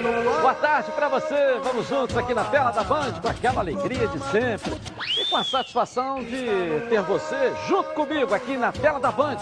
Boa 0.00 0.54
tarde 0.54 0.92
para 0.92 1.08
você. 1.08 1.58
Vamos 1.64 1.88
juntos 1.88 2.16
aqui 2.16 2.32
na 2.32 2.44
tela 2.44 2.70
da 2.70 2.84
Band 2.84 3.14
com 3.20 3.28
aquela 3.28 3.60
alegria 3.60 4.06
de 4.06 4.20
sempre 4.30 4.72
e 5.20 5.24
com 5.28 5.36
a 5.36 5.42
satisfação 5.42 6.22
de 6.22 6.86
ter 6.88 7.02
você 7.02 7.52
junto 7.66 7.90
comigo 7.94 8.32
aqui 8.32 8.56
na 8.56 8.70
tela 8.70 9.00
da 9.00 9.10
Band 9.10 9.38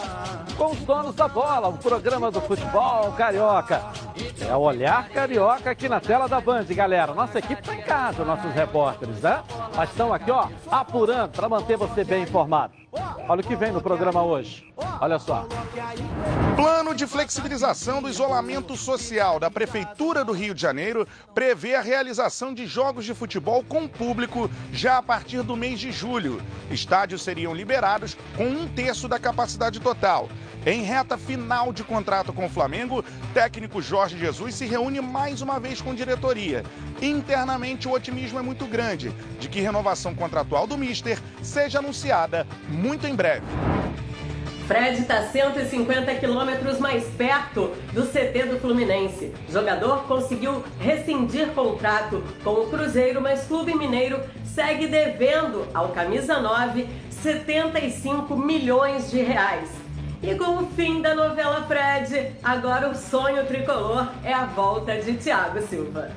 com 0.57 0.71
os 0.71 0.79
donos 0.79 1.15
da 1.15 1.29
bola, 1.29 1.69
o 1.69 1.77
programa 1.77 2.31
do 2.31 2.41
futebol 2.41 3.13
carioca. 3.13 3.83
É 4.49 4.57
o 4.57 4.61
olhar 4.61 5.07
carioca 5.11 5.71
aqui 5.71 5.91
na 5.91 6.01
tela 6.01 6.27
da 6.27 6.41
Band, 6.41 6.65
galera. 6.71 7.13
Nossa 7.13 7.39
equipe 7.39 7.61
está 7.61 7.75
em 7.75 7.83
casa, 7.83 8.25
nossos 8.25 8.53
repórteres, 8.55 9.21
né? 9.21 9.43
Mas 9.75 9.91
estão 9.91 10.15
aqui, 10.15 10.31
ó, 10.31 10.49
apurando 10.71 11.33
para 11.33 11.51
manter 11.51 11.77
você 11.77 12.03
bem 12.03 12.23
informado. 12.23 12.73
Olha 13.29 13.41
o 13.41 13.45
que 13.45 13.57
vem 13.57 13.73
no 13.73 13.81
programa 13.81 14.23
hoje. 14.23 14.73
Olha 15.01 15.19
só. 15.19 15.49
Plano 16.55 16.95
de 16.95 17.09
flexibilização 17.09 18.01
do 18.01 18.09
isolamento 18.09 18.77
social 18.77 19.41
da 19.41 19.51
Prefeitura 19.51 20.25
do 20.25 20.33
Rio 20.33 20.55
de 20.55 20.63
Janeiro 20.63 21.07
prevê 21.35 21.75
a 21.75 21.81
realização 21.81 22.55
de 22.55 22.67
jogos 22.67 23.05
de 23.05 23.15
futebol 23.15 23.65
com 23.65 23.89
público 23.89 24.49
já 24.73 24.99
a 24.99 25.03
partir 25.03 25.43
do 25.43 25.57
mês 25.57 25.81
de 25.81 25.91
julho. 25.91 26.41
Estádios 26.71 27.23
seriam 27.23 27.53
liberados 27.53 28.17
com 28.37 28.47
um 28.47 28.69
terço 28.69 29.09
da 29.09 29.19
capacidade 29.19 29.81
total. 29.81 30.29
Em 30.67 30.83
reta 30.83 31.17
final 31.17 31.73
de 31.73 31.85
contrato 31.85 32.33
com 32.33 32.47
o 32.47 32.49
Flamengo, 32.49 33.05
técnico 33.33 33.81
Jorge 33.81 34.19
Jesus 34.19 34.57
se 34.57 34.67
reúne 34.67 35.01
mais 35.01 35.41
uma 35.41 35.61
vez 35.61 35.81
com 35.81 35.95
diretoria. 35.95 36.65
Internamente, 37.01 37.87
o 37.87 37.93
otimismo 37.93 38.41
é 38.41 38.43
muito 38.43 38.67
grande 38.67 39.15
de 39.39 39.49
que 39.49 39.61
renovação 39.61 40.13
contratual 40.13 40.67
do 40.67 40.77
Mister 40.77 41.21
seja 41.41 41.79
anunciada 41.79 42.45
muito 42.69 43.07
em 43.07 43.15
breve. 43.15 43.47
Fred 44.67 45.01
está 45.01 45.29
150 45.29 46.13
quilômetros 46.17 46.81
mais 46.81 47.05
perto 47.11 47.71
do 47.93 48.05
CT 48.05 48.47
do 48.47 48.59
Fluminense. 48.59 49.33
O 49.49 49.53
jogador 49.53 50.03
conseguiu 50.09 50.65
rescindir 50.81 51.47
contrato 51.51 52.25
com 52.43 52.51
o 52.51 52.69
Cruzeiro, 52.69 53.21
mas 53.21 53.47
Clube 53.47 53.73
Mineiro 53.77 54.21
segue 54.45 54.89
devendo 54.89 55.65
ao 55.73 55.91
Camisa 55.91 56.41
9 56.41 56.89
75 57.09 58.37
milhões 58.37 59.13
de 59.13 59.21
reais. 59.21 59.86
E 60.23 60.35
com 60.35 60.63
o 60.63 60.67
fim 60.69 61.03
da 61.03 61.15
novela 61.15 61.63
Fred, 61.67 62.33
agora 62.43 62.89
o 62.89 62.95
sonho 62.95 63.45
tricolor 63.47 64.11
é 64.25 64.33
a 64.33 64.47
volta 64.47 64.97
de 64.97 65.13
Thiago 65.15 65.61
Silva. 65.63 66.11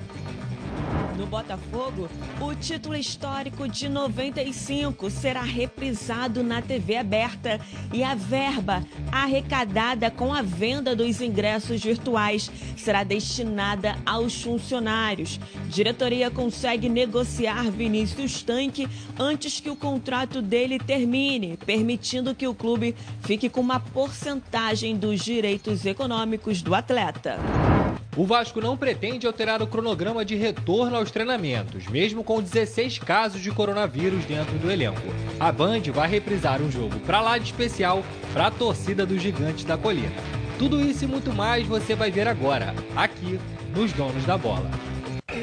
No 1.20 1.26
Botafogo, 1.28 2.10
o 2.40 2.56
título 2.56 2.96
histórico 2.96 3.68
de 3.68 3.90
95 3.90 5.10
será 5.10 5.42
reprisado 5.42 6.42
na 6.42 6.62
TV 6.62 6.96
aberta 6.96 7.60
e 7.92 8.02
a 8.02 8.16
verba 8.16 8.86
arrecadada 9.12 10.10
com 10.10 10.34
a 10.34 10.42
venda 10.42 10.96
dos 10.96 11.20
ingressos 11.20 11.84
virtuais 11.84 12.50
será 12.78 13.04
destinada 13.04 13.98
aos 14.06 14.42
funcionários. 14.42 15.42
Diretoria 15.68 16.32
consegue 16.32 16.88
negociar 16.88 17.70
Vinícius 17.70 18.42
Tanque 18.42 18.88
antes 19.20 19.60
que 19.60 19.70
o 19.70 19.76
contrato 19.76 20.42
dele 20.42 20.80
termine, 20.80 21.58
permitindo 21.58 22.34
que 22.34 22.48
o 22.48 22.56
clube 22.56 22.96
fique 23.24 23.50
com 23.50 23.60
uma 23.60 23.82
porcentagem 23.82 24.96
dos 24.96 25.20
direitos 25.20 25.86
econômicos 25.86 26.62
do 26.62 26.74
atleta. 26.74 27.38
O 28.20 28.26
Vasco 28.26 28.60
não 28.60 28.76
pretende 28.76 29.26
alterar 29.26 29.62
o 29.62 29.68
cronograma 29.68 30.26
de 30.26 30.36
retorno 30.36 30.98
aos 30.98 31.10
treinamentos, 31.10 31.88
mesmo 31.88 32.22
com 32.22 32.42
16 32.42 33.00
casos 33.00 33.42
de 33.42 33.50
coronavírus 33.50 34.26
dentro 34.26 34.58
do 34.58 34.70
elenco. 34.70 35.00
A 35.40 35.50
Band 35.54 35.84
vai 35.94 36.10
reprisar 36.10 36.62
um 36.62 36.70
jogo 36.70 37.00
para 37.06 37.22
lá 37.22 37.38
de 37.38 37.46
especial 37.46 38.04
para 38.34 38.48
a 38.48 38.52
torcida 38.52 39.06
dos 39.06 39.22
Gigantes 39.22 39.64
da 39.64 39.78
Colina. 39.78 40.12
Tudo 40.58 40.82
isso 40.82 41.06
e 41.06 41.08
muito 41.08 41.32
mais 41.32 41.66
você 41.66 41.96
vai 41.96 42.12
ver 42.12 42.28
agora, 42.28 42.76
aqui 42.94 43.40
nos 43.74 43.94
Donos 43.94 44.26
da 44.26 44.38
Bola. 44.38 44.70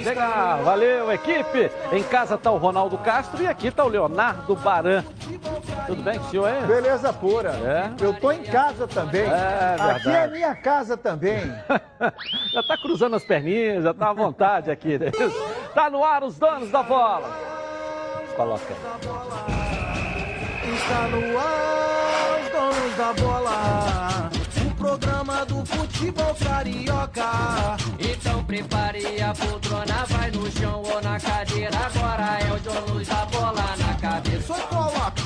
Legal, 0.04 0.62
valeu, 0.62 1.10
equipe. 1.10 1.70
Em 1.90 2.02
casa 2.02 2.34
está 2.34 2.50
o 2.50 2.58
Ronaldo 2.58 2.98
Castro 2.98 3.42
e 3.42 3.46
aqui 3.46 3.68
está 3.68 3.86
o 3.86 3.88
Leonardo 3.88 4.54
Baran. 4.54 5.02
Tudo 5.86 6.02
bem 6.02 6.18
com 6.18 6.26
o 6.26 6.30
senhor 6.30 6.46
aí? 6.46 6.66
Beleza 6.66 7.12
pura. 7.12 7.50
É? 7.50 7.90
Eu 8.04 8.14
tô 8.14 8.32
em 8.32 8.42
casa 8.42 8.86
também. 8.86 9.22
É, 9.22 9.76
verdade. 9.76 10.08
Aqui 10.08 10.08
é 10.08 10.26
minha 10.28 10.54
casa 10.54 10.96
também. 10.96 11.40
já 12.52 12.62
tá 12.62 12.76
cruzando 12.80 13.16
as 13.16 13.24
perninhas, 13.24 13.84
já 13.84 13.94
tá 13.94 14.10
à 14.10 14.12
vontade 14.12 14.70
aqui. 14.70 14.98
Né? 14.98 15.10
Tá 15.74 15.88
no 15.90 16.04
ar 16.04 16.22
os 16.24 16.38
donos 16.38 16.70
da 16.70 16.82
bola. 16.82 17.30
Coloca 18.34 18.74
Está 20.74 21.08
no 21.08 21.38
ar 21.38 22.40
os 22.40 22.50
donos 22.50 22.96
da 22.96 23.12
bola 23.14 24.36
programa 24.86 25.44
do 25.46 25.64
futebol 25.66 26.34
carioca. 26.34 27.76
Então 27.98 28.44
prepare 28.44 29.20
a 29.20 29.34
poltrona, 29.34 30.04
vai 30.08 30.30
no 30.30 30.50
chão 30.52 30.82
ou 30.82 31.02
na 31.02 31.18
cadeira. 31.18 31.76
Agora 31.76 32.38
é 32.40 32.52
o 32.52 32.60
John 32.60 33.02
da 33.02 33.26
bola 33.26 33.74
na 33.78 33.94
cabeça. 33.94 34.54
Só 34.54 34.54
coloque, 34.68 35.25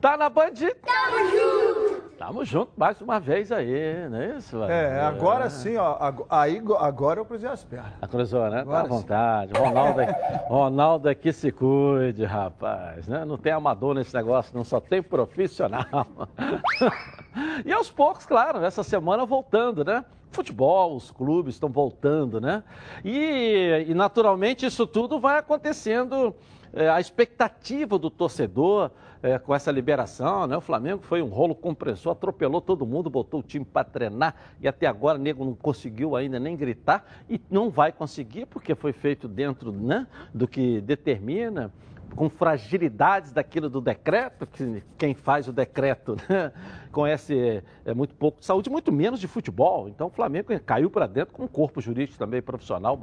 Tá 0.00 0.16
na 0.16 0.28
Band? 0.28 0.52
Tamo 0.54 1.30
junto. 1.30 2.08
Tamo 2.18 2.44
junto 2.44 2.72
mais 2.76 3.00
uma 3.00 3.18
vez 3.18 3.50
aí, 3.50 4.08
não 4.08 4.18
é 4.18 4.36
isso? 4.36 4.62
É, 4.64 5.00
agora 5.00 5.46
é. 5.46 5.50
sim, 5.50 5.76
ó. 5.76 6.12
Aí, 6.28 6.62
agora 6.78 7.20
eu 7.20 7.24
cruzei 7.24 7.48
as 7.48 7.64
pernas. 7.64 7.92
A 8.00 8.06
cruzou, 8.06 8.48
né? 8.48 8.60
Agora 8.60 8.80
tá 8.80 8.84
à 8.84 8.88
vontade. 8.88 9.52
Ronaldo, 9.58 10.00
Ronaldo 10.46 11.08
aqui 11.08 11.32
se 11.32 11.50
cuide, 11.50 12.24
rapaz. 12.24 13.08
Né? 13.08 13.24
Não 13.24 13.36
tem 13.36 13.52
amador 13.52 13.94
nesse 13.94 14.14
negócio, 14.14 14.56
não 14.56 14.62
só 14.62 14.80
tem 14.80 15.02
profissional. 15.02 16.06
e 17.64 17.72
aos 17.72 17.90
poucos, 17.90 18.24
claro, 18.24 18.64
essa 18.64 18.84
semana 18.84 19.24
voltando, 19.26 19.84
né? 19.84 20.04
Futebol, 20.30 20.94
os 20.94 21.10
clubes 21.10 21.54
estão 21.54 21.68
voltando, 21.68 22.40
né? 22.40 22.62
E, 23.04 23.86
e 23.88 23.94
naturalmente 23.94 24.66
isso 24.66 24.86
tudo 24.86 25.18
vai 25.18 25.38
acontecendo, 25.38 26.34
é, 26.72 26.88
a 26.88 27.00
expectativa 27.00 27.98
do 27.98 28.10
torcedor 28.10 28.90
é, 29.22 29.38
com 29.38 29.54
essa 29.54 29.70
liberação, 29.70 30.46
né? 30.46 30.56
O 30.56 30.60
Flamengo 30.60 31.02
foi 31.02 31.22
um 31.22 31.28
rolo 31.28 31.54
compressor, 31.54 32.12
atropelou 32.12 32.60
todo 32.60 32.86
mundo, 32.86 33.10
botou 33.10 33.40
o 33.40 33.42
time 33.42 33.64
para 33.64 33.84
treinar 33.84 34.34
e 34.60 34.68
até 34.68 34.86
agora 34.86 35.18
o 35.18 35.20
nego 35.20 35.44
não 35.44 35.54
conseguiu 35.54 36.16
ainda 36.16 36.38
nem 36.38 36.56
gritar 36.56 37.04
e 37.28 37.40
não 37.50 37.70
vai 37.70 37.92
conseguir 37.92 38.46
porque 38.46 38.74
foi 38.74 38.92
feito 38.92 39.26
dentro 39.26 39.72
né, 39.72 40.06
do 40.32 40.46
que 40.46 40.80
determina 40.80 41.72
com 42.16 42.28
fragilidades 42.28 43.32
daquilo 43.32 43.68
do 43.68 43.80
decreto, 43.80 44.46
que 44.46 44.82
quem 44.96 45.14
faz 45.14 45.46
o 45.46 45.52
decreto 45.52 46.16
né, 46.28 46.52
conhece 46.90 47.62
é, 47.84 47.94
muito 47.94 48.14
pouco 48.14 48.40
de 48.40 48.46
saúde, 48.46 48.70
muito 48.70 48.90
menos 48.90 49.20
de 49.20 49.28
futebol. 49.28 49.88
Então 49.88 50.06
o 50.06 50.10
Flamengo 50.10 50.48
caiu 50.64 50.90
para 50.90 51.06
dentro 51.06 51.34
com 51.34 51.44
um 51.44 51.48
corpo 51.48 51.80
jurídico 51.80 52.18
também 52.18 52.40
profissional, 52.40 52.98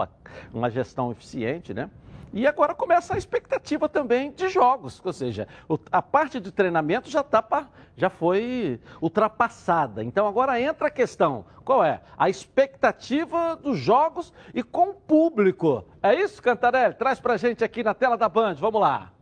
uma 0.53 0.69
gestão 0.69 1.11
eficiente, 1.11 1.73
né? 1.73 1.89
E 2.35 2.45
agora 2.45 2.75
começa 2.75 3.15
a 3.15 3.17
expectativa 3.17 3.87
também 3.87 4.29
de 4.29 4.49
jogos, 4.49 5.01
ou 5.05 5.13
seja, 5.13 5.47
a 5.89 6.01
parte 6.01 6.37
de 6.37 6.51
treinamento 6.51 7.09
já, 7.09 7.23
tá, 7.23 7.69
já 7.95 8.09
foi 8.09 8.77
ultrapassada. 9.01 10.03
Então 10.03 10.27
agora 10.27 10.59
entra 10.59 10.89
a 10.89 10.91
questão: 10.91 11.45
qual 11.63 11.81
é? 11.81 12.01
A 12.17 12.29
expectativa 12.29 13.55
dos 13.55 13.79
jogos 13.79 14.33
e 14.53 14.61
com 14.61 14.89
o 14.89 14.93
público. 14.93 15.85
É 16.03 16.13
isso, 16.13 16.41
Cantarelli? 16.41 16.95
Traz 16.95 17.21
pra 17.21 17.37
gente 17.37 17.63
aqui 17.63 17.81
na 17.81 17.93
tela 17.93 18.17
da 18.17 18.27
Band. 18.27 18.55
Vamos 18.55 18.81
lá. 18.81 19.14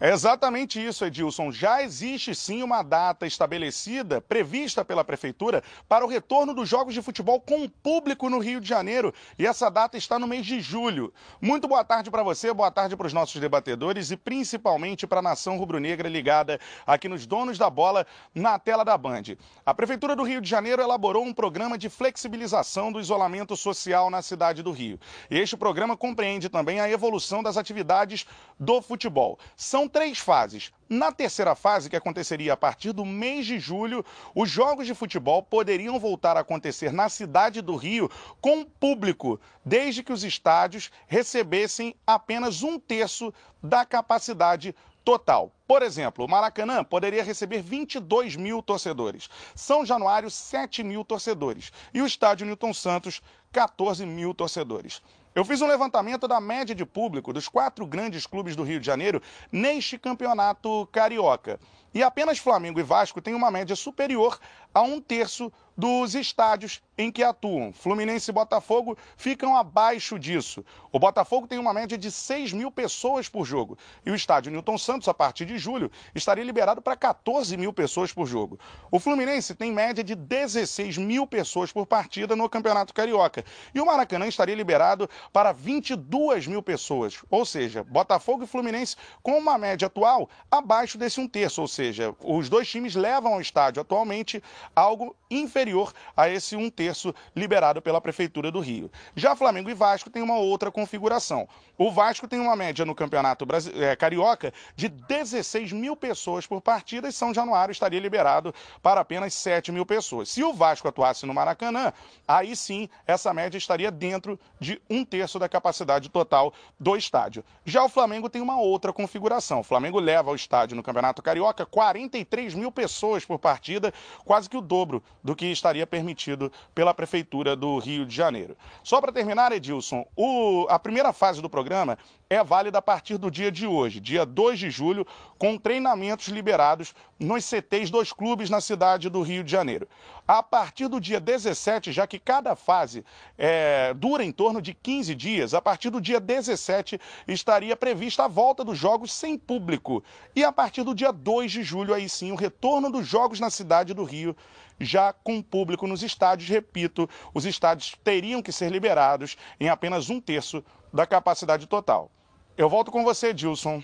É 0.00 0.12
exatamente 0.12 0.84
isso, 0.84 1.04
Edilson. 1.04 1.50
Já 1.50 1.82
existe 1.82 2.32
sim 2.32 2.62
uma 2.62 2.84
data 2.84 3.26
estabelecida, 3.26 4.20
prevista 4.20 4.84
pela 4.84 5.02
Prefeitura, 5.02 5.60
para 5.88 6.04
o 6.04 6.08
retorno 6.08 6.54
dos 6.54 6.68
jogos 6.68 6.94
de 6.94 7.02
futebol 7.02 7.40
com 7.40 7.68
público 7.68 8.30
no 8.30 8.38
Rio 8.38 8.60
de 8.60 8.68
Janeiro. 8.68 9.12
E 9.36 9.44
essa 9.44 9.68
data 9.68 9.98
está 9.98 10.16
no 10.16 10.28
mês 10.28 10.46
de 10.46 10.60
julho. 10.60 11.12
Muito 11.40 11.66
boa 11.66 11.82
tarde 11.82 12.12
para 12.12 12.22
você, 12.22 12.54
boa 12.54 12.70
tarde 12.70 12.96
para 12.96 13.08
os 13.08 13.12
nossos 13.12 13.40
debatedores 13.40 14.12
e 14.12 14.16
principalmente 14.16 15.04
para 15.04 15.18
a 15.18 15.22
nação 15.22 15.58
rubro-negra 15.58 16.08
ligada 16.08 16.60
aqui 16.86 17.08
nos 17.08 17.26
donos 17.26 17.58
da 17.58 17.68
bola 17.68 18.06
na 18.32 18.56
tela 18.56 18.84
da 18.84 18.96
Band. 18.96 19.24
A 19.66 19.74
Prefeitura 19.74 20.14
do 20.14 20.22
Rio 20.22 20.40
de 20.40 20.48
Janeiro 20.48 20.80
elaborou 20.80 21.24
um 21.24 21.34
programa 21.34 21.76
de 21.76 21.88
flexibilização 21.88 22.92
do 22.92 23.00
isolamento 23.00 23.56
social 23.56 24.10
na 24.10 24.22
cidade 24.22 24.62
do 24.62 24.70
Rio. 24.70 24.96
E 25.28 25.36
este 25.36 25.56
programa 25.56 25.96
compreende 25.96 26.48
também 26.48 26.78
a 26.78 26.88
evolução 26.88 27.42
das 27.42 27.56
atividades 27.56 28.24
do 28.60 28.80
futebol. 28.80 29.40
São 29.56 29.87
três 29.88 30.18
fases. 30.18 30.70
Na 30.88 31.10
terceira 31.12 31.54
fase, 31.54 31.90
que 31.90 31.96
aconteceria 31.96 32.52
a 32.52 32.56
partir 32.56 32.92
do 32.92 33.04
mês 33.04 33.46
de 33.46 33.58
julho, 33.58 34.04
os 34.34 34.48
jogos 34.48 34.86
de 34.86 34.94
futebol 34.94 35.42
poderiam 35.42 35.98
voltar 35.98 36.36
a 36.36 36.40
acontecer 36.40 36.92
na 36.92 37.08
cidade 37.08 37.60
do 37.60 37.76
Rio 37.76 38.10
com 38.40 38.64
público, 38.64 39.40
desde 39.64 40.02
que 40.02 40.12
os 40.12 40.24
estádios 40.24 40.90
recebessem 41.06 41.94
apenas 42.06 42.62
um 42.62 42.78
terço 42.78 43.32
da 43.62 43.84
capacidade 43.84 44.74
total. 45.04 45.50
Por 45.66 45.82
exemplo, 45.82 46.24
o 46.24 46.28
Maracanã 46.28 46.84
poderia 46.84 47.24
receber 47.24 47.62
22 47.62 48.36
mil 48.36 48.62
torcedores, 48.62 49.28
São 49.54 49.84
Januário, 49.84 50.30
7 50.30 50.82
mil 50.82 51.02
torcedores 51.02 51.72
e 51.94 52.02
o 52.02 52.06
estádio 52.06 52.46
Newton 52.46 52.74
Santos, 52.74 53.22
14 53.50 54.04
mil 54.04 54.34
torcedores. 54.34 55.02
Eu 55.38 55.44
fiz 55.44 55.60
um 55.62 55.68
levantamento 55.68 56.26
da 56.26 56.40
média 56.40 56.74
de 56.74 56.84
público 56.84 57.32
dos 57.32 57.46
quatro 57.46 57.86
grandes 57.86 58.26
clubes 58.26 58.56
do 58.56 58.64
Rio 58.64 58.80
de 58.80 58.86
Janeiro 58.86 59.22
neste 59.52 59.96
campeonato 59.96 60.84
carioca. 60.90 61.60
E 61.94 62.02
apenas 62.02 62.38
Flamengo 62.38 62.80
e 62.80 62.82
Vasco 62.82 63.22
têm 63.22 63.34
uma 63.34 63.48
média 63.48 63.76
superior 63.76 64.40
a 64.74 64.82
um 64.82 65.00
terço 65.00 65.52
dos 65.78 66.16
estádios 66.16 66.82
em 66.98 67.12
que 67.12 67.22
atuam. 67.22 67.72
Fluminense 67.72 68.28
e 68.28 68.34
Botafogo 68.34 68.98
ficam 69.16 69.56
abaixo 69.56 70.18
disso. 70.18 70.64
O 70.90 70.98
Botafogo 70.98 71.46
tem 71.46 71.56
uma 71.56 71.72
média 71.72 71.96
de 71.96 72.10
6 72.10 72.52
mil 72.52 72.72
pessoas 72.72 73.28
por 73.28 73.44
jogo. 73.44 73.78
E 74.04 74.10
o 74.10 74.14
estádio 74.16 74.50
Newton 74.50 74.76
Santos, 74.76 75.06
a 75.06 75.14
partir 75.14 75.46
de 75.46 75.56
julho, 75.56 75.88
estaria 76.12 76.42
liberado 76.42 76.82
para 76.82 76.96
14 76.96 77.56
mil 77.56 77.72
pessoas 77.72 78.12
por 78.12 78.26
jogo. 78.26 78.58
O 78.90 78.98
Fluminense 78.98 79.54
tem 79.54 79.70
média 79.70 80.02
de 80.02 80.16
16 80.16 80.98
mil 80.98 81.24
pessoas 81.28 81.70
por 81.70 81.86
partida 81.86 82.34
no 82.34 82.48
Campeonato 82.48 82.92
Carioca. 82.92 83.44
E 83.72 83.80
o 83.80 83.86
Maracanã 83.86 84.26
estaria 84.26 84.56
liberado 84.56 85.08
para 85.32 85.52
22 85.52 86.48
mil 86.48 86.60
pessoas. 86.60 87.22
Ou 87.30 87.46
seja, 87.46 87.84
Botafogo 87.84 88.42
e 88.42 88.48
Fluminense 88.48 88.96
com 89.22 89.38
uma 89.38 89.56
média 89.56 89.86
atual 89.86 90.28
abaixo 90.50 90.98
desse 90.98 91.20
um 91.20 91.28
terço. 91.28 91.60
Ou 91.60 91.68
seja, 91.68 92.12
os 92.24 92.48
dois 92.48 92.68
times 92.68 92.96
levam 92.96 93.34
ao 93.34 93.40
estádio 93.40 93.80
atualmente 93.80 94.42
algo 94.74 95.14
inferior 95.30 95.67
a 96.16 96.28
esse 96.28 96.56
um 96.56 96.70
terço 96.70 97.14
liberado 97.34 97.80
pela 97.82 98.00
Prefeitura 98.00 98.50
do 98.50 98.60
Rio. 98.60 98.90
Já 99.14 99.36
Flamengo 99.36 99.70
e 99.70 99.74
Vasco 99.74 100.10
têm 100.10 100.22
uma 100.22 100.36
outra 100.36 100.70
configuração. 100.70 101.48
O 101.76 101.90
Vasco 101.90 102.26
tem 102.26 102.40
uma 102.40 102.56
média 102.56 102.84
no 102.84 102.94
Campeonato 102.94 103.46
é, 103.74 103.94
Carioca 103.94 104.52
de 104.74 104.88
16 104.88 105.72
mil 105.72 105.94
pessoas 105.94 106.46
por 106.46 106.60
partida 106.60 107.08
e 107.08 107.12
São 107.12 107.32
Januário 107.32 107.72
estaria 107.72 108.00
liberado 108.00 108.54
para 108.82 109.00
apenas 109.00 109.32
7 109.34 109.70
mil 109.70 109.86
pessoas. 109.86 110.28
Se 110.28 110.42
o 110.42 110.52
Vasco 110.52 110.88
atuasse 110.88 111.24
no 111.24 111.34
Maracanã, 111.34 111.92
aí 112.26 112.56
sim 112.56 112.88
essa 113.06 113.32
média 113.32 113.56
estaria 113.56 113.90
dentro 113.90 114.38
de 114.60 114.80
um 114.90 115.04
terço 115.04 115.38
da 115.38 115.48
capacidade 115.48 116.08
total 116.08 116.52
do 116.78 116.96
estádio. 116.96 117.44
Já 117.64 117.84
o 117.84 117.88
Flamengo 117.88 118.28
tem 118.28 118.42
uma 118.42 118.58
outra 118.58 118.92
configuração. 118.92 119.60
O 119.60 119.64
Flamengo 119.64 120.00
leva 120.00 120.30
ao 120.30 120.36
estádio 120.36 120.76
no 120.76 120.82
Campeonato 120.82 121.22
Carioca 121.22 121.64
43 121.64 122.54
mil 122.54 122.72
pessoas 122.72 123.24
por 123.24 123.38
partida, 123.38 123.92
quase 124.24 124.48
que 124.48 124.56
o 124.56 124.60
dobro 124.60 125.02
do 125.22 125.36
que 125.36 125.46
estaria 125.58 125.86
permitido 125.86 126.50
pela 126.74 126.94
Prefeitura 126.94 127.54
do 127.54 127.78
Rio 127.78 128.06
de 128.06 128.14
Janeiro. 128.14 128.56
Só 128.82 129.00
para 129.00 129.12
terminar, 129.12 129.52
Edilson, 129.52 130.06
o, 130.16 130.66
a 130.70 130.78
primeira 130.78 131.12
fase 131.12 131.42
do 131.42 131.50
programa 131.50 131.98
é 132.30 132.44
válida 132.44 132.78
a 132.78 132.82
partir 132.82 133.16
do 133.16 133.30
dia 133.30 133.50
de 133.50 133.66
hoje, 133.66 134.00
dia 134.00 134.26
2 134.26 134.58
de 134.58 134.70
julho, 134.70 135.06
com 135.38 135.56
treinamentos 135.56 136.28
liberados 136.28 136.94
nos 137.18 137.44
CTs 137.44 137.90
dos 137.90 138.12
clubes 138.12 138.50
na 138.50 138.60
cidade 138.60 139.08
do 139.08 139.22
Rio 139.22 139.42
de 139.42 139.50
Janeiro. 139.50 139.88
A 140.26 140.42
partir 140.42 140.88
do 140.88 141.00
dia 141.00 141.18
17, 141.18 141.90
já 141.90 142.06
que 142.06 142.18
cada 142.18 142.54
fase 142.54 143.02
é, 143.38 143.94
dura 143.94 144.22
em 144.22 144.30
torno 144.30 144.60
de 144.60 144.74
15 144.74 145.14
dias, 145.14 145.54
a 145.54 145.62
partir 145.62 145.88
do 145.88 146.02
dia 146.02 146.20
17 146.20 147.00
estaria 147.26 147.74
prevista 147.74 148.24
a 148.24 148.28
volta 148.28 148.62
dos 148.62 148.76
jogos 148.76 149.10
sem 149.10 149.38
público. 149.38 150.04
E 150.36 150.44
a 150.44 150.52
partir 150.52 150.82
do 150.82 150.94
dia 150.94 151.10
2 151.10 151.50
de 151.50 151.62
julho, 151.62 151.94
aí 151.94 152.08
sim, 152.10 152.30
o 152.30 152.36
retorno 152.36 152.90
dos 152.90 153.06
jogos 153.06 153.40
na 153.40 153.48
cidade 153.48 153.94
do 153.94 154.04
Rio 154.04 154.36
já 154.80 155.12
com 155.12 155.42
público 155.42 155.86
nos 155.86 156.02
estádios. 156.02 156.48
Repito, 156.48 157.08
os 157.34 157.44
estádios 157.44 157.94
teriam 158.02 158.42
que 158.42 158.52
ser 158.52 158.70
liberados 158.70 159.36
em 159.58 159.68
apenas 159.68 160.10
um 160.10 160.20
terço 160.20 160.64
da 160.92 161.06
capacidade 161.06 161.66
total. 161.66 162.10
Eu 162.56 162.68
volto 162.68 162.90
com 162.90 163.04
você, 163.04 163.32
Dilson, 163.32 163.82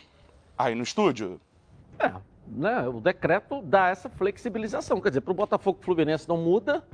aí 0.56 0.74
no 0.74 0.82
estúdio. 0.82 1.40
É, 1.98 2.12
né, 2.46 2.88
o 2.88 3.00
decreto 3.00 3.62
dá 3.62 3.88
essa 3.88 4.08
flexibilização. 4.08 5.00
Quer 5.00 5.10
dizer, 5.10 5.20
para 5.20 5.32
o 5.32 5.34
Botafogo 5.34 5.78
Fluminense 5.80 6.28
não 6.28 6.36
muda. 6.36 6.84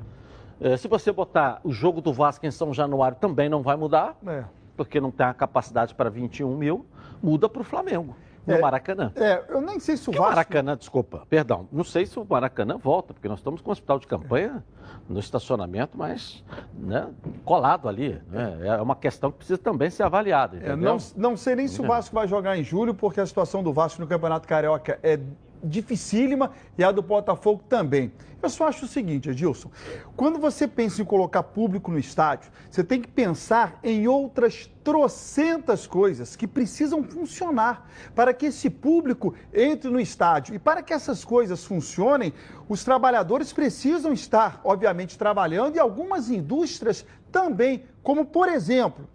É, 0.60 0.76
se 0.76 0.88
você 0.88 1.10
botar 1.10 1.60
o 1.64 1.72
jogo 1.72 2.00
do 2.00 2.12
Vasco 2.12 2.44
em 2.44 2.50
São 2.50 2.74
Januário, 2.74 3.16
também 3.18 3.48
não 3.48 3.62
vai 3.62 3.76
mudar, 3.76 4.14
é. 4.26 4.44
porque 4.76 5.00
não 5.00 5.10
tem 5.10 5.24
a 5.24 5.32
capacidade 5.32 5.94
para 5.94 6.10
21 6.10 6.54
mil. 6.54 6.84
Muda 7.22 7.48
para 7.48 7.62
o 7.62 7.64
Flamengo 7.64 8.14
no 8.50 8.58
é, 8.58 8.60
Maracanã. 8.60 9.12
É, 9.16 9.42
eu 9.48 9.60
nem 9.60 9.78
sei 9.78 9.96
se 9.96 10.08
o 10.08 10.12
Vasco... 10.12 10.26
O 10.26 10.28
Maracanã, 10.28 10.76
desculpa, 10.76 11.26
perdão, 11.28 11.68
não 11.72 11.84
sei 11.84 12.06
se 12.06 12.18
o 12.18 12.26
Maracanã 12.28 12.76
volta, 12.76 13.14
porque 13.14 13.28
nós 13.28 13.38
estamos 13.38 13.60
com 13.60 13.70
o 13.70 13.72
hospital 13.72 13.98
de 13.98 14.06
campanha 14.06 14.62
no 15.08 15.18
estacionamento, 15.18 15.98
mas 15.98 16.44
né, 16.74 17.08
colado 17.44 17.88
ali. 17.88 18.20
Né? 18.28 18.58
É 18.66 18.80
uma 18.80 18.94
questão 18.94 19.30
que 19.30 19.38
precisa 19.38 19.58
também 19.58 19.90
ser 19.90 20.04
avaliada. 20.04 20.58
É, 20.58 20.76
não, 20.76 20.98
não 21.16 21.36
sei 21.36 21.56
nem 21.56 21.66
se 21.66 21.80
o 21.80 21.86
Vasco 21.86 22.14
vai 22.14 22.28
jogar 22.28 22.56
em 22.56 22.62
julho, 22.62 22.94
porque 22.94 23.20
a 23.20 23.26
situação 23.26 23.62
do 23.62 23.72
Vasco 23.72 24.00
no 24.00 24.06
Campeonato 24.06 24.46
Carioca 24.46 24.98
é 25.02 25.18
dificílima 25.62 26.52
e 26.76 26.84
a 26.84 26.90
do 26.90 27.02
Botafogo 27.02 27.62
também. 27.68 28.12
Eu 28.42 28.48
só 28.48 28.68
acho 28.68 28.86
o 28.86 28.88
seguinte, 28.88 29.28
Edilson, 29.28 29.70
quando 30.16 30.38
você 30.38 30.66
pensa 30.66 31.02
em 31.02 31.04
colocar 31.04 31.42
público 31.42 31.90
no 31.90 31.98
estádio, 31.98 32.50
você 32.70 32.82
tem 32.82 33.00
que 33.00 33.08
pensar 33.08 33.78
em 33.82 34.08
outras 34.08 34.70
trocentas 34.82 35.86
coisas 35.86 36.36
que 36.36 36.46
precisam 36.46 37.04
funcionar 37.04 37.86
para 38.14 38.32
que 38.32 38.46
esse 38.46 38.70
público 38.70 39.34
entre 39.52 39.90
no 39.90 40.00
estádio. 40.00 40.54
E 40.54 40.58
para 40.58 40.82
que 40.82 40.94
essas 40.94 41.22
coisas 41.22 41.64
funcionem, 41.64 42.32
os 42.66 42.82
trabalhadores 42.82 43.52
precisam 43.52 44.10
estar, 44.12 44.58
obviamente, 44.64 45.18
trabalhando 45.18 45.76
e 45.76 45.78
algumas 45.78 46.30
indústrias 46.30 47.04
também, 47.30 47.84
como 48.02 48.24
por 48.24 48.48
exemplo, 48.48 49.06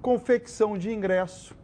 confecção 0.00 0.78
de 0.78 0.90
ingresso 0.90 1.54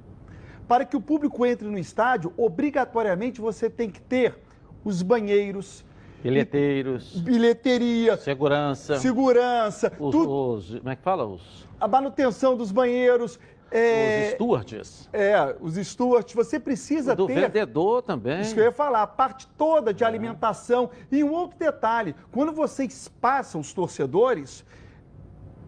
para 0.66 0.84
que 0.84 0.96
o 0.96 1.00
público 1.00 1.44
entre 1.44 1.68
no 1.68 1.78
estádio, 1.78 2.32
obrigatoriamente 2.36 3.40
você 3.40 3.70
tem 3.70 3.90
que 3.90 4.00
ter 4.00 4.38
os 4.84 5.02
banheiros, 5.02 5.84
bilheteiros, 6.22 7.20
bilheteria, 7.20 8.16
segurança, 8.16 8.98
segurança, 8.98 9.92
os, 9.98 10.10
tudo, 10.10 10.54
os, 10.54 10.74
como 10.78 10.90
é 10.90 10.96
que 10.96 11.02
fala 11.02 11.24
os 11.24 11.66
a 11.80 11.86
manutenção 11.86 12.56
dos 12.56 12.72
banheiros, 12.72 13.38
é, 13.70 14.28
os 14.28 14.34
stewards. 14.34 15.08
É, 15.12 15.56
os 15.60 15.74
stewards. 15.74 16.34
Você 16.34 16.58
precisa 16.58 17.14
do 17.14 17.26
ter. 17.26 17.34
Do 17.34 17.40
vendedor 17.40 18.02
também. 18.02 18.40
Isso 18.40 18.54
que 18.54 18.60
eu 18.60 18.64
ia 18.64 18.72
falar, 18.72 19.02
a 19.02 19.06
parte 19.06 19.46
toda 19.58 19.92
de 19.92 20.04
é. 20.04 20.06
alimentação. 20.06 20.90
E 21.10 21.22
um 21.22 21.32
outro 21.32 21.58
detalhe: 21.58 22.14
quando 22.30 22.52
vocês 22.52 23.08
passam 23.20 23.60
os 23.60 23.72
torcedores, 23.72 24.64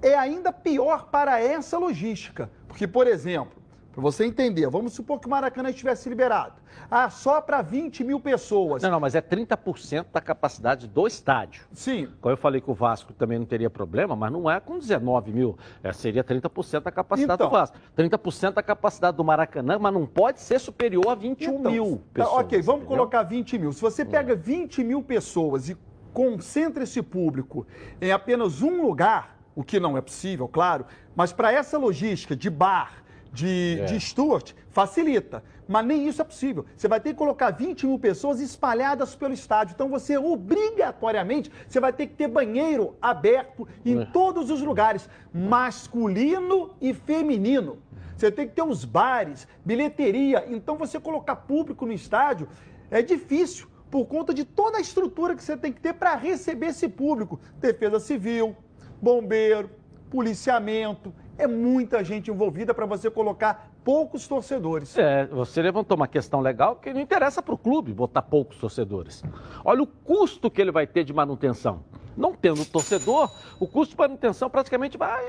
é 0.00 0.14
ainda 0.14 0.52
pior 0.52 1.08
para 1.10 1.40
essa 1.40 1.76
logística. 1.76 2.50
Porque, 2.68 2.86
por 2.86 3.06
exemplo, 3.06 3.57
para 3.98 4.02
você 4.04 4.24
entender, 4.24 4.70
vamos 4.70 4.92
supor 4.92 5.18
que 5.18 5.26
o 5.26 5.30
Maracanã 5.30 5.70
estivesse 5.70 6.08
liberado. 6.08 6.52
Ah, 6.88 7.10
só 7.10 7.40
para 7.40 7.60
20 7.62 8.04
mil 8.04 8.20
pessoas. 8.20 8.80
Não, 8.80 8.92
não, 8.92 9.00
mas 9.00 9.16
é 9.16 9.20
30% 9.20 10.06
da 10.12 10.20
capacidade 10.20 10.86
do 10.86 11.04
estádio. 11.04 11.64
Sim. 11.72 12.08
Como 12.20 12.32
eu 12.32 12.36
falei 12.36 12.60
que 12.60 12.70
o 12.70 12.74
Vasco 12.74 13.12
também 13.12 13.40
não 13.40 13.44
teria 13.44 13.68
problema, 13.68 14.14
mas 14.14 14.30
não 14.30 14.48
é 14.48 14.60
com 14.60 14.78
19 14.78 15.32
mil. 15.32 15.58
É, 15.82 15.92
seria 15.92 16.22
30% 16.22 16.82
da 16.84 16.92
capacidade 16.92 17.34
então, 17.34 17.48
do 17.48 17.50
Vasco. 17.50 17.76
30% 17.96 18.52
da 18.52 18.62
capacidade 18.62 19.16
do 19.16 19.24
Maracanã, 19.24 19.80
mas 19.80 19.92
não 19.92 20.06
pode 20.06 20.42
ser 20.42 20.60
superior 20.60 21.08
a 21.08 21.16
21 21.16 21.58
então, 21.58 21.72
mil 21.72 21.96
tá, 22.14 22.22
pessoas. 22.22 22.44
Ok, 22.44 22.62
vamos 22.62 22.82
entendeu? 22.82 22.98
colocar 22.98 23.24
20 23.24 23.58
mil. 23.58 23.72
Se 23.72 23.80
você 23.80 24.04
pega 24.04 24.36
20 24.36 24.84
mil 24.84 25.02
pessoas 25.02 25.68
e 25.68 25.76
concentra 26.12 26.84
esse 26.84 27.02
público 27.02 27.66
em 28.00 28.12
apenas 28.12 28.62
um 28.62 28.80
lugar, 28.80 29.40
o 29.56 29.64
que 29.64 29.80
não 29.80 29.96
é 29.96 30.00
possível, 30.00 30.46
claro, 30.46 30.86
mas 31.16 31.32
para 31.32 31.50
essa 31.52 31.76
logística 31.76 32.36
de 32.36 32.48
bar, 32.48 33.07
de, 33.32 33.78
é. 33.80 33.84
de 33.84 34.00
Stuart, 34.00 34.52
facilita. 34.70 35.42
Mas 35.66 35.84
nem 35.84 36.08
isso 36.08 36.22
é 36.22 36.24
possível. 36.24 36.64
Você 36.74 36.88
vai 36.88 36.98
ter 36.98 37.10
que 37.10 37.16
colocar 37.16 37.50
20 37.50 37.86
mil 37.86 37.98
pessoas 37.98 38.40
espalhadas 38.40 39.14
pelo 39.14 39.34
estádio. 39.34 39.74
Então 39.74 39.88
você 39.88 40.16
obrigatoriamente 40.16 41.52
você 41.68 41.78
vai 41.78 41.92
ter 41.92 42.06
que 42.06 42.14
ter 42.14 42.28
banheiro 42.28 42.96
aberto 43.02 43.68
em 43.84 44.00
é. 44.00 44.04
todos 44.06 44.50
os 44.50 44.62
lugares, 44.62 45.08
masculino 45.32 46.74
e 46.80 46.94
feminino. 46.94 47.78
Você 48.16 48.32
tem 48.32 48.48
que 48.48 48.54
ter 48.54 48.62
os 48.62 48.84
bares, 48.84 49.46
bilheteria. 49.64 50.44
Então 50.48 50.76
você 50.76 50.98
colocar 50.98 51.36
público 51.36 51.84
no 51.86 51.92
estádio 51.92 52.48
é 52.90 53.02
difícil 53.02 53.68
por 53.90 54.06
conta 54.06 54.34
de 54.34 54.44
toda 54.44 54.78
a 54.78 54.80
estrutura 54.80 55.34
que 55.34 55.42
você 55.42 55.56
tem 55.56 55.72
que 55.72 55.80
ter 55.80 55.92
para 55.92 56.14
receber 56.14 56.68
esse 56.68 56.88
público. 56.88 57.38
Defesa 57.60 58.00
civil, 58.00 58.56
bombeiro, 59.00 59.70
policiamento, 60.10 61.12
é 61.38 61.46
muita 61.46 62.02
gente 62.02 62.30
envolvida 62.30 62.74
para 62.74 62.84
você 62.84 63.08
colocar 63.08 63.70
poucos 63.84 64.26
torcedores. 64.26 64.98
É, 64.98 65.24
você 65.26 65.62
levantou 65.62 65.96
uma 65.96 66.08
questão 66.08 66.40
legal 66.40 66.76
que 66.76 66.92
não 66.92 67.00
interessa 67.00 67.40
para 67.40 67.54
o 67.54 67.58
clube 67.58 67.92
botar 67.92 68.22
poucos 68.22 68.58
torcedores. 68.58 69.22
Olha 69.64 69.82
o 69.82 69.86
custo 69.86 70.50
que 70.50 70.60
ele 70.60 70.72
vai 70.72 70.86
ter 70.86 71.04
de 71.04 71.12
manutenção. 71.12 71.84
Não 72.16 72.34
tendo 72.34 72.64
torcedor, 72.64 73.30
o 73.60 73.68
custo 73.68 73.94
de 73.94 73.98
manutenção 73.98 74.50
praticamente 74.50 74.98
vai. 74.98 75.24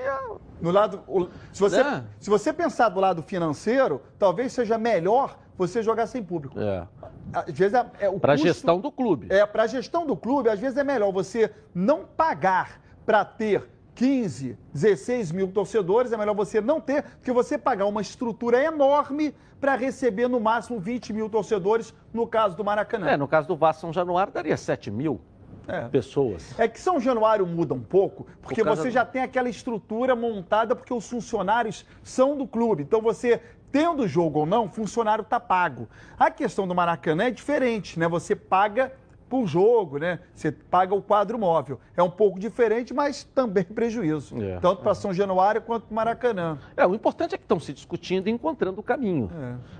No 0.59 0.71
lado. 0.71 1.29
Se 1.53 1.61
você, 1.61 1.81
é. 1.81 2.03
se 2.19 2.29
você 2.31 2.51
pensar 2.51 2.89
do 2.89 2.99
lado 2.99 3.21
financeiro, 3.21 4.01
talvez 4.17 4.51
seja 4.51 4.75
melhor 4.75 5.37
você 5.55 5.83
jogar 5.83 6.07
sem 6.07 6.23
público. 6.23 6.59
É. 6.59 6.87
Às 7.31 7.53
vezes 7.53 7.75
é, 7.75 7.85
é 7.99 8.11
para 8.11 8.33
a 8.33 8.35
gestão 8.35 8.79
do 8.79 8.91
clube. 8.91 9.27
É, 9.29 9.45
para 9.45 9.63
a 9.63 9.67
gestão 9.67 10.07
do 10.07 10.17
clube, 10.17 10.49
às 10.49 10.59
vezes 10.59 10.77
é 10.77 10.83
melhor 10.83 11.11
você 11.11 11.53
não 11.75 12.05
pagar 12.05 12.81
para 13.05 13.23
ter 13.23 13.69
15, 14.03 14.58
16 14.74 15.34
mil 15.34 15.50
torcedores, 15.51 16.13
é 16.13 16.18
melhor 16.18 16.34
você 16.34 16.62
não 16.62 16.79
ter, 16.79 17.03
porque 17.03 17.34
você 17.34 17.58
pagar 17.58 17.86
uma 17.86 18.00
estrutura 18.00 18.63
enorme 18.63 19.36
para 19.60 19.75
receber 19.75 20.29
no 20.29 20.39
máximo 20.39 20.79
20 20.79 21.12
mil 21.12 21.29
torcedores, 21.29 21.94
no 22.13 22.25
caso 22.25 22.56
do 22.56 22.63
Maracanã. 22.63 23.10
É, 23.10 23.18
no 23.18 23.27
caso 23.27 23.50
do 23.50 23.58
Vasco 23.58 23.82
São 23.82 23.91
Januário, 23.91 24.32
daria 24.32 24.56
7 24.56 24.89
mil 24.89 25.20
É. 25.68 25.82
pessoas. 25.89 26.58
É 26.58 26.65
que 26.65 26.79
São 26.79 26.98
Januário 26.98 27.46
muda 27.46 27.74
um 27.74 27.82
pouco, 27.82 28.25
porque 28.41 28.63
Por 28.63 28.74
você 28.77 28.84
do- 28.84 28.89
já 28.91 29.03
tem 29.03 29.22
aquela 29.22 29.50
estrutura 29.50 30.15
montada 30.15 30.74
porque 30.77 30.94
os 30.94 31.06
funcionários 31.10 31.86
são 32.01 32.38
do 32.38 32.48
clube. 32.48 32.84
Então 32.84 33.01
você, 33.01 33.41
tendo 33.70 34.08
jogo 34.08 34.39
ou 34.39 34.46
não, 34.46 34.68
o 34.68 34.70
funcionário 34.70 35.24
está 35.24 35.41
pago. 35.41 35.89
A 36.18 36.32
questão 36.32 36.65
do 36.65 36.74
Maracanã 36.74 37.25
é 37.25 37.32
diferente, 37.32 38.00
né? 38.00 38.08
Você 38.08 38.34
paga 38.34 38.94
por 39.29 39.45
jogo, 39.45 40.00
né? 40.00 40.19
Você 40.33 40.51
paga 40.51 40.95
o 40.95 41.01
quadro 41.01 41.38
móvel. 41.38 41.79
É 41.95 42.01
um 42.01 42.09
pouco 42.09 42.39
diferente, 42.39 42.93
mas 42.93 43.24
também 43.24 43.63
prejuízo. 43.75 44.41
É, 44.41 44.59
Tanto 44.59 44.81
para 44.81 44.95
São 44.95 45.13
Januário 45.13 45.62
quanto 45.62 45.86
para 45.86 45.95
Maracanã. 45.95 46.57
É, 46.75 46.86
o 46.86 46.95
importante 46.95 47.36
é 47.36 47.38
que 47.38 47.43
estão 47.43 47.59
se 47.59 47.71
discutindo 47.71 48.27
e 48.27 48.31
encontrando 48.31 48.79
o 48.79 48.83
caminho. 48.83 49.29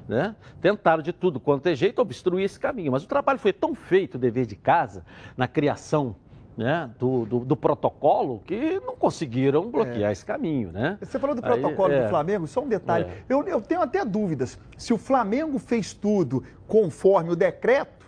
É. 0.08 0.14
Né? 0.14 0.36
Tentaram 0.62 1.02
de 1.02 1.12
tudo 1.12 1.40
quanto 1.40 1.68
é 1.68 1.76
jeito 1.76 2.00
obstruir 2.02 2.46
esse 2.46 2.60
caminho. 2.60 2.92
Mas 2.92 3.04
o 3.04 3.08
trabalho 3.08 3.40
foi 3.40 3.52
tão 3.52 3.74
feito, 3.74 4.16
o 4.16 4.18
dever 4.18 4.46
de 4.46 4.56
casa, 4.56 5.04
na 5.36 5.48
criação 5.48 6.16
né, 6.60 6.90
do, 7.00 7.26
do, 7.26 7.40
do 7.40 7.56
protocolo, 7.56 8.42
que 8.46 8.82
não 8.82 8.94
conseguiram 8.96 9.72
bloquear 9.72 10.12
esse 10.12 10.26
caminho. 10.26 10.74
Né? 10.74 10.98
Você 11.02 11.18
falou 11.18 11.34
do 11.34 11.44
Aí, 11.44 11.52
protocolo 11.52 11.94
é. 11.94 12.04
do 12.04 12.10
Flamengo, 12.10 12.48
só 12.48 12.62
um 12.62 12.68
detalhe. 12.68 13.06
É. 13.06 13.24
Eu, 13.30 13.48
eu 13.48 13.62
tenho 13.62 13.82
até 13.82 14.04
dúvidas 14.04 14.60
se 14.78 14.94
o 14.94 14.98
Flamengo 14.98 15.58
fez 15.58 15.94
tudo 15.94 16.44
conforme 16.68 17.32
o 17.32 17.36
decreto 17.36 17.99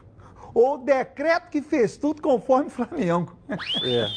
ou 0.53 0.75
o 0.75 0.77
decreto 0.77 1.49
que 1.49 1.61
fez 1.61 1.97
tudo 1.97 2.21
conforme 2.21 2.67
o 2.67 2.69
Flamengo. 2.71 3.35
É. 3.83 4.07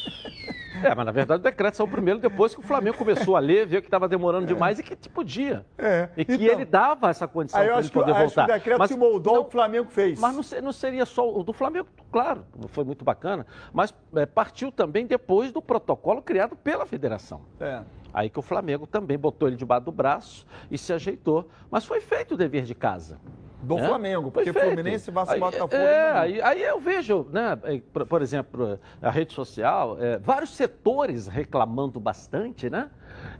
É, 0.83 0.93
mas 0.93 1.05
na 1.05 1.11
verdade 1.13 1.39
o 1.39 1.43
decreto 1.43 1.77
saiu 1.77 1.87
primeiro 1.87 2.19
depois 2.19 2.53
que 2.53 2.59
o 2.59 2.63
Flamengo 2.63 2.97
começou 2.97 3.37
a 3.37 3.39
ler, 3.39 3.65
viu 3.65 3.81
que 3.81 3.87
estava 3.87 4.09
demorando 4.09 4.45
demais 4.45 4.77
e 4.77 4.83
que 4.83 4.93
te 4.93 5.07
podia. 5.07 5.65
É. 5.77 6.09
E 6.17 6.25
que 6.25 6.33
Então, 6.33 6.47
ele 6.47 6.65
dava 6.65 7.09
essa 7.09 7.25
condição 7.27 7.61
para 7.61 7.79
ele 7.79 7.87
que, 7.87 7.93
poder 7.93 8.11
acho 8.11 8.19
que 8.19 8.25
voltar. 8.25 8.43
o 8.43 8.53
decreto 8.53 8.79
Mas 8.79 8.91
se 8.91 8.97
moldou 8.97 9.35
não- 9.35 9.41
o 9.43 9.49
Flamengo 9.49 9.89
fez. 9.89 10.19
Mas 10.19 10.35
não, 10.35 10.61
não 10.61 10.71
seria 10.73 11.05
só 11.05 11.33
o 11.33 11.43
do 11.43 11.53
Flamengo, 11.53 11.87
claro, 12.11 12.45
foi 12.67 12.83
muito 12.83 13.05
bacana, 13.05 13.47
mas 13.71 13.93
é, 14.17 14.25
partiu 14.25 14.69
também 14.69 15.07
depois 15.07 15.49
do 15.53 15.61
protocolo 15.61 16.21
criado 16.21 16.57
pela 16.57 16.85
federação. 16.85 17.41
É. 17.57 17.81
Aí 18.13 18.29
que 18.29 18.39
o 18.39 18.41
Flamengo 18.41 18.85
também 18.85 19.17
botou 19.17 19.47
ele 19.47 19.55
debaixo 19.57 19.85
do 19.85 19.91
braço 19.93 20.45
e 20.69 20.77
se 20.77 20.91
ajeitou. 20.93 21.49
Mas 21.71 21.85
foi 21.85 21.99
feito 22.01 22.33
o 22.33 22.37
dever 22.37 22.63
de 22.63 22.73
casa. 22.75 23.17
Do 23.61 23.75
né? 23.75 23.87
Flamengo, 23.87 24.31
porque 24.31 24.53
feito. 24.53 24.67
Fluminense, 24.67 25.09
Vasco 25.09 25.39
Botafogo. 25.39 25.75
É, 25.75 26.11
aí, 26.11 26.41
aí 26.41 26.63
eu 26.63 26.79
vejo, 26.79 27.25
né, 27.31 27.57
eh, 27.63 27.81
por, 27.91 28.05
por 28.05 28.21
exemplo, 28.21 28.79
a 29.01 29.09
rede 29.09 29.33
social, 29.33 29.97
eh, 29.99 30.19
vários 30.19 30.55
setores 30.55 31.27
reclamando 31.27 31.99
bastante, 31.99 32.69
né? 32.69 32.89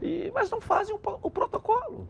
E, 0.02 0.30
mas 0.34 0.50
não 0.50 0.60
fazem 0.60 0.94
o, 0.94 1.00
o 1.22 1.30
protocolo. 1.30 2.08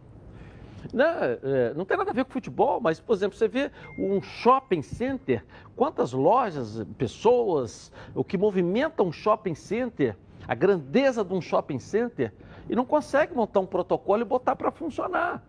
Né? 0.93 1.39
Eh, 1.43 1.73
não 1.77 1.85
tem 1.85 1.97
nada 1.97 2.11
a 2.11 2.15
ver 2.15 2.25
com 2.25 2.31
futebol, 2.31 2.81
mas, 2.81 3.01
por 3.01 3.15
exemplo, 3.15 3.37
você 3.37 3.49
vê 3.49 3.71
um 3.99 4.23
shopping 4.23 4.83
center, 4.83 5.45
quantas 5.75 6.13
lojas, 6.13 6.85
pessoas, 6.97 7.93
o 8.15 8.23
que 8.23 8.39
movimenta 8.39 9.03
um 9.03 9.13
shopping 9.13 9.55
center, 9.55 10.17
a 10.47 10.55
grandeza 10.55 11.25
de 11.25 11.35
um 11.35 11.41
shopping 11.41 11.79
center, 11.79 12.33
e 12.69 12.75
não 12.75 12.85
consegue 12.85 13.35
montar 13.35 13.61
um 13.61 13.67
protocolo 13.67 14.23
e 14.23 14.25
botar 14.25 14.57
para 14.57 14.71
funcionar. 14.71 15.43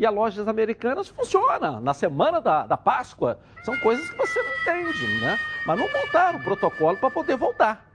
E 0.00 0.06
as 0.06 0.14
lojas 0.14 0.48
americanas 0.48 1.08
funciona 1.08 1.78
na 1.78 1.92
semana 1.92 2.40
da, 2.40 2.66
da 2.66 2.78
Páscoa. 2.78 3.38
São 3.62 3.78
coisas 3.80 4.08
que 4.08 4.16
você 4.16 4.42
não 4.42 4.50
entende, 4.62 5.20
né? 5.20 5.38
Mas 5.66 5.78
não 5.78 5.86
montaram 5.92 6.38
o 6.38 6.42
protocolo 6.42 6.96
para 6.96 7.10
poder 7.10 7.36
voltar. 7.36 7.86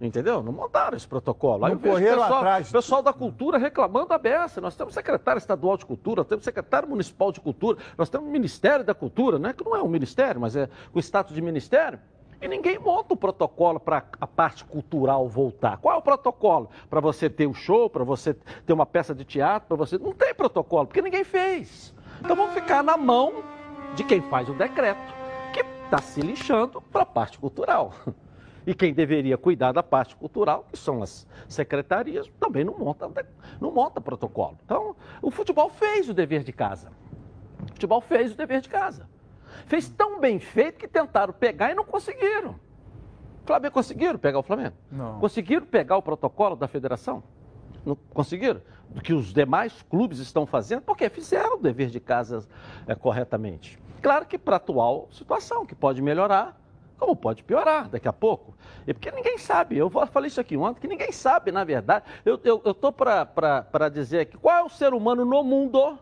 Entendeu? 0.00 0.40
Não 0.40 0.52
montaram 0.52 0.96
esse 0.96 1.08
protocolo. 1.08 1.62
Não 1.62 1.70
eu 1.70 1.76
vejo 1.76 1.96
o 1.96 1.98
pessoal, 1.98 2.38
atrás. 2.38 2.70
pessoal 2.70 3.02
da 3.02 3.12
cultura 3.12 3.58
reclamando 3.58 4.14
a 4.14 4.18
beça. 4.18 4.60
Nós 4.60 4.76
temos 4.76 4.94
secretário 4.94 5.38
estadual 5.38 5.76
de 5.76 5.84
cultura, 5.84 6.24
temos 6.24 6.44
secretário 6.44 6.88
municipal 6.88 7.32
de 7.32 7.40
cultura, 7.40 7.76
nós 7.96 8.08
temos 8.08 8.30
Ministério 8.30 8.84
da 8.84 8.94
Cultura, 8.94 9.36
né? 9.36 9.52
que 9.52 9.64
não 9.64 9.74
é 9.74 9.82
um 9.82 9.88
ministério, 9.88 10.40
mas 10.40 10.54
é 10.54 10.68
o 10.94 11.00
status 11.00 11.34
de 11.34 11.42
ministério. 11.42 11.98
E 12.40 12.46
ninguém 12.46 12.78
monta 12.78 13.14
o 13.14 13.16
protocolo 13.16 13.80
para 13.80 14.04
a 14.20 14.26
parte 14.26 14.64
cultural 14.64 15.28
voltar. 15.28 15.76
Qual 15.78 15.94
é 15.94 15.98
o 15.98 16.02
protocolo? 16.02 16.70
Para 16.88 17.00
você 17.00 17.28
ter 17.28 17.46
o 17.46 17.54
show, 17.54 17.90
para 17.90 18.04
você 18.04 18.34
ter 18.34 18.72
uma 18.72 18.86
peça 18.86 19.14
de 19.14 19.24
teatro, 19.24 19.68
para 19.68 19.76
você. 19.76 19.98
Não 19.98 20.12
tem 20.12 20.32
protocolo, 20.32 20.86
porque 20.86 21.02
ninguém 21.02 21.24
fez. 21.24 21.92
Então 22.20 22.36
vamos 22.36 22.54
ficar 22.54 22.82
na 22.82 22.96
mão 22.96 23.42
de 23.94 24.04
quem 24.04 24.20
faz 24.22 24.48
o 24.48 24.54
decreto, 24.54 25.12
que 25.52 25.60
está 25.84 25.98
se 25.98 26.20
lixando 26.20 26.80
para 26.80 27.02
a 27.02 27.06
parte 27.06 27.38
cultural. 27.38 27.92
E 28.66 28.74
quem 28.74 28.92
deveria 28.92 29.38
cuidar 29.38 29.72
da 29.72 29.82
parte 29.82 30.14
cultural, 30.14 30.66
que 30.70 30.78
são 30.78 31.02
as 31.02 31.26
secretarias, 31.48 32.30
também 32.38 32.64
não 32.64 32.76
monta, 32.76 33.10
não 33.58 33.72
monta 33.72 33.98
protocolo. 33.98 34.58
Então, 34.62 34.94
o 35.22 35.30
futebol 35.30 35.70
fez 35.70 36.06
o 36.08 36.12
dever 36.12 36.44
de 36.44 36.52
casa. 36.52 36.92
O 37.62 37.72
futebol 37.72 38.00
fez 38.02 38.32
o 38.32 38.36
dever 38.36 38.60
de 38.60 38.68
casa. 38.68 39.08
Fez 39.66 39.88
tão 39.88 40.20
bem 40.20 40.38
feito 40.38 40.78
que 40.78 40.88
tentaram 40.88 41.32
pegar 41.32 41.70
e 41.70 41.74
não 41.74 41.84
conseguiram. 41.84 42.52
O 43.42 43.46
Flamengo 43.46 43.74
conseguiram 43.74 44.18
pegar 44.18 44.38
o 44.38 44.42
Flamengo? 44.42 44.76
Não. 44.90 45.18
Conseguiram 45.20 45.66
pegar 45.66 45.96
o 45.96 46.02
protocolo 46.02 46.54
da 46.54 46.68
federação? 46.68 47.22
Não 47.84 47.96
conseguiram? 48.10 48.60
Do 48.90 49.00
que 49.00 49.12
os 49.12 49.32
demais 49.32 49.82
clubes 49.88 50.18
estão 50.18 50.46
fazendo? 50.46 50.82
Porque 50.82 51.08
fizeram 51.08 51.56
o 51.56 51.60
dever 51.60 51.88
de 51.88 52.00
casa 52.00 52.46
é, 52.86 52.94
corretamente. 52.94 53.78
Claro 54.02 54.26
que 54.26 54.38
para 54.38 54.56
a 54.56 54.58
atual 54.58 55.08
situação, 55.10 55.66
que 55.66 55.74
pode 55.74 56.00
melhorar, 56.00 56.58
como 56.98 57.14
pode 57.14 57.42
piorar 57.44 57.88
daqui 57.88 58.08
a 58.08 58.12
pouco. 58.12 58.54
E 58.86 58.92
porque 58.92 59.10
ninguém 59.10 59.38
sabe, 59.38 59.76
eu 59.76 59.90
falei 59.90 60.28
isso 60.28 60.40
aqui 60.40 60.56
ontem, 60.56 60.80
que 60.80 60.88
ninguém 60.88 61.12
sabe, 61.12 61.52
na 61.52 61.64
verdade. 61.64 62.04
Eu 62.24 62.36
estou 62.36 62.88
eu, 62.88 62.92
para 62.92 63.88
dizer 63.88 64.20
aqui, 64.20 64.36
qual 64.36 64.56
é 64.56 64.62
o 64.62 64.68
ser 64.68 64.92
humano 64.92 65.24
no 65.24 65.42
mundo, 65.42 65.98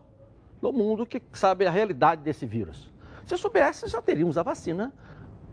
no 0.61 0.71
mundo 0.71 1.05
que 1.05 1.21
sabe 1.33 1.65
a 1.65 1.71
realidade 1.71 2.21
desse 2.21 2.45
vírus? 2.45 2.91
Se 3.27 3.37
soubesse, 3.37 3.87
já 3.87 4.01
teríamos 4.01 4.37
a 4.37 4.43
vacina 4.43 4.91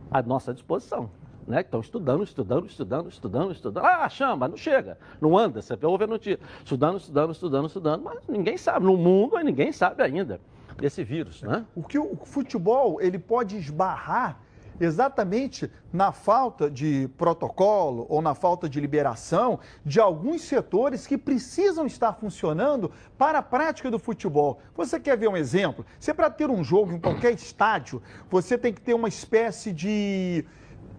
à 0.09 0.23
nossa 0.23 0.55
disposição. 0.55 1.11
Né? 1.45 1.61
Estão 1.61 1.81
estudando, 1.81 2.23
estudando, 2.23 2.67
estudando, 2.67 3.09
estudando, 3.09 3.53
estudando. 3.53 3.85
Ah, 3.85 4.09
chama, 4.09 4.47
não 4.47 4.57
chega, 4.57 4.97
não 5.21 5.37
anda, 5.37 5.61
você 5.61 5.77
ouve 5.83 6.05
a 6.05 6.07
notícia. 6.07 6.39
Estudando, 6.65 6.99
estudando, 6.99 7.33
estudando, 7.33 7.67
estudando, 7.67 8.03
mas 8.05 8.21
ninguém 8.29 8.57
sabe. 8.57 8.87
No 8.87 8.97
mundo, 8.97 9.37
ninguém 9.41 9.73
sabe 9.73 10.05
ainda 10.05 10.41
desse 10.79 11.03
vírus, 11.03 11.43
né? 11.43 11.67
O 11.75 11.83
que 11.83 11.99
o 11.99 12.17
futebol 12.25 13.01
ele 13.01 13.19
pode 13.19 13.57
esbarrar 13.57 14.41
exatamente 14.81 15.71
na 15.93 16.13
falta 16.13 16.71
de 16.71 17.09
protocolo 17.17 18.07
ou 18.09 18.21
na 18.21 18.35
falta 18.35 18.69
de 18.69 18.81
liberação 18.81 19.59
de 19.85 20.01
alguns 20.01 20.43
setores 20.43 21.07
que 21.07 21.17
precisam 21.17 21.87
estar 21.87 22.13
funcionando 22.15 22.91
para 23.17 23.39
a 23.39 23.43
prática 23.43 23.91
do 23.91 23.99
futebol. 23.99 24.59
Você 24.77 24.99
quer 24.99 25.17
ver 25.17 25.29
um 25.29 25.37
exemplo? 25.37 25.85
Se 25.99 26.11
é 26.11 26.15
para 26.15 26.31
ter 26.31 26.51
um 26.51 26.65
jogo 26.65 26.93
em 26.93 27.01
qualquer 27.01 27.33
estádio, 27.33 28.03
você 28.31 28.59
tem 28.59 28.73
que 28.73 28.81
ter 28.81 28.95
uma 28.95 29.09
espécie 29.09 29.73
de. 29.73 30.45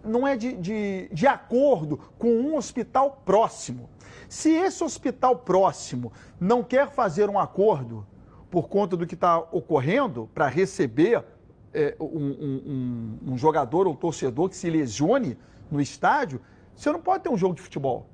Não 0.03 0.27
é 0.27 0.37
de, 0.37 0.53
de, 0.53 1.09
de 1.11 1.25
acordo 1.25 1.99
com 2.17 2.29
um 2.29 2.55
hospital 2.55 3.21
próximo. 3.25 3.89
Se 4.29 4.51
esse 4.51 4.83
hospital 4.83 5.37
próximo 5.37 6.11
não 6.39 6.63
quer 6.63 6.91
fazer 6.91 7.29
um 7.29 7.39
acordo 7.39 8.05
por 8.49 8.69
conta 8.69 8.95
do 8.95 9.05
que 9.05 9.15
está 9.15 9.39
ocorrendo 9.51 10.29
para 10.33 10.47
receber 10.47 11.23
é, 11.75 11.95
um, 11.99 12.05
um, 12.05 13.33
um, 13.33 13.37
jogador 13.37 13.85
ou 13.85 13.95
torcedor 13.95 14.49
que 14.49 14.55
se 14.55 14.69
lesione 14.69 15.37
no 15.69 15.81
estádio, 15.81 16.39
você 16.73 16.89
não 16.91 17.01
pode 17.01 17.23
ter 17.23 17.29
um 17.29 17.37
jogo 17.37 17.53
de 17.53 17.61
futebol. 17.61 18.09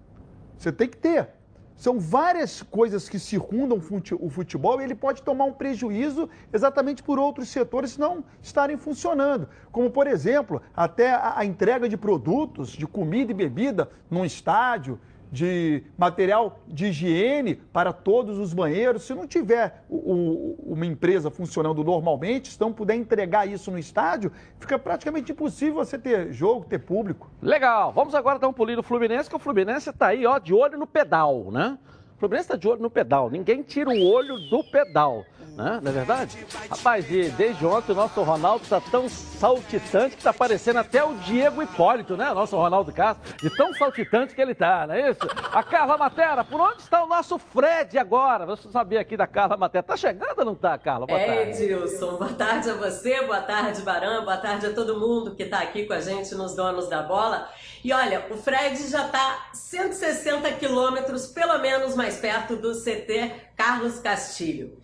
Você 0.58 0.72
tem 0.72 0.90
que 0.90 0.98
ter. 0.98 1.30
São 1.76 2.00
várias 2.00 2.62
coisas 2.62 3.10
que 3.10 3.18
circundam 3.18 3.82
o 4.20 4.30
futebol 4.30 4.80
e 4.80 4.84
ele 4.84 4.94
pode 4.94 5.24
tomar 5.24 5.46
um 5.46 5.54
prejuízo 5.54 6.30
exatamente 6.54 7.02
por 7.02 7.18
outros 7.18 7.50
setores 7.50 7.98
não 7.98 8.24
estarem 8.42 8.78
funcionando. 8.78 9.48
Como, 9.72 9.90
por 9.90 10.06
exemplo, 10.06 10.62
até 10.76 11.12
a 11.12 11.44
entrega 11.44 11.90
de 11.90 11.98
produtos, 11.98 12.70
de 12.70 12.86
comida 12.86 13.32
e 13.32 13.36
bebida 13.36 13.90
num 14.12 14.24
estádio, 14.24 15.00
de 15.32 15.84
material 15.98 16.60
de 16.68 16.88
higiene 16.88 17.56
para 17.56 17.94
todos 17.94 18.38
os 18.38 18.54
banheiros. 18.54 19.04
Se 19.04 19.14
não 19.14 19.26
tiver 19.26 19.86
o, 19.90 19.96
o, 19.96 20.74
uma 20.74 20.86
empresa 20.86 21.32
funcionando 21.32 21.84
normalmente, 21.84 22.52
se 22.52 22.60
não 22.60 22.74
puder 22.74 22.96
entregar 22.96 23.48
isso 23.48 23.72
no 23.72 23.80
estádio, 23.80 24.32
fica 24.60 24.78
praticamente 24.78 25.32
impossível 25.32 25.76
você 25.76 25.98
ter 25.98 26.34
jogo, 26.34 26.66
ter 26.66 26.80
público. 26.80 27.32
Legal. 27.42 27.94
Vamos 27.94 28.14
agora 28.14 28.38
dar 28.38 28.50
um 28.50 28.54
pulinho 28.54 28.78
no 28.78 28.84
Fluminense, 28.84 29.30
que 29.30 29.36
o 29.36 29.40
Fluminense 29.40 29.90
está 29.90 30.08
aí, 30.08 30.26
ó, 30.26 30.38
de 30.38 30.54
olho 30.54 30.78
no 30.78 30.86
pedal, 30.86 31.50
né? 31.50 31.78
O 32.18 32.20
Fluminense 32.20 32.46
está 32.46 32.58
de 32.58 32.68
olho 32.68 32.82
no 32.82 32.90
pedal. 32.90 33.30
Ninguém 33.30 33.64
tira 33.64 33.90
o 33.90 34.04
olho 34.04 34.38
do 34.50 34.64
pedal. 34.66 35.26
Né? 35.62 35.80
não 35.82 35.92
é 35.92 35.94
verdade? 35.94 36.46
Rapaz, 36.70 37.10
e 37.10 37.30
desde 37.30 37.66
ontem 37.66 37.92
o 37.92 37.96
nosso 37.96 38.22
Ronaldo 38.22 38.64
está 38.64 38.82
tão 38.82 39.08
saltitante 39.10 40.12
que 40.12 40.22
está 40.22 40.34
parecendo 40.34 40.80
até 40.80 41.04
o 41.04 41.14
Diego 41.16 41.62
Hipólito, 41.62 42.18
né? 42.18 42.32
O 42.32 42.36
nosso 42.36 42.56
Ronaldo 42.56 42.92
Castro, 42.92 43.36
de 43.38 43.56
tão 43.56 43.74
saltitante 43.74 44.36
que 44.36 44.42
ele 44.42 44.52
está, 44.52 44.88
não 44.88 44.96
é 44.96 45.10
isso? 45.10 45.20
A 45.52 45.64
Carla 45.64 45.98
Matera, 45.98 46.44
por 46.44 46.60
onde 46.60 46.82
está 46.82 47.04
o 47.04 47.08
nosso 47.08 47.38
Fred 47.38 47.98
agora? 47.98 48.46
Você 48.46 48.70
sabia 48.70 49.00
aqui 49.02 49.16
da 49.16 49.28
Carla 49.28 49.58
Matera. 49.58 49.84
Tá 49.84 49.98
chegando 49.98 50.40
ou 50.40 50.46
não 50.46 50.56
tá, 50.56 50.78
Carla? 50.78 51.06
Boa 51.06 51.20
é, 51.20 51.46
tarde. 51.46 51.64
Edilson, 51.64 52.18
boa 52.18 52.34
tarde 52.34 52.70
a 52.70 52.74
você, 52.74 53.22
boa 53.24 53.42
tarde, 53.42 53.82
Barão, 53.82 54.24
boa 54.24 54.38
tarde 54.38 54.68
a 54.68 54.74
todo 54.74 55.00
mundo 55.00 55.36
que 55.36 55.44
está 55.44 55.60
aqui 55.60 55.86
com 55.86 55.94
a 55.94 56.02
gente 56.02 56.34
nos 56.36 56.56
Donos 56.56 56.88
da 56.88 57.02
Bola. 57.02 57.50
E 57.84 57.92
olha, 57.92 58.28
o 58.30 58.38
Fred 58.38 58.78
já 58.88 59.08
está 59.08 59.50
160 59.54 60.52
quilômetros, 60.54 61.28
pelo 61.28 61.58
menos, 61.58 61.96
mais 61.96 62.18
perto 62.18 62.56
do 62.56 62.74
CT 62.74 63.52
Carlos 63.58 64.00
Castilho. 64.00 64.78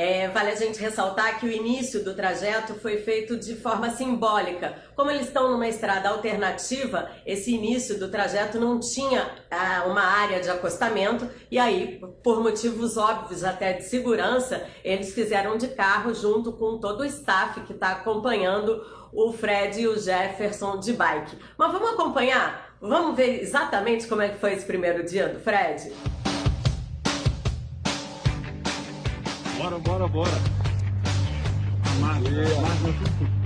É, 0.00 0.28
vale 0.28 0.52
a 0.52 0.54
gente 0.54 0.78
ressaltar 0.78 1.40
que 1.40 1.46
o 1.46 1.50
início 1.50 2.04
do 2.04 2.14
trajeto 2.14 2.74
foi 2.74 2.98
feito 2.98 3.36
de 3.36 3.56
forma 3.56 3.90
simbólica. 3.90 4.76
Como 4.94 5.10
eles 5.10 5.26
estão 5.26 5.50
numa 5.50 5.66
estrada 5.66 6.08
alternativa, 6.08 7.10
esse 7.26 7.52
início 7.52 7.98
do 7.98 8.08
trajeto 8.08 8.60
não 8.60 8.78
tinha 8.78 9.28
ah, 9.50 9.86
uma 9.88 10.02
área 10.02 10.38
de 10.38 10.48
acostamento 10.48 11.28
e 11.50 11.58
aí, 11.58 12.00
por 12.22 12.40
motivos 12.40 12.96
óbvios 12.96 13.42
até 13.42 13.72
de 13.72 13.86
segurança, 13.86 14.64
eles 14.84 15.12
fizeram 15.12 15.56
de 15.56 15.66
carro 15.66 16.14
junto 16.14 16.52
com 16.52 16.78
todo 16.78 17.00
o 17.00 17.04
staff 17.04 17.62
que 17.62 17.72
está 17.72 17.90
acompanhando 17.90 18.80
o 19.12 19.32
Fred 19.32 19.80
e 19.80 19.88
o 19.88 19.98
Jefferson 19.98 20.78
de 20.78 20.92
bike. 20.92 21.36
Mas 21.58 21.72
vamos 21.72 21.90
acompanhar? 21.90 22.76
Vamos 22.80 23.16
ver 23.16 23.42
exatamente 23.42 24.06
como 24.06 24.22
é 24.22 24.28
que 24.28 24.38
foi 24.38 24.52
esse 24.52 24.64
primeiro 24.64 25.04
dia 25.04 25.28
do 25.28 25.40
Fred? 25.40 25.92
Bora, 29.58 29.76
bora, 29.78 30.06
bora. 30.06 30.30
Amarra, 31.96 32.18
amarra. 32.58 33.37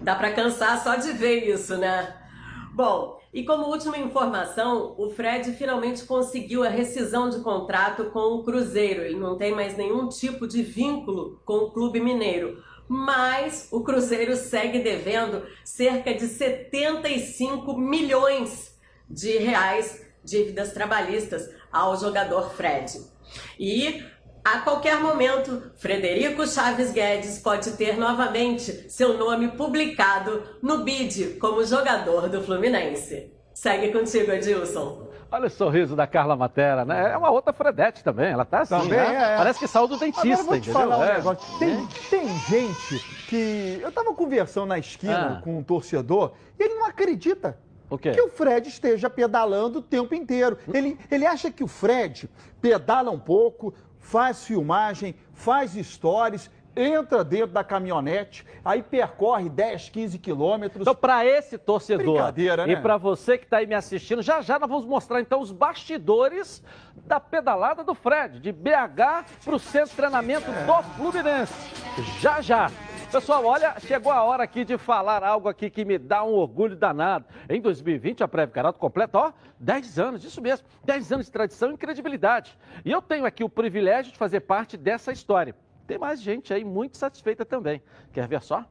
Dá 0.00 0.14
para 0.14 0.32
cansar 0.32 0.82
só 0.82 0.96
de 0.96 1.12
ver 1.12 1.48
isso, 1.48 1.76
né? 1.76 2.16
Bom, 2.72 3.20
e 3.32 3.44
como 3.44 3.66
última 3.66 3.98
informação, 3.98 4.94
o 4.98 5.10
Fred 5.10 5.52
finalmente 5.52 6.04
conseguiu 6.04 6.64
a 6.64 6.68
rescisão 6.68 7.28
de 7.28 7.40
contrato 7.40 8.06
com 8.06 8.34
o 8.34 8.42
Cruzeiro. 8.42 9.02
Ele 9.02 9.18
não 9.18 9.36
tem 9.36 9.54
mais 9.54 9.76
nenhum 9.76 10.08
tipo 10.08 10.48
de 10.48 10.62
vínculo 10.62 11.40
com 11.44 11.58
o 11.58 11.70
Clube 11.70 12.00
Mineiro. 12.00 12.62
Mas 12.88 13.68
o 13.70 13.84
Cruzeiro 13.84 14.34
segue 14.34 14.80
devendo 14.80 15.46
cerca 15.64 16.12
de 16.12 16.26
75 16.26 17.78
milhões 17.78 18.76
de 19.08 19.38
reais 19.38 20.04
dívidas 20.24 20.72
trabalhistas 20.72 21.48
ao 21.70 21.96
jogador 21.96 22.50
Fred. 22.50 23.00
E 23.58 24.02
a 24.44 24.60
qualquer 24.60 25.00
momento, 25.00 25.70
Frederico 25.76 26.46
Chaves 26.46 26.92
Guedes 26.92 27.38
pode 27.38 27.72
ter 27.72 27.96
novamente 27.98 28.90
seu 28.90 29.18
nome 29.18 29.48
publicado 29.48 30.42
no 30.62 30.82
BID 30.82 31.38
como 31.38 31.64
jogador 31.64 32.28
do 32.28 32.42
Fluminense. 32.42 33.32
Segue 33.52 33.92
contigo, 33.92 34.32
Edilson. 34.32 35.10
Olha 35.30 35.46
o 35.46 35.50
sorriso 35.50 35.94
da 35.94 36.06
Carla 36.06 36.34
Matera, 36.34 36.84
né? 36.84 37.12
É 37.12 37.16
uma 37.16 37.30
outra 37.30 37.52
Fredete 37.52 38.02
também, 38.02 38.32
ela 38.32 38.44
tá 38.44 38.62
assim, 38.62 38.74
também 38.74 38.98
né? 38.98 39.34
É. 39.34 39.36
Parece 39.36 39.58
que 39.58 39.68
saiu 39.68 39.86
do 39.86 39.96
dentista, 39.96 40.28
Agora, 40.28 40.44
vou 40.44 40.54
te 40.54 40.70
entendeu? 40.70 40.80
Falar 40.80 40.98
um 40.98 41.04
é. 41.04 41.14
negócio. 41.14 41.58
Tem, 41.58 41.86
tem 42.10 42.28
gente 42.48 42.98
que... 43.28 43.78
Eu 43.80 43.92
tava 43.92 44.12
conversando 44.14 44.66
na 44.66 44.78
esquina 44.78 45.38
ah. 45.38 45.42
com 45.42 45.58
um 45.58 45.62
torcedor 45.62 46.32
e 46.58 46.64
ele 46.64 46.74
não 46.74 46.86
acredita 46.86 47.56
o 47.90 47.98
que 47.98 48.20
o 48.20 48.28
Fred 48.28 48.68
esteja 48.68 49.10
pedalando 49.10 49.80
o 49.80 49.82
tempo 49.82 50.14
inteiro. 50.14 50.56
Ele, 50.72 50.96
ele 51.10 51.26
acha 51.26 51.50
que 51.50 51.64
o 51.64 51.66
Fred 51.66 52.30
pedala 52.60 53.10
um 53.10 53.18
pouco, 53.18 53.74
faz 54.10 54.44
filmagem, 54.44 55.14
faz 55.32 55.74
stories, 55.74 56.50
entra 56.74 57.22
dentro 57.22 57.52
da 57.52 57.62
caminhonete, 57.62 58.44
aí 58.64 58.82
percorre 58.82 59.48
10, 59.48 59.88
15 59.88 60.18
quilômetros. 60.18 60.82
Então, 60.82 60.94
para 60.96 61.24
esse 61.24 61.56
torcedor 61.56 62.32
né? 62.66 62.72
e 62.72 62.76
para 62.76 62.96
você 62.96 63.38
que 63.38 63.44
está 63.44 63.58
aí 63.58 63.66
me 63.68 63.74
assistindo, 63.74 64.20
já 64.20 64.40
já 64.40 64.58
nós 64.58 64.68
vamos 64.68 64.84
mostrar 64.84 65.20
então 65.20 65.40
os 65.40 65.52
bastidores 65.52 66.60
da 67.06 67.20
pedalada 67.20 67.84
do 67.84 67.94
Fred, 67.94 68.40
de 68.40 68.50
BH 68.50 69.26
para 69.44 69.54
o 69.54 69.58
centro 69.60 69.90
de 69.90 69.96
treinamento 69.96 70.50
do 70.50 70.82
Fluminense. 70.96 71.54
Já 72.18 72.40
já. 72.40 72.68
Pessoal, 73.10 73.44
olha, 73.44 73.74
chegou 73.80 74.12
a 74.12 74.22
hora 74.22 74.44
aqui 74.44 74.64
de 74.64 74.78
falar 74.78 75.24
algo 75.24 75.48
aqui 75.48 75.68
que 75.68 75.84
me 75.84 75.98
dá 75.98 76.22
um 76.22 76.32
orgulho 76.32 76.76
danado. 76.76 77.24
Em 77.48 77.60
2020, 77.60 78.22
a 78.22 78.28
Preve 78.28 78.52
Carato 78.52 78.78
completa, 78.78 79.18
ó, 79.18 79.32
10 79.58 79.98
anos, 79.98 80.24
isso 80.24 80.40
mesmo, 80.40 80.64
10 80.84 81.12
anos 81.12 81.26
de 81.26 81.32
tradição 81.32 81.72
e 81.72 81.76
credibilidade. 81.76 82.56
E 82.84 82.92
eu 82.92 83.02
tenho 83.02 83.26
aqui 83.26 83.42
o 83.42 83.48
privilégio 83.48 84.12
de 84.12 84.18
fazer 84.18 84.40
parte 84.40 84.76
dessa 84.76 85.10
história. 85.10 85.56
Tem 85.88 85.98
mais 85.98 86.22
gente 86.22 86.54
aí 86.54 86.64
muito 86.64 86.98
satisfeita 86.98 87.44
também. 87.44 87.82
Quer 88.12 88.28
ver 88.28 88.42
só? 88.42 88.64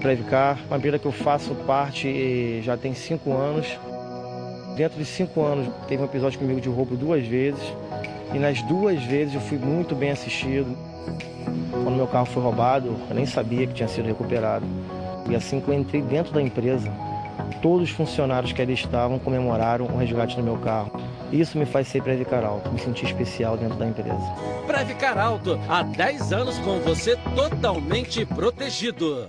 Previcar, 0.00 0.58
uma 0.68 0.78
empresa 0.78 0.98
que 0.98 1.06
eu 1.06 1.12
faço 1.12 1.54
parte 1.66 2.62
já 2.62 2.78
tem 2.78 2.94
cinco 2.94 3.34
anos. 3.34 3.78
Dentro 4.74 4.96
de 4.96 5.04
cinco 5.04 5.42
anos, 5.42 5.68
teve 5.86 6.02
um 6.02 6.06
episódio 6.06 6.38
comigo 6.38 6.62
de 6.62 6.68
roubo 6.70 6.96
duas 6.96 7.26
vezes. 7.26 7.62
E 8.34 8.38
nas 8.38 8.60
duas 8.62 9.02
vezes 9.04 9.34
eu 9.34 9.40
fui 9.40 9.58
muito 9.58 9.94
bem 9.94 10.10
assistido. 10.10 10.76
Quando 11.70 11.96
meu 11.96 12.06
carro 12.06 12.26
foi 12.26 12.42
roubado, 12.42 12.96
eu 13.08 13.14
nem 13.14 13.26
sabia 13.26 13.66
que 13.66 13.74
tinha 13.74 13.88
sido 13.88 14.06
recuperado. 14.06 14.66
E 15.28 15.34
assim 15.34 15.60
que 15.60 15.68
eu 15.68 15.74
entrei 15.74 16.02
dentro 16.02 16.32
da 16.32 16.42
empresa, 16.42 16.92
todos 17.62 17.90
os 17.90 17.90
funcionários 17.90 18.52
que 18.52 18.62
ali 18.62 18.74
estavam 18.74 19.18
comemoraram 19.18 19.86
o 19.86 19.96
resgate 19.96 20.36
do 20.36 20.42
meu 20.42 20.56
carro. 20.58 21.00
Isso 21.32 21.58
me 21.58 21.66
faz 21.66 21.88
ser 21.88 22.02
Previcar 22.02 22.44
Alto, 22.44 22.70
me 22.70 22.78
sentir 22.78 23.06
especial 23.06 23.56
dentro 23.56 23.76
da 23.76 23.86
empresa. 23.86 24.34
Previcar 24.66 25.18
Alto, 25.18 25.58
há 25.68 25.82
10 25.82 26.32
anos 26.32 26.58
com 26.58 26.78
você 26.80 27.16
totalmente 27.34 28.24
protegido. 28.24 29.28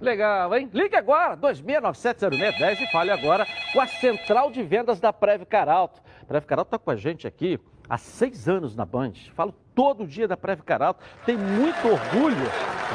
Legal, 0.00 0.54
hein? 0.54 0.68
Ligue 0.72 0.96
agora, 0.96 1.36
26970610 1.36 2.80
e 2.80 2.92
fale 2.92 3.10
agora 3.10 3.46
com 3.72 3.80
a 3.80 3.86
central 3.86 4.50
de 4.50 4.62
vendas 4.62 5.00
da 5.00 5.12
Preve 5.12 5.46
Caralto. 5.46 6.02
Preve 6.24 6.46
Caralto 6.46 6.68
está 6.68 6.78
com 6.78 6.90
a 6.90 6.96
gente 6.96 7.26
aqui 7.26 7.60
há 7.88 7.98
seis 7.98 8.48
anos 8.48 8.74
na 8.74 8.84
Band. 8.84 9.12
Falo 9.34 9.54
todo 9.74 10.06
dia 10.06 10.28
da 10.28 10.36
Preve 10.36 10.62
Caralto. 10.62 11.02
Tem 11.26 11.36
muito 11.36 11.88
orgulho 11.88 12.44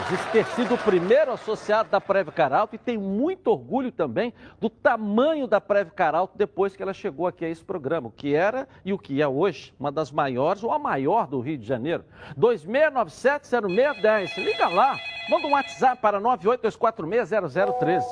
de 0.09 0.17
ter 0.31 0.45
sido 0.47 0.75
o 0.75 0.77
primeiro 0.77 1.31
associado 1.31 1.89
da 1.89 1.99
Preve 1.99 2.31
Caralto 2.31 2.75
e 2.75 2.77
tem 2.77 2.97
muito 2.97 3.47
orgulho 3.47 3.91
também 3.91 4.33
do 4.59 4.69
tamanho 4.69 5.47
da 5.47 5.59
Preve 5.59 5.91
Caralto 5.91 6.37
depois 6.37 6.75
que 6.75 6.83
ela 6.83 6.93
chegou 6.93 7.27
aqui 7.27 7.45
a 7.45 7.49
esse 7.49 7.63
programa, 7.63 8.07
o 8.07 8.11
que 8.11 8.33
era 8.33 8.67
e 8.85 8.93
o 8.93 8.97
que 8.97 9.21
é 9.21 9.27
hoje, 9.27 9.73
uma 9.79 9.91
das 9.91 10.11
maiores 10.11 10.63
ou 10.63 10.71
a 10.71 10.79
maior 10.79 11.27
do 11.27 11.39
Rio 11.39 11.57
de 11.57 11.65
Janeiro. 11.65 12.05
26970610. 12.37 14.37
Liga 14.37 14.67
lá, 14.69 14.97
manda 15.29 15.47
um 15.47 15.51
WhatsApp 15.51 16.01
para 16.01 16.19
982460013. 16.21 18.03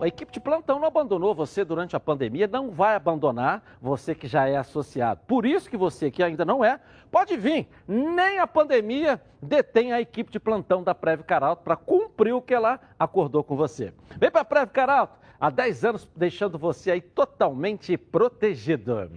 A 0.00 0.06
equipe 0.06 0.30
de 0.30 0.38
plantão 0.38 0.78
não 0.78 0.86
abandonou 0.86 1.34
você 1.34 1.64
durante 1.64 1.96
a 1.96 2.00
pandemia, 2.00 2.46
não 2.46 2.70
vai 2.70 2.94
abandonar 2.94 3.62
você 3.82 4.14
que 4.14 4.28
já 4.28 4.48
é 4.48 4.56
associado. 4.56 5.20
Por 5.26 5.44
isso 5.44 5.68
que 5.68 5.76
você 5.76 6.08
que 6.08 6.22
ainda 6.22 6.44
não 6.44 6.64
é, 6.64 6.78
pode 7.10 7.36
vir. 7.36 7.68
Nem 7.86 8.38
a 8.38 8.46
pandemia 8.46 9.20
detém 9.42 9.92
a 9.92 10.00
equipe 10.00 10.30
de 10.30 10.38
plantão 10.38 10.84
da 10.84 10.94
Preve 10.94 11.24
Caralto 11.24 11.64
para 11.64 11.74
cumprir 11.74 12.32
o 12.32 12.40
que 12.40 12.54
ela 12.54 12.80
acordou 12.96 13.42
com 13.42 13.56
você. 13.56 13.92
Vem 14.16 14.30
para 14.30 14.42
a 14.42 14.44
Preve 14.44 14.70
Caralto, 14.70 15.18
há 15.40 15.50
10 15.50 15.84
anos 15.84 16.08
deixando 16.14 16.56
você 16.56 16.92
aí 16.92 17.00
totalmente 17.00 17.96
protegido. 17.96 19.10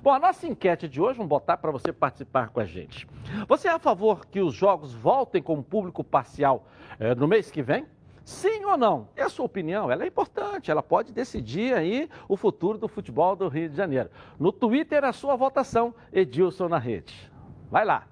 Bom, 0.00 0.12
a 0.12 0.20
nossa 0.20 0.46
enquete 0.46 0.88
de 0.88 1.00
hoje, 1.00 1.16
vamos 1.16 1.30
botar 1.30 1.56
para 1.56 1.72
você 1.72 1.92
participar 1.92 2.50
com 2.50 2.60
a 2.60 2.64
gente. 2.64 3.08
Você 3.48 3.66
é 3.66 3.72
a 3.72 3.78
favor 3.80 4.24
que 4.26 4.40
os 4.40 4.54
jogos 4.54 4.94
voltem 4.94 5.42
com 5.42 5.60
público 5.64 6.04
parcial 6.04 6.68
eh, 7.00 7.14
no 7.16 7.26
mês 7.26 7.50
que 7.50 7.60
vem? 7.60 7.86
Sim 8.28 8.66
ou 8.66 8.76
não? 8.76 9.08
É 9.16 9.22
a 9.22 9.30
sua 9.30 9.46
opinião, 9.46 9.90
ela 9.90 10.04
é 10.04 10.06
importante, 10.06 10.70
ela 10.70 10.82
pode 10.82 11.14
decidir 11.14 11.72
aí 11.72 12.10
o 12.28 12.36
futuro 12.36 12.76
do 12.76 12.86
futebol 12.86 13.34
do 13.34 13.48
Rio 13.48 13.70
de 13.70 13.74
Janeiro. 13.74 14.10
No 14.38 14.52
Twitter, 14.52 15.02
a 15.02 15.14
sua 15.14 15.34
votação, 15.34 15.94
Edilson 16.12 16.68
na 16.68 16.76
rede. 16.76 17.32
Vai 17.70 17.86
lá. 17.86 18.02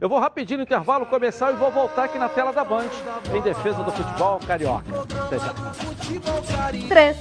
Eu 0.00 0.08
vou 0.08 0.20
rapidinho 0.20 0.58
no 0.58 0.62
intervalo 0.62 1.04
começar 1.06 1.50
e 1.50 1.56
vou 1.56 1.72
voltar 1.72 2.04
aqui 2.04 2.20
na 2.20 2.28
tela 2.28 2.52
da 2.52 2.62
Band, 2.62 2.86
em 3.34 3.42
defesa 3.42 3.82
do 3.82 3.90
futebol 3.90 4.38
carioca. 4.46 4.86
Até 5.26 5.40
já. 5.40 5.52
Três. 6.88 7.16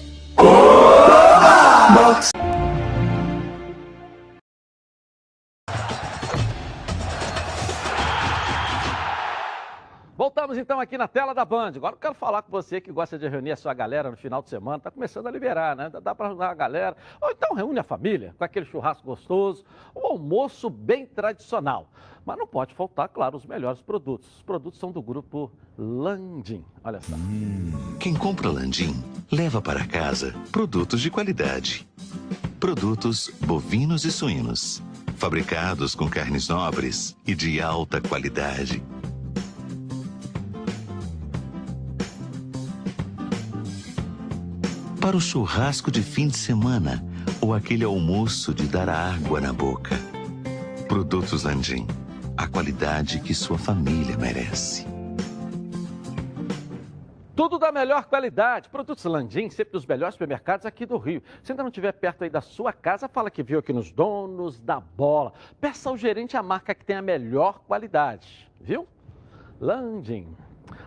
Voltamos 10.36 10.58
então 10.58 10.80
aqui 10.80 10.98
na 10.98 11.08
tela 11.08 11.32
da 11.32 11.46
Band. 11.46 11.74
Agora 11.76 11.94
eu 11.94 12.00
quero 12.00 12.16
falar 12.16 12.42
com 12.42 12.50
você 12.50 12.82
que 12.82 12.92
gosta 12.92 13.20
de 13.20 13.30
reunir 13.30 13.52
a 13.52 13.56
sua 13.56 13.72
galera 13.72 14.10
no 14.10 14.18
final 14.18 14.42
de 14.42 14.50
semana. 14.50 14.78
Está 14.78 14.90
começando 14.90 15.28
a 15.28 15.32
liberar, 15.32 15.76
né? 15.76 15.92
Dá 16.02 16.16
para 16.16 16.30
reunir 16.30 16.46
a 16.46 16.54
galera. 16.56 16.98
Ou 17.22 17.30
então 17.30 17.54
reúne 17.54 17.78
a 17.78 17.84
família 17.84 18.34
com 18.36 18.44
aquele 18.44 18.66
churrasco 18.66 19.06
gostoso, 19.06 19.64
um 19.96 20.08
almoço 20.08 20.72
bem 20.72 21.06
tradicional. 21.06 21.88
Mas 22.26 22.36
não 22.36 22.48
pode 22.48 22.74
faltar, 22.74 23.10
claro, 23.10 23.38
os 23.38 23.46
melhores 23.46 23.80
produtos. 23.84 24.28
Os 24.38 24.42
produtos 24.42 24.80
são 24.80 24.92
do 24.92 25.04
grupo 25.04 25.52
Landim. 25.78 26.66
Olha 26.84 27.00
só. 27.00 27.14
Quem 28.00 28.16
compra 28.16 28.50
Landim 28.50 29.04
leva 29.32 29.62
para 29.62 29.86
casa 29.86 30.34
produtos 30.52 31.00
de 31.00 31.12
qualidade. 31.12 31.88
Produtos 32.60 33.30
bovinos 33.46 34.04
e 34.04 34.12
suínos, 34.12 34.82
fabricados 35.16 35.94
com 35.94 36.10
carnes 36.10 36.48
nobres 36.48 37.16
e 37.28 37.36
de 37.36 37.62
alta 37.62 38.02
qualidade. 38.02 38.84
Para 45.04 45.18
o 45.18 45.20
churrasco 45.20 45.92
de 45.92 46.02
fim 46.02 46.30
de 46.30 46.38
semana 46.38 47.04
ou 47.42 47.54
aquele 47.54 47.84
almoço 47.84 48.54
de 48.54 48.66
dar 48.70 48.88
água 48.88 49.42
na 49.42 49.52
boca. 49.52 49.98
Produtos 50.88 51.44
Landim, 51.44 51.86
a 52.38 52.48
qualidade 52.48 53.20
que 53.20 53.34
sua 53.34 53.58
família 53.58 54.18
merece. 54.18 54.88
Tudo 57.36 57.60
da 57.60 57.70
melhor 57.70 58.06
qualidade. 58.06 58.70
Produtos 58.70 59.04
Landim, 59.04 59.50
sempre 59.50 59.74
dos 59.74 59.86
melhores 59.86 60.16
supermercados 60.16 60.66
aqui 60.66 60.86
do 60.86 60.96
Rio. 60.98 61.22
Se 61.44 61.52
ainda 61.52 61.64
não 61.64 61.70
estiver 61.70 61.92
perto 61.92 62.24
aí 62.24 62.30
da 62.30 62.40
sua 62.40 62.72
casa, 62.72 63.10
fala 63.10 63.30
que 63.30 63.44
viu 63.44 63.60
aqui 63.60 63.74
nos 63.74 63.92
donos 63.92 64.58
da 64.58 64.80
bola. 64.80 65.34
Peça 65.60 65.90
ao 65.90 65.98
gerente 65.98 66.38
a 66.38 66.42
marca 66.42 66.74
que 66.74 66.86
tem 66.86 66.96
a 66.96 67.02
melhor 67.02 67.60
qualidade, 67.68 68.50
viu? 68.62 68.88
Landim. 69.60 70.34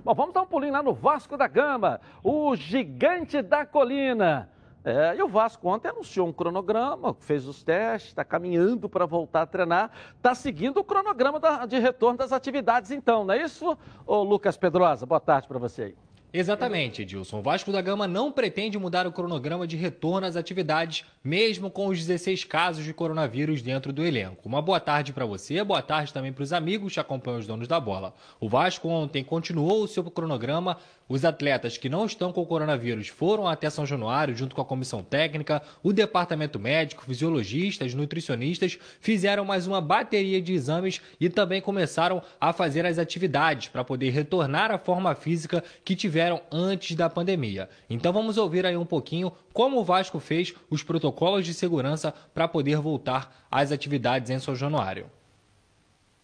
Bom, 0.04 0.14
vamos 0.14 0.34
dar 0.34 0.42
um 0.42 0.46
pulinho 0.46 0.72
lá 0.72 0.82
no 0.82 0.94
Vasco 0.94 1.36
da 1.36 1.46
Gama, 1.46 2.00
o 2.22 2.54
gigante 2.56 3.42
da 3.42 3.66
colina. 3.66 4.50
É, 4.84 5.16
e 5.16 5.22
o 5.22 5.26
Vasco 5.26 5.68
ontem 5.68 5.88
anunciou 5.88 6.28
um 6.28 6.32
cronograma, 6.32 7.12
fez 7.18 7.48
os 7.48 7.64
testes, 7.64 8.10
está 8.10 8.24
caminhando 8.24 8.88
para 8.88 9.04
voltar 9.04 9.42
a 9.42 9.46
treinar, 9.46 9.90
está 10.16 10.32
seguindo 10.32 10.78
o 10.78 10.84
cronograma 10.84 11.40
da, 11.40 11.66
de 11.66 11.76
retorno 11.80 12.16
das 12.16 12.30
atividades 12.30 12.92
então, 12.92 13.24
não 13.24 13.34
é 13.34 13.42
isso, 13.42 13.76
ô 14.06 14.22
Lucas 14.22 14.56
Pedrosa? 14.56 15.04
Boa 15.04 15.18
tarde 15.18 15.48
para 15.48 15.58
você 15.58 15.82
aí. 15.82 16.05
Exatamente, 16.38 17.00
Edilson. 17.00 17.38
O 17.38 17.42
Vasco 17.42 17.72
da 17.72 17.80
Gama 17.80 18.06
não 18.06 18.30
pretende 18.30 18.78
mudar 18.78 19.06
o 19.06 19.12
cronograma 19.12 19.66
de 19.66 19.74
retorno 19.74 20.26
às 20.26 20.36
atividades, 20.36 21.02
mesmo 21.24 21.70
com 21.70 21.86
os 21.86 21.98
16 21.98 22.44
casos 22.44 22.84
de 22.84 22.92
coronavírus 22.92 23.62
dentro 23.62 23.90
do 23.90 24.04
elenco. 24.04 24.46
Uma 24.46 24.60
boa 24.60 24.78
tarde 24.78 25.14
para 25.14 25.24
você, 25.24 25.64
boa 25.64 25.80
tarde 25.80 26.12
também 26.12 26.34
para 26.34 26.42
os 26.42 26.52
amigos 26.52 26.92
que 26.92 27.00
acompanham 27.00 27.40
os 27.40 27.46
donos 27.46 27.66
da 27.66 27.80
bola. 27.80 28.12
O 28.38 28.50
Vasco 28.50 28.86
ontem 28.86 29.24
continuou 29.24 29.82
o 29.82 29.88
seu 29.88 30.04
cronograma. 30.04 30.76
Os 31.08 31.24
atletas 31.24 31.78
que 31.78 31.88
não 31.88 32.04
estão 32.04 32.32
com 32.32 32.42
o 32.42 32.46
coronavírus 32.46 33.06
foram 33.06 33.46
até 33.46 33.70
São 33.70 33.86
Januário, 33.86 34.34
junto 34.34 34.56
com 34.56 34.60
a 34.60 34.64
comissão 34.64 35.04
técnica, 35.04 35.62
o 35.80 35.92
departamento 35.92 36.58
médico, 36.58 37.04
fisiologistas, 37.04 37.94
nutricionistas, 37.94 38.76
fizeram 39.00 39.44
mais 39.44 39.68
uma 39.68 39.80
bateria 39.80 40.42
de 40.42 40.52
exames 40.52 41.00
e 41.20 41.28
também 41.28 41.60
começaram 41.60 42.20
a 42.40 42.52
fazer 42.52 42.84
as 42.84 42.98
atividades 42.98 43.68
para 43.68 43.84
poder 43.84 44.10
retornar 44.10 44.72
à 44.72 44.78
forma 44.78 45.14
física 45.14 45.62
que 45.84 45.94
tiveram 45.94 46.42
antes 46.50 46.96
da 46.96 47.08
pandemia. 47.08 47.68
Então 47.88 48.12
vamos 48.12 48.36
ouvir 48.36 48.66
aí 48.66 48.76
um 48.76 48.84
pouquinho 48.84 49.32
como 49.52 49.78
o 49.78 49.84
Vasco 49.84 50.18
fez 50.18 50.54
os 50.68 50.82
protocolos 50.82 51.46
de 51.46 51.54
segurança 51.54 52.12
para 52.34 52.48
poder 52.48 52.78
voltar 52.78 53.46
às 53.48 53.70
atividades 53.70 54.28
em 54.28 54.40
São 54.40 54.56
Januário. 54.56 55.08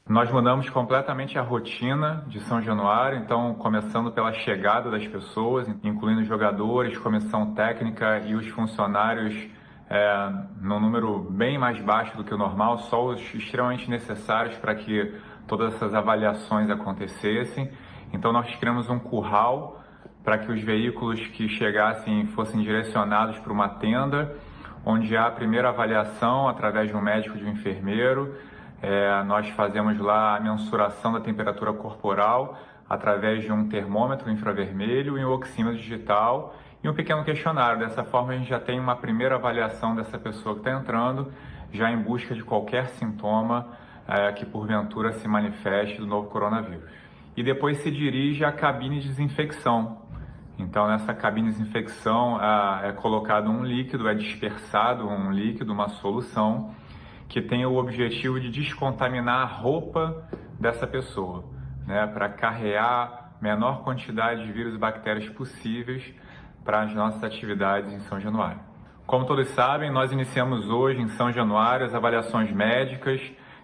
Nós 0.09 0.29
mudamos 0.33 0.69
completamente 0.69 1.39
a 1.39 1.43
rotina 1.43 2.25
de 2.27 2.41
São 2.41 2.61
Januário, 2.61 3.19
então 3.19 3.55
começando 3.55 4.11
pela 4.11 4.33
chegada 4.33 4.91
das 4.91 5.07
pessoas, 5.07 5.69
incluindo 5.85 6.25
jogadores, 6.25 6.99
comissão 6.99 7.55
técnica 7.55 8.19
e 8.27 8.35
os 8.35 8.49
funcionários 8.49 9.33
é, 9.89 10.33
número 10.61 11.21
bem 11.31 11.57
mais 11.57 11.81
baixo 11.81 12.17
do 12.17 12.25
que 12.25 12.35
o 12.35 12.37
normal, 12.37 12.79
só 12.79 13.07
os 13.07 13.21
extremamente 13.33 13.89
necessários 13.89 14.57
para 14.57 14.75
que 14.75 15.15
todas 15.47 15.73
essas 15.75 15.95
avaliações 15.95 16.69
acontecessem. 16.69 17.71
Então 18.13 18.33
nós 18.33 18.53
criamos 18.57 18.91
um 18.91 18.99
curral 18.99 19.81
para 20.25 20.39
que 20.39 20.51
os 20.51 20.61
veículos 20.61 21.21
que 21.29 21.49
chegassem 21.49 22.27
fossem 22.29 22.61
direcionados 22.61 23.39
para 23.39 23.53
uma 23.53 23.69
tenda, 23.69 24.37
onde 24.85 25.17
há 25.17 25.27
a 25.27 25.31
primeira 25.31 25.69
avaliação 25.69 26.49
através 26.49 26.89
de 26.89 26.97
um 26.97 27.01
médico 27.01 27.39
de 27.39 27.45
um 27.45 27.51
enfermeiro. 27.51 28.35
É, 28.83 29.23
nós 29.23 29.49
fazemos 29.51 29.97
lá 30.01 30.37
a 30.37 30.41
mensuração 30.41 31.13
da 31.13 31.21
temperatura 31.21 31.73
corporal 31.73 32.59
através 32.91 33.45
de 33.45 33.53
um 33.53 33.69
termômetro 33.69 34.29
infravermelho 34.29 35.17
e 35.17 35.25
um 35.25 35.31
oxímetro 35.31 35.79
digital 35.79 36.57
e 36.83 36.89
um 36.89 36.93
pequeno 36.93 37.23
questionário. 37.23 37.79
Dessa 37.79 38.03
forma, 38.03 38.33
a 38.33 38.37
gente 38.37 38.51
já 38.51 38.59
tem 38.59 38.81
uma 38.81 38.97
primeira 38.97 39.37
avaliação 39.37 39.95
dessa 39.95 40.19
pessoa 40.19 40.57
que 40.57 40.63
está 40.63 40.73
entrando, 40.73 41.33
já 41.73 41.93
em 41.93 41.97
busca 41.97 42.35
de 42.35 42.43
qualquer 42.43 42.89
sintoma 42.89 43.69
é, 44.09 44.33
que 44.33 44.45
porventura 44.45 45.13
se 45.13 45.29
manifeste 45.29 45.99
do 45.99 46.07
novo 46.07 46.29
coronavírus. 46.29 46.83
E 47.37 47.43
depois 47.43 47.79
se 47.79 47.91
dirige 47.91 48.45
à 48.45 48.51
cabine 48.51 48.99
de 48.99 49.09
desinfecção, 49.09 50.03
então, 50.59 50.87
nessa 50.87 51.15
cabine 51.15 51.51
de 51.51 51.59
desinfecção 51.59 52.39
é 52.83 52.93
colocado 52.93 53.51
um 53.51 53.65
líquido, 53.65 54.09
é 54.09 54.15
dispersado 54.15 55.09
um 55.09 55.33
líquido, 55.33 55.73
uma 55.73 55.89
solução, 55.89 56.75
que 57.33 57.43
tem 57.43 57.67
o 57.67 57.75
objetivo 57.77 58.39
de 58.39 58.49
descontaminar 58.51 59.41
a 59.41 59.45
roupa 59.45 60.25
dessa 60.61 60.87
pessoa, 60.87 61.45
né, 61.87 62.07
para 62.07 62.29
carrear 62.29 63.33
menor 63.41 63.83
quantidade 63.83 64.45
de 64.45 64.53
vírus 64.53 64.75
e 64.75 64.79
bactérias 64.79 65.29
possíveis 65.31 66.15
para 66.65 66.83
as 66.83 66.95
nossas 66.95 67.25
atividades 67.25 67.93
em 67.93 67.99
São 68.01 68.21
Januário. 68.21 68.61
Como 69.05 69.25
todos 69.27 69.49
sabem, 69.49 69.91
nós 69.91 70.13
iniciamos 70.13 70.69
hoje 70.69 71.01
em 71.01 71.09
São 71.09 71.33
Januário 71.33 71.87
as 71.87 71.95
avaliações 71.95 72.53
médicas, 72.53 73.21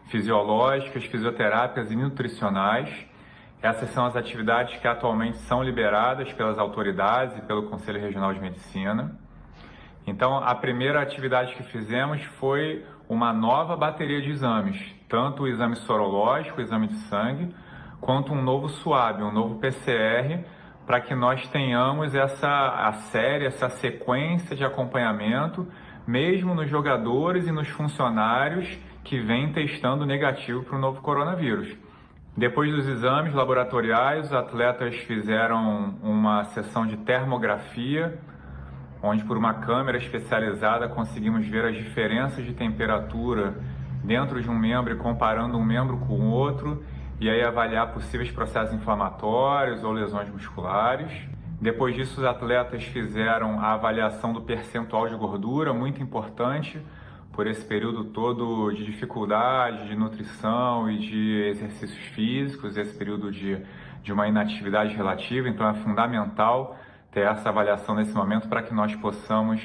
fisiológicas, 0.06 1.04
fisioterápicas 1.04 1.92
e 1.92 1.96
nutricionais 1.96 3.06
essas 3.60 3.90
são 3.90 4.06
as 4.06 4.14
atividades 4.14 4.78
que 4.78 4.86
atualmente 4.86 5.38
são 5.38 5.62
liberadas 5.62 6.32
pelas 6.32 6.58
autoridades 6.58 7.36
e 7.36 7.42
pelo 7.42 7.64
Conselho 7.64 8.00
Regional 8.00 8.32
de 8.32 8.40
Medicina. 8.40 9.18
Então, 10.06 10.38
a 10.38 10.54
primeira 10.54 11.02
atividade 11.02 11.54
que 11.54 11.64
fizemos 11.64 12.22
foi 12.22 12.84
uma 13.08 13.32
nova 13.32 13.76
bateria 13.76 14.20
de 14.20 14.30
exames, 14.30 14.78
tanto 15.08 15.44
o 15.44 15.48
exame 15.48 15.76
sorológico, 15.76 16.58
o 16.58 16.62
exame 16.62 16.88
de 16.88 16.96
sangue, 17.08 17.54
quanto 18.00 18.32
um 18.32 18.42
novo 18.42 18.68
SUAB, 18.68 19.22
um 19.22 19.32
novo 19.32 19.56
PCR, 19.56 20.44
para 20.86 21.00
que 21.00 21.14
nós 21.14 21.46
tenhamos 21.48 22.14
essa 22.14 22.48
a 22.48 22.92
série, 22.92 23.46
essa 23.46 23.68
sequência 23.68 24.54
de 24.54 24.64
acompanhamento, 24.64 25.66
mesmo 26.06 26.54
nos 26.54 26.68
jogadores 26.68 27.46
e 27.46 27.52
nos 27.52 27.68
funcionários 27.68 28.78
que 29.04 29.18
vêm 29.20 29.52
testando 29.52 30.06
negativo 30.06 30.62
para 30.62 30.76
o 30.76 30.80
novo 30.80 31.00
coronavírus. 31.00 31.76
Depois 32.36 32.70
dos 32.70 32.86
exames 32.86 33.34
laboratoriais, 33.34 34.26
os 34.26 34.32
atletas 34.32 34.94
fizeram 34.98 35.96
uma 36.02 36.44
sessão 36.44 36.86
de 36.86 36.96
termografia, 36.98 38.18
onde 39.02 39.24
por 39.24 39.36
uma 39.36 39.54
câmera 39.54 39.98
especializada 39.98 40.88
conseguimos 40.88 41.46
ver 41.46 41.64
as 41.64 41.76
diferenças 41.76 42.44
de 42.44 42.52
temperatura 42.52 43.54
dentro 44.02 44.40
de 44.40 44.48
um 44.48 44.58
membro 44.58 44.92
e 44.94 44.96
comparando 44.96 45.56
um 45.56 45.64
membro 45.64 45.98
com 45.98 46.14
o 46.14 46.30
outro, 46.30 46.82
e 47.20 47.28
aí 47.28 47.42
avaliar 47.42 47.92
possíveis 47.92 48.30
processos 48.30 48.74
inflamatórios 48.74 49.82
ou 49.82 49.92
lesões 49.92 50.28
musculares. 50.30 51.10
Depois 51.60 51.94
disso, 51.94 52.20
os 52.20 52.26
atletas 52.26 52.84
fizeram 52.84 53.58
a 53.60 53.72
avaliação 53.72 54.32
do 54.32 54.40
percentual 54.40 55.08
de 55.08 55.16
gordura, 55.16 55.74
muito 55.74 56.00
importante, 56.00 56.80
por 57.32 57.46
esse 57.46 57.64
período 57.64 58.04
todo 58.04 58.70
de 58.72 58.84
dificuldade, 58.84 59.88
de 59.88 59.96
nutrição 59.96 60.90
e 60.90 60.98
de 60.98 61.48
exercícios 61.48 62.04
físicos, 62.14 62.76
esse 62.76 62.96
período 62.96 63.30
de, 63.32 63.58
de 64.02 64.12
uma 64.12 64.28
inatividade 64.28 64.94
relativa. 64.94 65.48
Então 65.48 65.68
é 65.68 65.74
fundamental 65.74 66.78
ter 67.10 67.20
essa 67.20 67.48
avaliação 67.48 67.94
nesse 67.94 68.12
momento 68.12 68.48
para 68.48 68.62
que 68.62 68.72
nós 68.72 68.94
possamos 68.96 69.60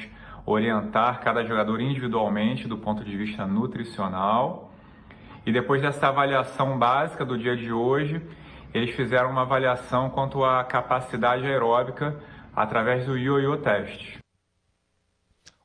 orientar 0.46 1.20
cada 1.20 1.44
jogador 1.44 1.80
individualmente 1.80 2.68
do 2.68 2.76
ponto 2.78 3.04
de 3.04 3.16
vista 3.16 3.46
nutricional. 3.46 4.70
E 5.46 5.52
depois 5.52 5.80
dessa 5.80 6.08
avaliação 6.08 6.78
básica 6.78 7.24
do 7.24 7.36
dia 7.38 7.56
de 7.56 7.72
hoje, 7.72 8.20
eles 8.72 8.94
fizeram 8.94 9.30
uma 9.30 9.42
avaliação 9.42 10.10
quanto 10.10 10.44
à 10.44 10.64
capacidade 10.64 11.46
aeróbica 11.46 12.16
através 12.54 13.06
do 13.06 13.16
ioiô 13.16 13.56
teste. 13.58 14.23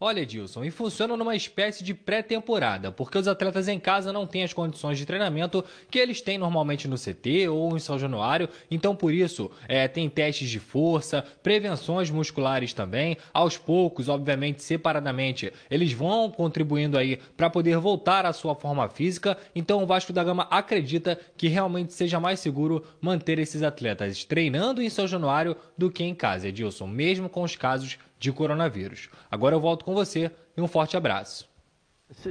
Olha, 0.01 0.21
Edilson, 0.21 0.63
e 0.63 0.71
funciona 0.71 1.17
numa 1.17 1.35
espécie 1.35 1.83
de 1.83 1.93
pré-temporada, 1.93 2.89
porque 2.89 3.17
os 3.17 3.27
atletas 3.27 3.67
em 3.67 3.77
casa 3.77 4.13
não 4.13 4.25
têm 4.25 4.45
as 4.45 4.53
condições 4.53 4.97
de 4.97 5.05
treinamento 5.05 5.61
que 5.91 5.99
eles 5.99 6.21
têm 6.21 6.37
normalmente 6.37 6.87
no 6.87 6.95
CT 6.95 7.49
ou 7.49 7.75
em 7.75 7.81
São 7.81 7.99
Januário, 7.99 8.47
então 8.71 8.95
por 8.95 9.13
isso 9.13 9.51
é, 9.67 9.89
tem 9.89 10.09
testes 10.09 10.49
de 10.49 10.57
força, 10.57 11.25
prevenções 11.43 12.09
musculares 12.09 12.71
também, 12.71 13.17
aos 13.33 13.57
poucos, 13.57 14.07
obviamente, 14.07 14.63
separadamente, 14.63 15.51
eles 15.69 15.91
vão 15.91 16.31
contribuindo 16.31 16.97
aí 16.97 17.19
para 17.35 17.49
poder 17.49 17.77
voltar 17.77 18.25
à 18.25 18.31
sua 18.31 18.55
forma 18.55 18.87
física, 18.87 19.37
então 19.53 19.83
o 19.83 19.85
Vasco 19.85 20.13
da 20.13 20.23
Gama 20.23 20.47
acredita 20.49 21.19
que 21.35 21.49
realmente 21.49 21.91
seja 21.91 22.21
mais 22.21 22.39
seguro 22.39 22.85
manter 23.01 23.37
esses 23.37 23.63
atletas 23.63 24.23
treinando 24.23 24.81
em 24.81 24.89
São 24.89 25.05
Januário 25.05 25.57
do 25.77 25.91
que 25.91 26.05
em 26.05 26.15
casa, 26.15 26.47
Edilson, 26.47 26.87
mesmo 26.87 27.27
com 27.27 27.43
os 27.43 27.57
casos 27.57 27.97
de 28.19 28.31
coronavírus. 28.31 29.09
Agora 29.31 29.55
eu 29.55 29.59
volto 29.59 29.85
com 29.85 29.95
você 29.95 30.31
e 30.55 30.61
um 30.61 30.67
forte 30.67 30.97
abraço. 30.97 31.49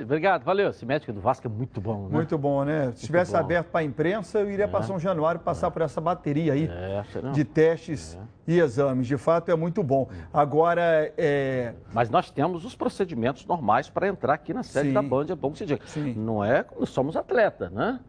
Obrigado, 0.03 0.43
valeu. 0.43 0.71
Esse 0.71 0.85
médico 0.85 1.13
do 1.13 1.21
Vasco 1.21 1.47
é 1.47 1.51
muito 1.51 1.81
bom, 1.81 2.09
né? 2.09 2.15
Muito 2.17 2.37
bom, 2.37 2.65
né? 2.65 2.91
Se 2.97 3.07
tivesse 3.07 3.31
bom. 3.31 3.39
aberto 3.39 3.69
para 3.69 3.81
a 3.81 3.85
imprensa, 3.85 4.41
eu 4.41 4.51
iria 4.51 4.65
é. 4.65 4.69
para 4.69 4.83
São 4.83 4.99
Januário 4.99 5.41
passar 5.41 5.69
é. 5.69 5.71
por 5.71 5.83
essa 5.83 6.01
bateria 6.01 6.53
aí 6.53 6.69
é, 6.69 7.31
de 7.31 7.45
testes 7.45 8.17
é. 8.17 8.53
e 8.53 8.59
exames. 8.59 9.07
De 9.07 9.17
fato, 9.17 9.53
é 9.53 9.55
muito 9.55 9.81
bom. 9.85 10.09
Agora, 10.35 11.13
é... 11.17 11.75
Mas 11.93 12.11
nós 12.11 12.29
temos 12.29 12.65
os 12.65 12.75
procedimentos 12.75 13.47
normais 13.47 13.89
para 13.89 14.09
entrar 14.09 14.35
aqui 14.35 14.53
na 14.53 14.65
sede 14.65 14.89
Sim. 14.89 14.95
da 14.95 15.01
Band, 15.01 15.27
é 15.31 15.37
bom 15.37 15.53
que 15.53 15.59
se 15.59 15.67
diga. 15.67 15.81
Sim. 15.87 16.13
Não 16.15 16.45
é 16.45 16.65
como 16.65 16.85
somos 16.85 17.17
atletas, 17.17 17.71
né? 17.71 18.01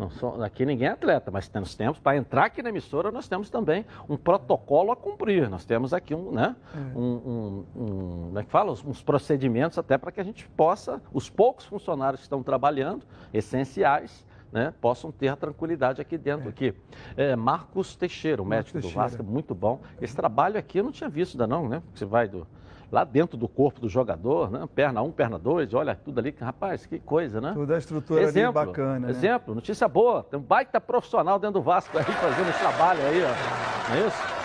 Não 0.00 0.42
aqui 0.42 0.64
ninguém 0.64 0.88
é 0.88 0.92
atleta, 0.92 1.30
mas 1.30 1.50
nós 1.52 1.74
temos, 1.74 1.98
para 1.98 2.16
entrar 2.16 2.46
aqui 2.46 2.62
na 2.62 2.70
emissora, 2.70 3.10
nós 3.10 3.28
temos 3.28 3.50
também 3.50 3.84
um 4.08 4.16
protocolo 4.16 4.90
a 4.90 4.96
cumprir. 4.96 5.50
Nós 5.50 5.66
temos 5.66 5.92
aqui 5.92 6.14
um, 6.14 6.32
né, 6.32 6.56
é. 6.74 6.98
um, 6.98 7.02
um, 7.02 7.66
um 7.76 8.26
como 8.28 8.38
é 8.38 8.42
que 8.42 8.50
fala? 8.50 8.72
Uns 8.72 9.02
procedimentos 9.02 9.76
até 9.76 9.98
para 9.98 10.10
que 10.10 10.18
a 10.18 10.24
gente 10.24 10.48
possa, 10.56 11.02
os 11.12 11.28
poucos 11.28 11.66
funcionários 11.66 12.20
que 12.20 12.24
estão 12.24 12.42
trabalhando, 12.42 13.04
essenciais, 13.32 14.26
né, 14.50 14.72
possam 14.80 15.12
ter 15.12 15.28
a 15.28 15.36
tranquilidade 15.36 16.00
aqui 16.00 16.16
dentro. 16.16 16.46
É. 16.46 16.48
Aqui. 16.48 16.74
É, 17.14 17.36
Marcos 17.36 17.94
Teixeira, 17.94 18.40
o 18.40 18.44
Marcos 18.44 18.72
médico 18.72 18.80
Teixeira. 18.80 19.06
do 19.06 19.10
Vasco, 19.10 19.22
muito 19.22 19.54
bom. 19.54 19.80
Esse 20.00 20.16
trabalho 20.16 20.58
aqui 20.58 20.78
eu 20.78 20.84
não 20.84 20.92
tinha 20.92 21.10
visto 21.10 21.34
ainda 21.34 21.46
não, 21.46 21.68
né? 21.68 21.82
Você 21.94 22.06
vai 22.06 22.26
do, 22.26 22.46
lá 22.90 23.04
dentro 23.04 23.36
do 23.36 23.48
corpo 23.48 23.80
do 23.80 23.88
jogador, 23.88 24.50
né? 24.50 24.68
Perna 24.74 25.02
1, 25.02 25.06
um, 25.06 25.12
perna 25.12 25.38
2, 25.38 25.74
olha 25.74 25.94
tudo 25.94 26.18
ali, 26.18 26.34
rapaz, 26.38 26.86
que 26.86 26.98
coisa, 26.98 27.40
né? 27.40 27.52
Toda 27.54 27.74
a 27.74 27.78
estrutura 27.78 28.22
exemplo, 28.22 28.58
ali 28.58 28.66
bacana. 28.66 29.06
Né? 29.06 29.10
Exemplo, 29.10 29.54
notícia 29.54 29.86
boa. 29.86 30.24
Tem 30.24 30.38
um 30.38 30.42
baita 30.42 30.80
profissional 30.80 31.38
dentro 31.38 31.60
do 31.60 31.62
Vasco 31.62 31.96
aí 31.96 32.04
fazendo 32.04 32.50
esse 32.50 32.58
trabalho 32.58 33.00
aí, 33.02 33.22
ó. 33.22 33.90
Não 33.90 33.96
é 33.96 34.06
isso? 34.06 34.40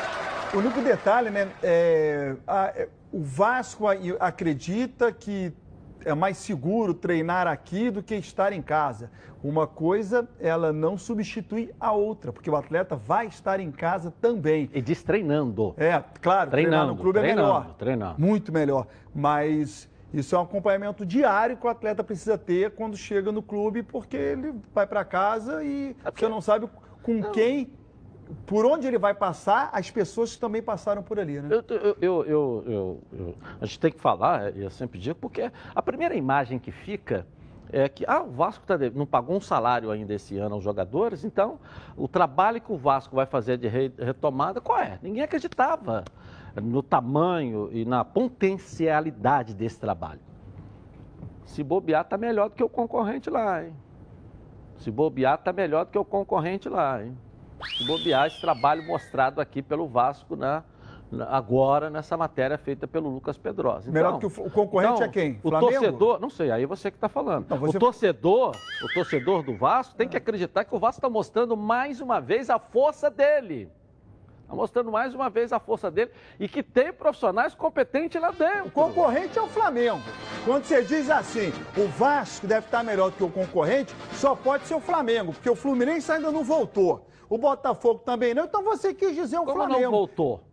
O 0.54 0.58
único 0.60 0.82
detalhe, 0.82 1.30
né? 1.30 1.52
É, 1.64 2.36
a, 2.48 2.68
é, 2.68 2.88
o 3.12 3.22
Vasco 3.22 3.86
acredita 4.20 5.12
que 5.12 5.52
é 6.06 6.14
mais 6.14 6.38
seguro 6.38 6.94
treinar 6.94 7.48
aqui 7.48 7.90
do 7.90 8.02
que 8.02 8.16
estar 8.16 8.54
em 8.54 8.62
casa. 8.62 9.10
Uma 9.44 9.68
coisa, 9.68 10.30
ela 10.40 10.72
não 10.72 10.98
substitui 10.98 11.74
a 11.80 11.92
outra, 11.92 12.32
porque 12.32 12.50
o 12.50 12.56
atleta 12.56 12.96
vai 12.96 13.26
estar 13.28 13.60
em 13.60 13.72
casa 13.72 14.14
também. 14.22 14.70
E 14.74 14.82
diz 14.82 15.04
treinando. 15.04 15.74
É, 15.78 16.02
claro, 16.22 16.52
treinando, 16.52 16.52
treinar 16.52 16.88
no 16.88 16.96
clube 16.96 17.20
é 17.20 17.22
melhor. 17.22 17.76
Treinando. 17.78 18.16
Muito 18.22 18.54
melhor. 18.54 18.88
Mas 19.14 19.90
isso 20.14 20.36
é 20.36 20.40
um 20.40 20.44
acompanhamento 20.44 21.06
diário 21.06 21.58
que 21.58 21.66
o 21.66 21.70
atleta 21.70 22.04
precisa 22.04 22.38
ter 22.38 22.72
quando 22.72 22.96
chega 22.96 23.32
no 23.32 23.42
clube, 23.42 23.84
porque 23.84 24.16
ele 24.16 24.54
vai 24.74 24.88
para 24.88 25.04
casa 25.04 25.64
e 25.64 25.96
é 26.06 26.12
você 26.12 26.30
não 26.30 26.40
sabe 26.40 26.70
com 27.02 27.16
não. 27.16 27.32
quem 27.32 27.70
por 28.46 28.66
onde 28.66 28.88
ele 28.88 28.98
vai 28.98 29.14
passar, 29.14 29.70
as 29.72 29.90
pessoas 29.92 30.36
também 30.36 30.62
passaram 30.62 31.04
por 31.04 31.20
ali, 31.20 31.40
né? 31.40 31.50
Eu, 31.52 31.96
eu, 32.02 32.26
eu, 32.26 33.02
eu, 33.12 33.36
a 33.62 33.66
gente 33.66 33.80
tem 33.80 33.92
que 33.92 34.00
falar, 34.00 34.56
eu 34.56 34.70
sempre 34.70 35.00
digo, 35.00 35.16
porque 35.16 35.52
a 35.74 35.82
primeira 35.82 36.16
imagem 36.16 36.58
que 36.58 36.72
fica 36.72 37.26
é 37.72 37.90
que 37.90 38.06
ah, 38.08 38.22
o 38.22 38.32
Vasco 38.32 38.66
tá, 38.66 38.78
não 38.94 39.06
pagou 39.06 39.36
um 39.36 39.42
salário 39.42 39.92
ainda 39.92 40.14
esse 40.14 40.38
ano 40.38 40.56
aos 40.56 40.64
jogadores, 40.64 41.24
então 41.24 41.60
o 41.98 42.08
trabalho 42.08 42.62
que 42.62 42.72
o 42.72 42.78
Vasco 42.78 43.16
vai 43.16 43.26
fazer 43.26 43.58
de 43.58 43.68
retomada, 43.68 44.62
qual 44.62 44.80
é? 44.80 45.00
Ninguém 45.02 45.24
acreditava 45.24 46.04
no 46.56 46.82
tamanho 46.82 47.70
e 47.72 47.86
na 47.86 48.06
potencialidade 48.06 49.54
desse 49.54 49.80
trabalho. 49.80 50.22
Se 51.46 51.64
bobear, 51.64 52.02
está 52.02 52.18
melhor 52.18 52.50
do 52.50 52.56
que 52.56 52.64
o 52.64 52.70
concorrente 52.70 53.30
lá, 53.30 53.64
hein? 53.64 53.74
Se 54.78 54.90
bobear, 54.92 55.36
está 55.36 55.54
melhor 55.54 55.86
do 55.86 55.92
que 55.92 55.98
o 55.98 56.06
concorrente 56.06 56.68
lá, 56.70 57.04
hein? 57.04 57.16
Se 57.78 57.86
bobear, 57.86 58.28
esse 58.28 58.40
trabalho 58.40 58.84
mostrado 58.84 59.42
aqui 59.42 59.62
pelo 59.62 59.88
Vasco, 59.88 60.36
né? 60.36 60.64
agora 61.30 61.90
nessa 61.90 62.18
matéria 62.18 62.58
feita 62.58 62.88
pelo 62.88 63.10
Lucas 63.10 63.38
Pedrosa. 63.38 63.90
Então, 63.90 63.94
Melhor 63.94 64.20
que 64.20 64.26
o, 64.26 64.50
concorrente 64.50 64.94
então, 64.94 65.06
é 65.06 65.10
quem? 65.10 65.40
O 65.44 65.50
Flamengo? 65.50 65.72
torcedor, 65.72 66.20
não 66.20 66.30
sei, 66.30 66.52
aí 66.52 66.66
você 66.66 66.90
que 66.90 66.98
está 66.98 67.08
falando. 67.08 67.44
Então, 67.46 67.58
você... 67.58 67.78
O 67.78 67.80
torcedor, 67.80 68.56
o 68.84 68.94
torcedor 68.94 69.44
do 69.44 69.56
Vasco 69.56 69.96
tem 69.96 70.08
que 70.08 70.18
acreditar 70.18 70.66
que 70.66 70.76
o 70.76 70.80
Vasco 70.80 71.00
está 71.00 71.10
mostrando 71.10 71.56
mais 71.56 72.02
uma 72.02 72.20
vez 72.20 72.50
a 72.50 72.60
força 72.60 73.10
dele. 73.10 73.70
Está 74.42 74.56
mostrando 74.56 74.92
mais 74.92 75.16
uma 75.16 75.28
vez 75.28 75.52
a 75.52 75.60
força 75.60 75.90
dele 75.90 76.12
e 76.40 76.48
que 76.48 76.62
tem 76.62 76.94
profissionais 76.94 77.56
competentes 77.56 78.22
lá 78.22 78.30
dentro. 78.30 78.68
O 78.68 78.72
concorrente 78.72 79.40
é 79.40 79.42
o 79.42 79.48
Flamengo. 79.48 80.02
Quando 80.44 80.66
você 80.66 80.84
diz 80.84 81.10
assim, 81.10 81.52
o 81.76 81.88
Vasco 81.88 82.46
deve 82.46 82.68
estar 82.68 82.84
melhor 82.84 83.10
do 83.10 83.18
que 83.18 83.24
o 83.24 83.30
concorrente, 83.30 83.96
só 84.14 84.36
pode 84.36 84.66
ser 84.66 84.76
o 84.76 84.80
Flamengo, 84.80 85.34
porque 85.34 85.50
o 85.50 85.56
Fluminense 85.56 86.12
ainda 86.12 86.32
não 86.32 86.44
voltou. 86.44 87.08
O 87.30 87.38
Botafogo 87.38 88.02
também 88.06 88.34
não. 88.34 88.46
Então 88.46 88.64
você 88.64 88.94
quis 88.94 89.16
dizer 89.16 89.38
o 89.38 89.46
Como 89.46 89.56
Flamengo. 89.56 89.82
não 89.82 89.92
voltou? 89.92 90.44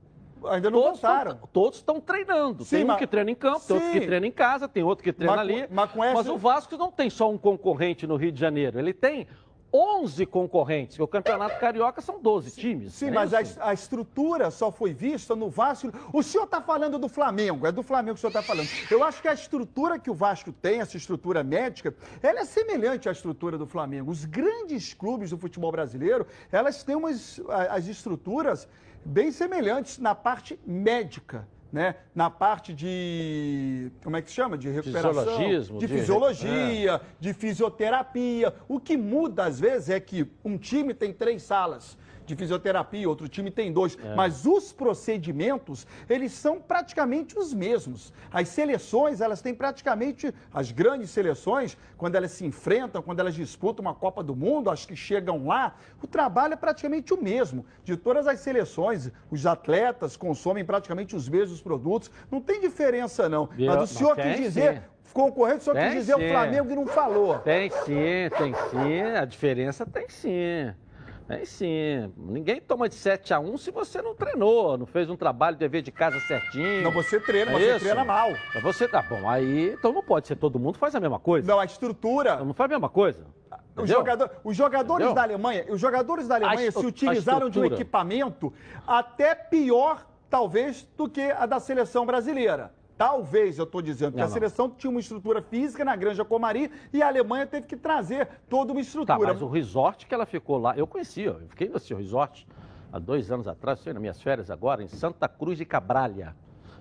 Ainda 0.48 0.70
não 0.70 0.80
todos 0.80 1.00
voltaram. 1.00 1.34
Tão, 1.36 1.48
todos 1.52 1.78
estão 1.78 2.00
treinando. 2.00 2.64
Sim, 2.64 2.76
tem 2.76 2.84
um 2.84 2.88
mas... 2.88 2.98
que 2.98 3.06
treina 3.06 3.30
em 3.30 3.34
campo, 3.34 3.60
tem 3.60 3.76
outro 3.76 3.92
que 3.92 4.00
treina 4.00 4.26
em 4.26 4.32
casa, 4.32 4.68
tem 4.68 4.82
outro 4.82 5.04
que 5.04 5.12
treina 5.12 5.36
mas, 5.36 5.40
ali. 5.40 5.66
Mas, 5.70 5.90
essa... 5.90 6.14
mas 6.14 6.28
o 6.28 6.36
Vasco 6.36 6.76
não 6.76 6.90
tem 6.90 7.08
só 7.08 7.30
um 7.30 7.38
concorrente 7.38 8.06
no 8.06 8.16
Rio 8.16 8.32
de 8.32 8.40
Janeiro. 8.40 8.78
Ele 8.78 8.92
tem 8.92 9.28
11 9.72 10.26
concorrentes, 10.26 10.98
o 10.98 11.06
Campeonato 11.06 11.58
Carioca 11.58 12.02
são 12.02 12.20
12 12.20 12.50
times. 12.50 12.92
Sim, 12.92 13.08
é 13.08 13.10
mas 13.10 13.32
a, 13.32 13.40
a, 13.60 13.72
estrutura 13.72 14.50
só 14.50 14.70
foi 14.70 14.92
vista 14.92 15.34
no 15.34 15.48
Vasco. 15.48 15.90
O 16.12 16.22
senhor 16.22 16.44
está 16.44 16.60
falando 16.60 16.98
do 16.98 17.08
Flamengo, 17.08 17.66
é 17.66 17.72
do 17.72 17.82
Flamengo 17.82 18.14
que 18.14 18.18
o 18.18 18.20
senhor 18.20 18.38
está 18.38 18.42
falando. 18.42 18.68
Eu 18.90 19.02
acho 19.02 19.22
que 19.22 19.28
a 19.28 19.32
estrutura 19.32 19.98
que 19.98 20.10
o 20.10 20.14
Vasco 20.14 20.52
tem, 20.52 20.80
essa 20.80 20.96
estrutura 20.96 21.42
médica, 21.42 21.94
ela 22.22 22.40
é 22.40 22.44
semelhante 22.44 23.08
à 23.08 23.12
estrutura 23.12 23.56
do 23.56 23.66
Flamengo. 23.66 24.10
Os 24.10 24.26
grandes 24.26 24.92
clubes 24.92 25.30
do 25.30 25.38
futebol 25.38 25.72
brasileiro, 25.72 26.26
elas 26.50 26.82
têm 26.82 26.94
umas, 26.94 27.40
as 27.70 27.86
estruturas 27.86 28.68
bem 29.04 29.32
semelhantes 29.32 29.98
na 29.98 30.14
parte 30.14 30.58
médica 30.66 31.48
né, 31.72 31.94
na 32.14 32.28
parte 32.28 32.74
de, 32.74 33.90
como 34.04 34.16
é 34.16 34.22
que 34.22 34.28
se 34.28 34.34
chama? 34.34 34.58
De 34.58 34.68
recuperação. 34.68 35.38
De, 35.38 35.78
de 35.78 35.88
fisiologia, 35.88 36.92
é. 36.92 37.00
de 37.18 37.32
fisioterapia. 37.32 38.54
O 38.68 38.78
que 38.78 38.96
muda, 38.96 39.44
às 39.44 39.58
vezes, 39.58 39.88
é 39.88 39.98
que 39.98 40.30
um 40.44 40.58
time 40.58 40.92
tem 40.92 41.12
três 41.12 41.42
salas 41.42 41.96
de 42.32 42.36
fisioterapia, 42.36 43.08
outro 43.08 43.28
time 43.28 43.50
tem 43.50 43.72
dois. 43.72 43.96
É. 44.02 44.14
Mas 44.14 44.46
os 44.46 44.72
procedimentos, 44.72 45.86
eles 46.08 46.32
são 46.32 46.60
praticamente 46.60 47.38
os 47.38 47.52
mesmos. 47.52 48.12
As 48.32 48.48
seleções, 48.48 49.20
elas 49.20 49.42
têm 49.42 49.54
praticamente, 49.54 50.34
as 50.52 50.72
grandes 50.72 51.10
seleções, 51.10 51.76
quando 51.96 52.16
elas 52.16 52.32
se 52.32 52.44
enfrentam, 52.44 53.02
quando 53.02 53.20
elas 53.20 53.34
disputam 53.34 53.82
uma 53.82 53.94
Copa 53.94 54.22
do 54.22 54.34
Mundo, 54.34 54.70
as 54.70 54.86
que 54.86 54.96
chegam 54.96 55.46
lá, 55.46 55.76
o 56.02 56.06
trabalho 56.06 56.54
é 56.54 56.56
praticamente 56.56 57.12
o 57.12 57.22
mesmo. 57.22 57.64
De 57.84 57.96
todas 57.96 58.26
as 58.26 58.40
seleções, 58.40 59.10
os 59.30 59.46
atletas 59.46 60.16
consomem 60.16 60.64
praticamente 60.64 61.14
os 61.14 61.28
mesmos 61.28 61.60
produtos. 61.60 62.10
Não 62.30 62.40
tem 62.40 62.60
diferença, 62.60 63.28
não. 63.28 63.48
Eu, 63.58 63.66
mas 63.66 63.90
o 63.90 63.94
senhor 63.94 64.16
quis 64.16 64.36
dizer, 64.38 64.76
sim 64.76 64.92
concorrente 65.12 65.62
só 65.62 65.74
quis 65.74 65.92
dizer 65.92 66.16
sim. 66.16 66.24
o 66.24 66.30
Flamengo 66.30 66.70
e 66.70 66.74
não 66.74 66.86
falou. 66.86 67.38
Tem 67.40 67.68
sim, 67.68 68.30
tem 68.38 68.54
sim. 68.70 69.02
A 69.02 69.26
diferença 69.26 69.84
tem 69.84 70.08
sim. 70.08 70.72
É 71.28 71.44
sim. 71.44 72.12
Ninguém 72.16 72.60
toma 72.60 72.88
de 72.88 72.94
7 72.94 73.32
a 73.34 73.40
1 73.40 73.58
se 73.58 73.70
você 73.70 74.02
não 74.02 74.14
treinou, 74.14 74.76
não 74.76 74.86
fez 74.86 75.08
um 75.08 75.16
trabalho 75.16 75.56
de 75.56 75.60
dever 75.60 75.82
de 75.82 75.90
casa 75.92 76.18
certinho. 76.20 76.82
Não, 76.82 76.90
você 76.90 77.20
treina, 77.20 77.50
é 77.50 77.54
mas 77.54 77.62
isso? 77.62 77.72
você 77.72 77.80
treina 77.80 78.04
mal. 78.04 78.30
Mas 78.54 78.62
você 78.62 78.88
tá 78.88 79.02
bom. 79.02 79.28
Aí, 79.28 79.72
então 79.72 79.92
não 79.92 80.02
pode 80.02 80.26
ser 80.26 80.36
todo 80.36 80.58
mundo 80.58 80.78
faz 80.78 80.94
a 80.94 81.00
mesma 81.00 81.18
coisa. 81.18 81.46
Não, 81.46 81.58
a 81.58 81.64
estrutura. 81.64 82.34
Então 82.34 82.46
não 82.46 82.54
faz 82.54 82.70
a 82.70 82.74
mesma 82.74 82.88
coisa. 82.88 83.26
Os, 83.76 83.88
jogador, 83.88 84.30
os 84.44 84.56
jogadores 84.56 85.06
Entendeu? 85.06 85.14
da 85.14 85.22
Alemanha, 85.22 85.64
os 85.68 85.80
jogadores 85.80 86.28
da 86.28 86.34
Alemanha 86.36 86.70
se 86.70 86.86
utilizaram 86.86 87.48
de 87.48 87.58
um 87.58 87.64
equipamento 87.64 88.52
até 88.86 89.34
pior, 89.34 90.06
talvez, 90.28 90.86
do 90.96 91.08
que 91.08 91.22
a 91.22 91.46
da 91.46 91.58
seleção 91.58 92.04
brasileira. 92.04 92.72
Talvez, 92.96 93.58
eu 93.58 93.64
estou 93.64 93.82
dizendo, 93.82 94.12
que 94.12 94.18
não, 94.18 94.26
a 94.26 94.28
seleção 94.28 94.68
não. 94.68 94.74
tinha 94.74 94.90
uma 94.90 95.00
estrutura 95.00 95.42
física 95.42 95.84
na 95.84 95.96
Granja 95.96 96.24
Comari 96.24 96.70
e 96.92 97.02
a 97.02 97.08
Alemanha 97.08 97.46
teve 97.46 97.66
que 97.66 97.76
trazer 97.76 98.28
toda 98.48 98.72
uma 98.72 98.80
estrutura. 98.80 99.18
Tá, 99.18 99.26
mas 99.26 99.42
o 99.42 99.48
resort 99.48 100.06
que 100.06 100.14
ela 100.14 100.26
ficou 100.26 100.58
lá, 100.58 100.76
eu 100.76 100.86
conhecia, 100.86 101.28
eu 101.28 101.48
fiquei 101.48 101.68
nesse 101.68 101.92
resort 101.94 102.46
há 102.92 102.98
dois 102.98 103.30
anos 103.30 103.48
atrás, 103.48 103.80
sei, 103.80 103.92
nas 103.92 104.00
minhas 104.00 104.20
férias 104.20 104.50
agora, 104.50 104.82
em 104.82 104.88
Santa 104.88 105.28
Cruz 105.28 105.58
de 105.58 105.64
Cabralha. 105.64 106.36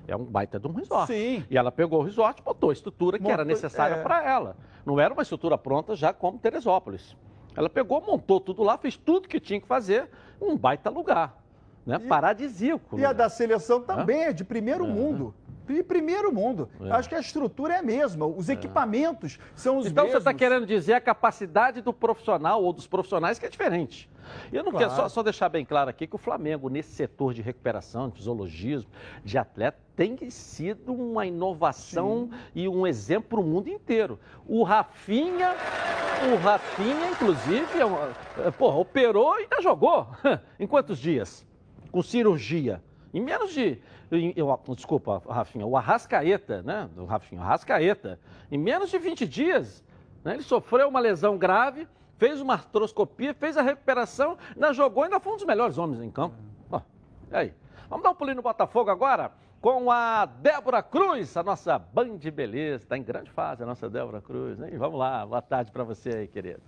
É 0.08 0.16
um 0.16 0.26
baita 0.26 0.60
de 0.60 0.68
um 0.68 0.74
resort. 0.74 1.08
Sim. 1.08 1.46
E 1.50 1.58
ela 1.58 1.72
pegou 1.72 2.00
o 2.00 2.04
resort, 2.04 2.42
botou 2.44 2.70
a 2.72 2.74
estrutura 2.74 3.18
que 3.18 3.24
Montou, 3.24 3.34
era 3.34 3.46
necessária 3.46 3.96
é... 3.96 4.04
para 4.04 4.24
ela. 4.28 4.58
Não 4.86 5.00
era 5.00 5.14
uma 5.14 5.22
estrutura 5.22 5.58
pronta 5.58 5.96
já 5.96 6.12
como 6.12 6.38
Teresópolis. 6.38 7.16
Ela 7.56 7.70
pegou, 7.70 8.02
montou 8.02 8.40
tudo 8.40 8.64
lá, 8.64 8.78
fez 8.78 8.98
tudo 8.98 9.28
que 9.28 9.40
tinha 9.40 9.60
que 9.60 9.68
fazer, 9.68 10.10
um 10.42 10.58
baita 10.58 10.90
lugar. 10.90 11.38
Né? 11.86 11.98
Paradisíaco. 12.00 13.00
E 13.00 13.06
a 13.06 13.12
da 13.12 13.30
seleção 13.30 13.82
também 13.82 14.26
é 14.26 14.34
de 14.34 14.44
primeiro 14.44 14.86
mundo. 14.86 15.34
De 15.68 15.84
primeiro 15.84 16.34
mundo. 16.34 16.70
É. 16.82 16.92
Acho 16.92 17.08
que 17.10 17.16
a 17.16 17.20
estrutura 17.20 17.76
é 17.76 17.78
a 17.78 17.84
mesma. 17.84 18.26
Os 18.26 18.50
equipamentos 18.50 19.40
são 19.56 19.78
os 19.78 19.86
Então 19.88 20.04
você 20.06 20.14
mesmos. 20.14 20.22
está 20.22 20.34
querendo 20.34 20.66
dizer 20.66 20.94
a 20.94 21.02
capacidade 21.02 21.82
do 21.82 21.94
profissional 21.94 22.64
ou 22.64 22.74
dos 22.74 22.88
profissionais 22.88 23.40
que 23.40 23.46
é 23.46 23.50
diferente. 23.50 24.10
E 24.52 24.56
eu 24.56 24.64
não 24.64 24.72
Claro. 24.72 24.88
quero 24.88 25.02
só, 25.02 25.10
só 25.10 25.24
deixar 25.24 25.50
bem 25.50 25.66
claro 25.66 25.90
aqui 25.90 26.08
que 26.08 26.16
o 26.16 26.18
Flamengo, 26.18 26.70
nesse 26.70 26.92
setor 26.94 27.34
de 27.34 27.42
recuperação, 27.42 28.10
de 28.10 28.16
fisiologismo, 28.18 28.90
de 29.24 29.38
atleta, 29.38 29.78
tem 29.96 30.18
sido 30.30 30.94
uma 30.94 31.26
inovação 31.26 32.30
e 32.56 32.68
um 32.68 32.86
exemplo 32.88 33.30
para 33.30 33.40
o 33.40 33.44
mundo 33.44 33.68
inteiro. 33.70 34.20
O 34.48 34.64
Rafinha, 34.64 35.56
o 36.32 36.36
Rafinha, 36.38 37.10
inclusive, 37.12 37.80
é 37.80 37.86
uma- 37.86 38.10
é, 38.46 38.52
porra, 38.52 38.78
operou 38.78 39.38
e 39.40 39.44
ainda 39.44 39.62
jogou. 39.62 40.08
em 40.60 40.68
quantos 40.68 40.98
dias? 40.98 41.46
Com 41.92 42.02
cirurgia. 42.02 42.82
Em 43.14 43.20
menos 43.22 43.52
de. 43.54 43.80
Eu- 44.36 44.60
desculpa, 44.76 45.22
Rafinha, 45.30 45.66
o 45.66 45.78
Arrascaeta, 45.78 46.62
né? 46.62 46.90
Do 46.96 47.06
Rafinha, 47.06 47.42
o 47.42 47.44
Arrascaeta. 47.44 48.20
Em 48.52 48.58
menos 48.58 48.90
de 48.90 48.98
20 48.98 49.26
dias, 49.28 49.84
né, 50.24 50.34
ele 50.34 50.44
sofreu 50.44 50.90
uma 50.90 51.00
lesão 51.00 51.38
grave, 51.38 51.88
fez 52.18 52.42
uma 52.42 52.54
artroscopia, 52.54 53.34
fez 53.34 53.58
a 53.58 53.62
recuperação, 53.62 54.38
ainda 54.54 54.74
jogou, 54.74 55.04
ainda 55.04 55.20
foi 55.20 55.34
um 55.34 55.38
dos 55.38 55.46
melhores 55.46 55.78
homens 55.78 56.02
em 56.02 56.12
campo. 56.12 56.36
Ó, 56.70 56.82
e 57.32 57.36
aí? 57.36 57.54
Vamos 57.90 58.04
dar 58.04 58.12
um 58.12 58.16
pulinho 58.16 58.38
no 58.38 58.42
Botafogo 58.42 58.90
agora? 58.90 59.32
Com 59.60 59.92
a 59.92 60.26
Débora 60.26 60.82
Cruz, 60.82 61.38
a 61.38 61.44
nossa 61.44 61.78
Band 61.78 62.18
Beleza. 62.34 62.84
Está 62.84 62.98
em 62.98 63.04
grande 63.04 63.30
fase 63.30 63.62
a 63.62 63.66
nossa 63.66 63.90
Débora 63.90 64.22
Cruz, 64.22 64.60
hein? 64.62 64.78
Vamos 64.78 64.98
lá, 64.98 65.26
boa 65.26 65.42
tarde 65.42 65.72
para 65.72 65.84
você 65.84 66.10
aí, 66.10 66.28
querida. 66.28 66.60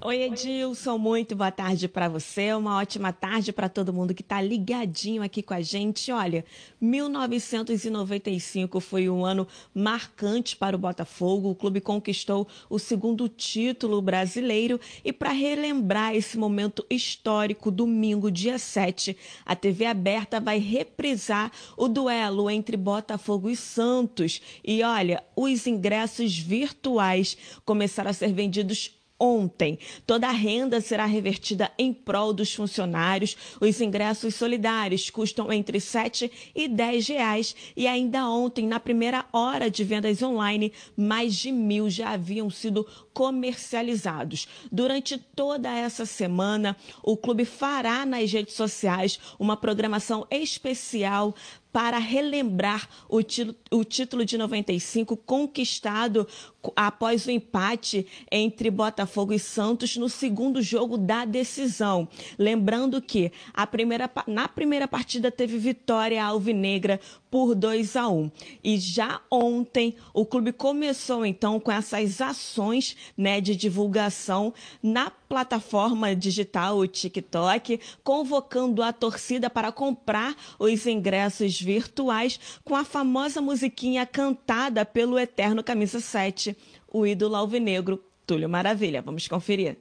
Oi, 0.00 0.22
Edilson, 0.22 0.96
muito 0.96 1.34
boa 1.34 1.50
tarde 1.50 1.88
para 1.88 2.08
você. 2.08 2.54
Uma 2.54 2.76
ótima 2.76 3.12
tarde 3.12 3.52
para 3.52 3.68
todo 3.68 3.92
mundo 3.92 4.14
que 4.14 4.22
está 4.22 4.40
ligadinho 4.40 5.24
aqui 5.24 5.42
com 5.42 5.52
a 5.52 5.60
gente. 5.60 6.12
Olha, 6.12 6.44
1995 6.80 8.78
foi 8.78 9.10
um 9.10 9.24
ano 9.24 9.44
marcante 9.74 10.54
para 10.54 10.76
o 10.76 10.78
Botafogo. 10.78 11.50
O 11.50 11.54
clube 11.56 11.80
conquistou 11.80 12.46
o 12.70 12.78
segundo 12.78 13.28
título 13.28 14.00
brasileiro. 14.00 14.78
E 15.04 15.12
para 15.12 15.32
relembrar 15.32 16.14
esse 16.14 16.38
momento 16.38 16.86
histórico, 16.88 17.68
domingo, 17.68 18.30
dia 18.30 18.56
7, 18.56 19.16
a 19.44 19.56
TV 19.56 19.84
aberta 19.84 20.38
vai 20.38 20.60
reprisar 20.60 21.50
o 21.76 21.88
duelo 21.88 22.48
entre 22.48 22.76
Botafogo 22.76 23.50
e 23.50 23.56
Santos. 23.56 24.40
E 24.64 24.80
olha, 24.84 25.24
os 25.34 25.66
ingressos 25.66 26.38
virtuais 26.38 27.36
começaram 27.64 28.10
a 28.10 28.14
ser 28.14 28.32
vendidos 28.32 28.97
ontem. 29.18 29.78
Toda 30.06 30.28
a 30.28 30.32
renda 30.32 30.80
será 30.80 31.04
revertida 31.04 31.70
em 31.78 31.92
prol 31.92 32.32
dos 32.32 32.54
funcionários. 32.54 33.36
Os 33.60 33.80
ingressos 33.80 34.34
solidários 34.34 35.10
custam 35.10 35.52
entre 35.52 35.80
7 35.80 36.30
e 36.54 36.68
10 36.68 37.08
reais. 37.08 37.56
E 37.76 37.86
ainda 37.86 38.28
ontem, 38.28 38.66
na 38.66 38.78
primeira 38.78 39.24
hora 39.32 39.70
de 39.70 39.82
vendas 39.84 40.22
online, 40.22 40.72
mais 40.96 41.34
de 41.34 41.50
mil 41.50 41.90
já 41.90 42.10
haviam 42.10 42.48
sido 42.50 42.86
comercializados. 43.12 44.46
Durante 44.70 45.18
toda 45.18 45.68
essa 45.74 46.06
semana, 46.06 46.76
o 47.02 47.16
clube 47.16 47.44
fará 47.44 48.06
nas 48.06 48.32
redes 48.32 48.54
sociais 48.54 49.18
uma 49.38 49.56
programação 49.56 50.26
especial 50.30 51.34
para 51.72 51.98
relembrar 51.98 52.88
o, 53.08 53.18
o 53.18 53.84
título 53.84 54.24
de 54.24 54.38
95 54.38 55.16
conquistado 55.16 56.26
co- 56.60 56.72
após 56.74 57.26
o 57.26 57.30
empate 57.30 58.06
entre 58.30 58.70
Botafogo 58.70 59.32
e 59.32 59.38
Santos 59.38 59.96
no 59.96 60.08
segundo 60.08 60.62
jogo 60.62 60.96
da 60.96 61.24
decisão. 61.24 62.08
Lembrando 62.38 63.00
que 63.02 63.30
a 63.52 63.66
primeira, 63.66 64.10
na 64.26 64.48
primeira 64.48 64.88
partida 64.88 65.30
teve 65.30 65.58
vitória 65.58 66.24
alvinegra 66.24 67.00
por 67.30 67.54
2 67.54 67.96
a 67.96 68.08
1. 68.08 68.30
E 68.64 68.78
já 68.78 69.20
ontem 69.30 69.94
o 70.14 70.24
clube 70.24 70.52
começou 70.52 71.26
então 71.26 71.60
com 71.60 71.70
essas 71.70 72.20
ações 72.20 72.96
né, 73.16 73.40
de 73.40 73.54
divulgação 73.54 74.54
na 74.82 75.10
plataforma 75.10 76.16
digital, 76.16 76.78
o 76.78 76.86
TikTok, 76.86 77.78
convocando 78.02 78.82
a 78.82 78.92
torcida 78.94 79.50
para 79.50 79.70
comprar 79.70 80.34
os 80.58 80.86
ingressos 80.86 81.57
virtuais 81.60 82.58
com 82.64 82.74
a 82.74 82.84
famosa 82.84 83.40
musiquinha 83.40 84.04
cantada 84.06 84.84
pelo 84.84 85.16
eterno 85.18 85.62
camisa 85.62 86.00
7, 86.00 86.56
o 86.92 87.06
ídolo 87.06 87.36
alvinegro 87.36 88.02
Túlio 88.26 88.48
Maravilha. 88.48 89.00
Vamos 89.02 89.28
conferir. 89.28 89.76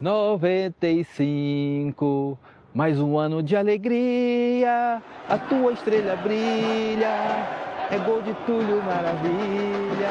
95, 0.00 2.38
mais 2.72 3.00
um 3.00 3.18
ano 3.18 3.42
de 3.42 3.56
alegria, 3.56 5.02
a 5.28 5.38
tua 5.38 5.72
estrela 5.72 6.14
brilha, 6.16 7.08
é 7.90 7.98
gol 7.98 8.22
de 8.22 8.32
Túlio 8.46 8.80
Maravilha. 8.82 10.08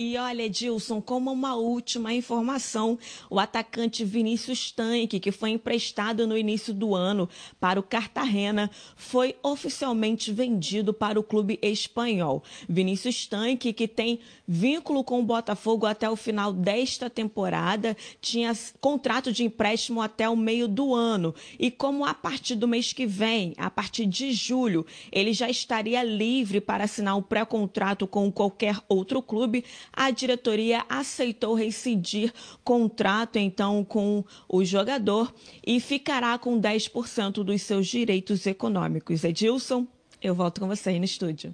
E 0.00 0.16
olha, 0.16 0.44
Edilson, 0.44 1.02
como 1.02 1.32
uma 1.32 1.56
última 1.56 2.14
informação, 2.14 2.96
o 3.28 3.40
atacante 3.40 4.04
Vinícius 4.04 4.70
Tanque, 4.70 5.18
que 5.18 5.32
foi 5.32 5.50
emprestado 5.50 6.24
no 6.24 6.38
início 6.38 6.72
do 6.72 6.94
ano 6.94 7.28
para 7.58 7.80
o 7.80 7.82
Cartagena, 7.82 8.70
foi 8.94 9.34
oficialmente 9.42 10.30
vendido 10.32 10.94
para 10.94 11.18
o 11.18 11.22
clube 11.24 11.58
espanhol. 11.60 12.44
Vinícius 12.68 13.26
Tanque, 13.26 13.72
que 13.72 13.88
tem 13.88 14.20
vínculo 14.46 15.02
com 15.02 15.18
o 15.18 15.24
Botafogo 15.24 15.84
até 15.84 16.08
o 16.08 16.14
final 16.14 16.52
desta 16.52 17.10
temporada, 17.10 17.96
tinha 18.20 18.52
contrato 18.80 19.32
de 19.32 19.42
empréstimo 19.42 20.00
até 20.00 20.28
o 20.28 20.36
meio 20.36 20.68
do 20.68 20.94
ano. 20.94 21.34
E 21.58 21.72
como 21.72 22.04
a 22.04 22.14
partir 22.14 22.54
do 22.54 22.68
mês 22.68 22.92
que 22.92 23.04
vem, 23.04 23.52
a 23.58 23.68
partir 23.68 24.06
de 24.06 24.30
julho, 24.30 24.86
ele 25.10 25.32
já 25.32 25.50
estaria 25.50 26.04
livre 26.04 26.60
para 26.60 26.84
assinar 26.84 27.16
um 27.16 27.22
pré-contrato 27.22 28.06
com 28.06 28.30
qualquer 28.30 28.78
outro 28.88 29.20
clube, 29.20 29.64
a 29.98 30.12
diretoria 30.12 30.84
aceitou 30.88 31.54
rescindir 31.54 32.32
contrato 32.62 33.36
então 33.36 33.84
com 33.84 34.24
o 34.48 34.64
jogador 34.64 35.34
e 35.66 35.80
ficará 35.80 36.38
com 36.38 36.60
10% 36.60 37.42
dos 37.42 37.62
seus 37.62 37.88
direitos 37.88 38.46
econômicos. 38.46 39.24
Edilson, 39.24 39.88
eu 40.22 40.36
volto 40.36 40.60
com 40.60 40.68
você 40.68 40.90
aí 40.90 40.98
no 41.00 41.04
estúdio. 41.04 41.52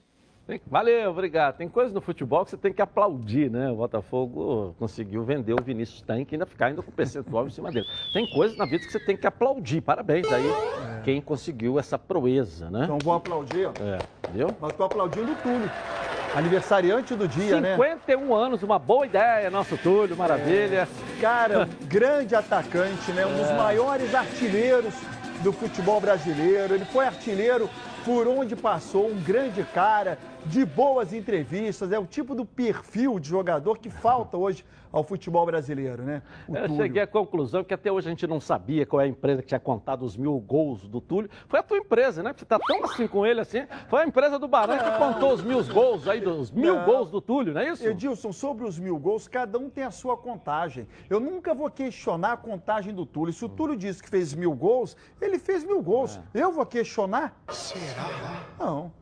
Valeu, 0.67 1.11
obrigado. 1.11 1.57
Tem 1.57 1.67
coisa 1.67 1.95
no 1.95 2.03
futebol 2.03 2.45
que 2.45 2.51
você 2.51 2.59
tem 2.59 2.71
que 2.71 2.83
aplaudir, 2.83 3.51
né? 3.51 3.71
O 3.71 3.77
Botafogo 3.77 4.77
conseguiu 4.79 5.25
vender 5.25 5.55
o 5.55 5.65
Vinícius 5.65 6.03
Tanque 6.03 6.35
e 6.35 6.37
ainda 6.37 6.45
ficar 6.45 6.67
ainda 6.67 6.83
com 6.83 6.93
percentual 6.93 7.47
em 7.47 7.51
cima 7.51 7.73
dele. 7.73 7.87
Tem 8.13 8.29
coisas 8.31 8.55
na 8.59 8.67
vida 8.67 8.85
que 8.85 8.93
você 8.93 9.01
tem 9.01 9.17
que 9.17 9.27
aplaudir. 9.27 9.81
Parabéns 9.81 10.31
aí 10.31 10.45
quem 11.03 11.19
conseguiu 11.23 11.79
essa 11.79 11.99
proeza, 11.99 12.69
né? 12.69 12.83
Então 12.85 12.99
vou 12.99 13.15
aplaudir. 13.15 13.69
ó. 13.69 13.73
É, 13.83 13.99
viu? 14.35 14.49
Mas 14.61 14.73
estou 14.73 14.85
aplaudindo 14.85 15.33
o 15.33 15.37
Túlio. 15.37 15.71
Aniversariante 16.35 17.15
do 17.15 17.29
dia, 17.29 17.61
né? 17.61 17.77
51 17.77 18.35
anos, 18.35 18.63
uma 18.63 18.79
boa 18.79 19.07
ideia, 19.07 19.51
nosso 19.51 19.77
Túlio, 19.77 20.17
maravilha. 20.17 20.89
Cara, 21.21 21.61
um 21.61 21.69
grande 21.87 22.35
atacante, 22.35 23.13
né? 23.13 23.25
Um 23.25 23.37
dos 23.37 23.51
É. 23.51 23.57
maiores 23.57 24.13
artilheiros 24.15 24.93
do 25.43 25.53
futebol 25.53 26.01
brasileiro. 26.01 26.75
Ele 26.75 26.85
foi 26.87 27.07
artilheiro 27.07 27.71
por 28.05 28.27
onde 28.27 28.57
passou, 28.57 29.09
um 29.11 29.21
grande 29.23 29.63
cara, 29.73 30.19
de 30.47 30.65
boas 30.65 31.13
entrevistas. 31.13 31.93
É 31.93 31.99
o 31.99 32.05
tipo 32.05 32.35
do 32.35 32.45
perfil 32.45 33.19
de 33.21 33.29
jogador 33.29 33.79
que 33.79 33.89
falta 33.89 34.37
hoje 34.37 34.65
ao 34.95 35.03
futebol 35.03 35.45
brasileiro, 35.45 36.05
né? 36.05 36.23
O 36.47 36.57
Eu 36.57 36.69
Túlio. 36.69 36.83
cheguei 36.83 37.03
à 37.03 37.07
conclusão 37.07 37.65
que 37.65 37.75
até 37.75 37.91
hoje 37.91 38.07
a 38.07 38.11
gente 38.11 38.29
não 38.29 38.39
sabia 38.39 38.87
qual 38.87 39.01
é 39.01 39.05
a 39.07 39.09
empresa 39.09 39.43
que 39.43 39.49
tinha 39.49 39.59
contado 39.59 40.05
os 40.05 40.17
mil 40.17 40.39
gols 40.39 40.87
do 40.87 41.01
Túlio. 41.01 41.29
Foi 41.49 41.59
a 41.59 41.63
tua 41.65 41.79
empresa, 41.79 42.23
né? 42.23 42.33
Porque 42.33 42.41
você 42.41 42.47
tá 42.47 42.61
tão 42.65 42.85
assim 42.85 43.09
com 43.09 43.27
ele 43.27 43.41
assim. 43.41 43.67
Foi 43.89 44.03
a 44.03 44.07
empresa 44.07 44.39
do 44.39 44.47
Barão 44.47 44.79
que 44.79 44.99
contou 44.99 45.33
os 45.33 45.43
mil 45.43 45.63
gols 45.65 46.07
aí, 46.07 46.21
dos 46.21 46.53
mil 46.53 46.77
Não. 46.77 46.85
gols 46.85 47.11
do 47.11 47.21
Túlio, 47.21 47.53
não 47.53 47.61
é 47.61 47.71
isso? 47.71 47.85
Edilson, 47.85 48.31
sobre 48.33 48.65
os 48.65 48.79
mil 48.79 48.97
gols, 48.97 49.27
cada 49.27 49.59
um 49.59 49.69
tem 49.69 49.83
a 49.83 49.91
sua 49.91 50.17
contagem. 50.17 50.87
Eu 51.11 51.19
nunca 51.19 51.53
vou 51.53 51.69
questionar 51.69 52.33
a 52.33 52.37
contagem 52.37 52.95
do 52.95 53.05
Túlio. 53.05 53.33
Se 53.33 53.45
o 53.45 53.49
Túlio 53.49 53.77
disse 53.77 54.01
que 54.01 54.09
fez 54.09 54.33
mil 54.33 54.53
gols, 54.55 54.97
ele 55.21 55.41
fez 55.41 55.65
mil 55.65 55.83
gols. 55.83 56.21
Eu 56.33 56.53
vou 56.53 56.65
questionar? 56.65 57.37
Será? 57.49 58.45
Não. 58.61 58.93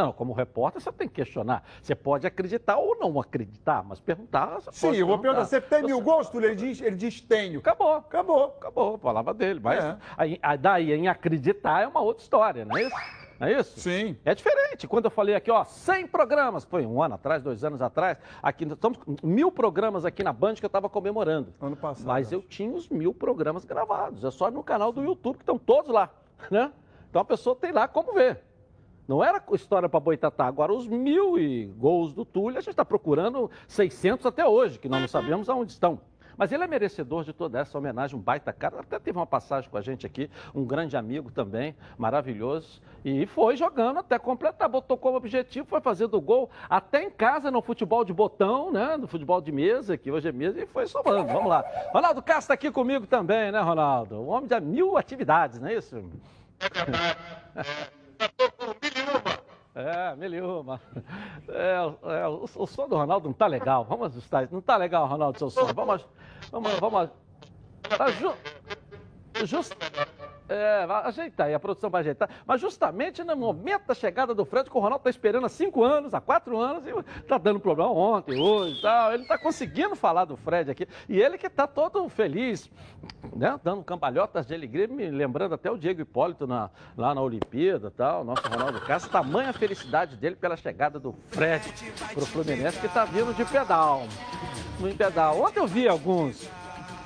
Não, 0.00 0.12
como 0.14 0.32
repórter 0.32 0.80
você 0.80 0.90
tem 0.90 1.06
que 1.06 1.16
questionar. 1.16 1.62
Você 1.82 1.94
pode 1.94 2.26
acreditar 2.26 2.78
ou 2.78 2.96
não 2.98 3.20
acreditar, 3.20 3.82
mas 3.82 4.00
perguntar. 4.00 4.60
você 4.60 4.72
Sim, 4.72 4.94
eu 4.94 5.06
vou 5.06 5.18
perguntar, 5.18 5.44
você 5.44 5.60
tem 5.60 5.82
mil 5.82 6.00
gols, 6.00 6.30
Túlio? 6.30 6.48
Ele 6.48 6.56
diz, 6.56 6.80
ele 6.80 6.96
diz 6.96 7.20
tenho. 7.20 7.60
Acabou. 7.60 7.96
Acabou. 7.96 8.44
Acabou, 8.58 8.94
a 8.94 8.98
palavra 8.98 9.34
dele. 9.34 9.60
Mas 9.62 9.84
É. 9.84 9.98
aí, 10.16 10.38
aí 10.42 10.56
daí 10.56 10.92
em 10.92 11.06
acreditar 11.06 11.82
é 11.82 11.86
uma 11.86 12.00
outra 12.00 12.22
história, 12.22 12.64
não 12.64 12.78
é 12.78 12.84
isso? 12.84 12.96
Não 13.38 13.46
é 13.46 13.52
isso? 13.60 13.78
Sim. 13.78 14.16
É 14.24 14.34
diferente. 14.34 14.88
Quando 14.88 15.04
eu 15.04 15.10
falei 15.10 15.34
aqui, 15.34 15.50
ó, 15.50 15.64
100 15.64 16.06
programas, 16.06 16.64
foi 16.64 16.86
um 16.86 17.02
ano 17.02 17.16
atrás, 17.16 17.42
dois 17.42 17.62
anos 17.62 17.82
atrás, 17.82 18.16
aqui 18.42 18.64
estamos 18.64 18.96
com 18.96 19.14
mil 19.22 19.52
programas 19.52 20.06
aqui 20.06 20.22
na 20.22 20.32
Band 20.32 20.54
que 20.54 20.64
eu 20.64 20.68
estava 20.68 20.88
comemorando. 20.88 21.52
Ano 21.60 21.76
passado. 21.76 22.06
Mas 22.06 22.32
eu 22.32 22.40
tinha 22.40 22.72
os 22.72 22.88
mil 22.88 23.12
programas 23.12 23.66
gravados. 23.66 24.24
É 24.24 24.30
só 24.30 24.50
no 24.50 24.62
canal 24.62 24.92
do 24.92 25.02
YouTube, 25.02 25.36
que 25.36 25.42
estão 25.42 25.58
todos 25.58 25.90
lá. 25.90 26.08
né? 26.50 26.72
Então 27.10 27.20
a 27.20 27.24
pessoa 27.24 27.54
tem 27.54 27.70
lá 27.72 27.86
como 27.86 28.14
ver. 28.14 28.40
Não 29.10 29.24
era 29.24 29.42
história 29.54 29.88
para 29.88 29.98
Boitatá. 29.98 30.46
Agora, 30.46 30.72
os 30.72 30.86
mil 30.86 31.36
e 31.36 31.66
gols 31.66 32.12
do 32.12 32.24
Túlio, 32.24 32.58
a 32.58 32.60
gente 32.60 32.70
está 32.70 32.84
procurando 32.84 33.50
600 33.66 34.24
até 34.24 34.46
hoje, 34.46 34.78
que 34.78 34.88
nós 34.88 35.00
não 35.00 35.08
sabemos 35.08 35.50
aonde 35.50 35.72
estão. 35.72 35.98
Mas 36.36 36.52
ele 36.52 36.62
é 36.62 36.68
merecedor 36.68 37.24
de 37.24 37.32
toda 37.32 37.58
essa 37.58 37.76
homenagem, 37.76 38.16
um 38.16 38.22
baita 38.22 38.52
cara. 38.52 38.78
Até 38.78 39.00
teve 39.00 39.18
uma 39.18 39.26
passagem 39.26 39.68
com 39.68 39.76
a 39.76 39.80
gente 39.80 40.06
aqui, 40.06 40.30
um 40.54 40.64
grande 40.64 40.96
amigo 40.96 41.28
também, 41.28 41.74
maravilhoso. 41.98 42.80
E 43.04 43.26
foi 43.26 43.56
jogando 43.56 43.98
até 43.98 44.16
completar, 44.16 44.68
botou 44.68 44.96
como 44.96 45.16
objetivo, 45.16 45.66
foi 45.66 45.80
fazendo 45.80 46.20
gol 46.20 46.48
até 46.68 47.02
em 47.02 47.10
casa 47.10 47.50
no 47.50 47.60
futebol 47.60 48.04
de 48.04 48.12
botão, 48.12 48.70
né? 48.70 48.96
No 48.96 49.08
futebol 49.08 49.40
de 49.40 49.50
mesa, 49.50 49.96
que 49.98 50.12
hoje 50.12 50.28
é 50.28 50.32
mesa, 50.32 50.62
e 50.62 50.66
foi 50.66 50.86
somando. 50.86 51.32
Vamos 51.32 51.48
lá. 51.48 51.64
Ronaldo 51.92 52.22
Castro 52.22 52.42
está 52.42 52.54
aqui 52.54 52.70
comigo 52.70 53.08
também, 53.08 53.50
né, 53.50 53.60
Ronaldo? 53.60 54.20
Um 54.20 54.28
homem 54.28 54.46
de 54.46 54.60
mil 54.60 54.96
atividades, 54.96 55.58
não 55.58 55.66
é 55.66 55.74
isso? 55.74 55.96
É. 55.96 57.40
É, 57.52 57.99
é, 61.48 62.28
o, 62.28 62.44
o 62.56 62.66
som 62.66 62.88
do 62.88 62.96
Ronaldo 62.96 63.28
não 63.28 63.32
tá 63.32 63.46
legal. 63.46 63.84
Vamos 63.84 64.08
ajustar 64.08 64.44
isso. 64.44 64.54
Não 64.54 64.60
tá 64.60 64.76
legal, 64.76 65.06
Ronaldo, 65.06 65.38
seu 65.38 65.50
som. 65.50 65.66
Vamos, 65.72 66.06
vamos, 66.50 66.78
vamos. 66.78 67.10
Tá 67.96 68.10
ju, 68.10 68.32
just, 69.44 69.74
é, 70.50 70.84
ajeitar 71.04 71.46
aí, 71.46 71.54
a 71.54 71.60
produção 71.60 71.88
vai 71.88 72.00
ajeitar. 72.00 72.28
Mas 72.44 72.60
justamente 72.60 73.22
no 73.22 73.36
momento 73.36 73.86
da 73.86 73.94
chegada 73.94 74.34
do 74.34 74.44
Fred, 74.44 74.68
que 74.68 74.76
o 74.76 74.80
Ronaldo 74.80 74.98
está 74.98 75.10
esperando 75.10 75.46
há 75.46 75.48
cinco 75.48 75.84
anos, 75.84 76.12
há 76.12 76.20
quatro 76.20 76.58
anos, 76.58 76.84
e 76.84 76.90
está 77.20 77.38
dando 77.38 77.60
problema 77.60 77.90
ontem, 77.90 78.36
hoje 78.38 78.78
e 78.78 78.82
tal. 78.82 79.12
Ele 79.12 79.22
está 79.22 79.38
conseguindo 79.38 79.94
falar 79.94 80.24
do 80.24 80.36
Fred 80.36 80.68
aqui. 80.68 80.88
E 81.08 81.20
ele 81.20 81.38
que 81.38 81.46
está 81.46 81.68
todo 81.68 82.08
feliz, 82.08 82.68
né? 83.34 83.58
Dando 83.62 83.84
cambalhotas 83.84 84.44
de 84.44 84.54
alegria, 84.54 84.88
me 84.88 85.08
lembrando 85.08 85.54
até 85.54 85.70
o 85.70 85.78
Diego 85.78 86.00
Hipólito 86.00 86.46
na, 86.46 86.68
lá 86.96 87.14
na 87.14 87.22
Olimpíada 87.22 87.88
e 87.88 87.92
tal, 87.92 88.24
nosso 88.24 88.42
Ronaldo 88.48 88.80
Castro. 88.80 89.12
Tamanha 89.12 89.52
felicidade 89.52 90.16
dele 90.16 90.34
pela 90.34 90.56
chegada 90.56 90.98
do 90.98 91.14
Fred 91.28 91.62
para 92.12 92.22
o 92.22 92.26
Fluminense, 92.26 92.80
que 92.80 92.86
está 92.86 93.04
vindo 93.04 93.32
de 93.34 93.44
pedal. 93.44 94.02
No 94.80 94.92
pedal. 94.94 95.40
Ontem 95.40 95.60
eu 95.60 95.66
vi 95.66 95.86
alguns 95.86 96.48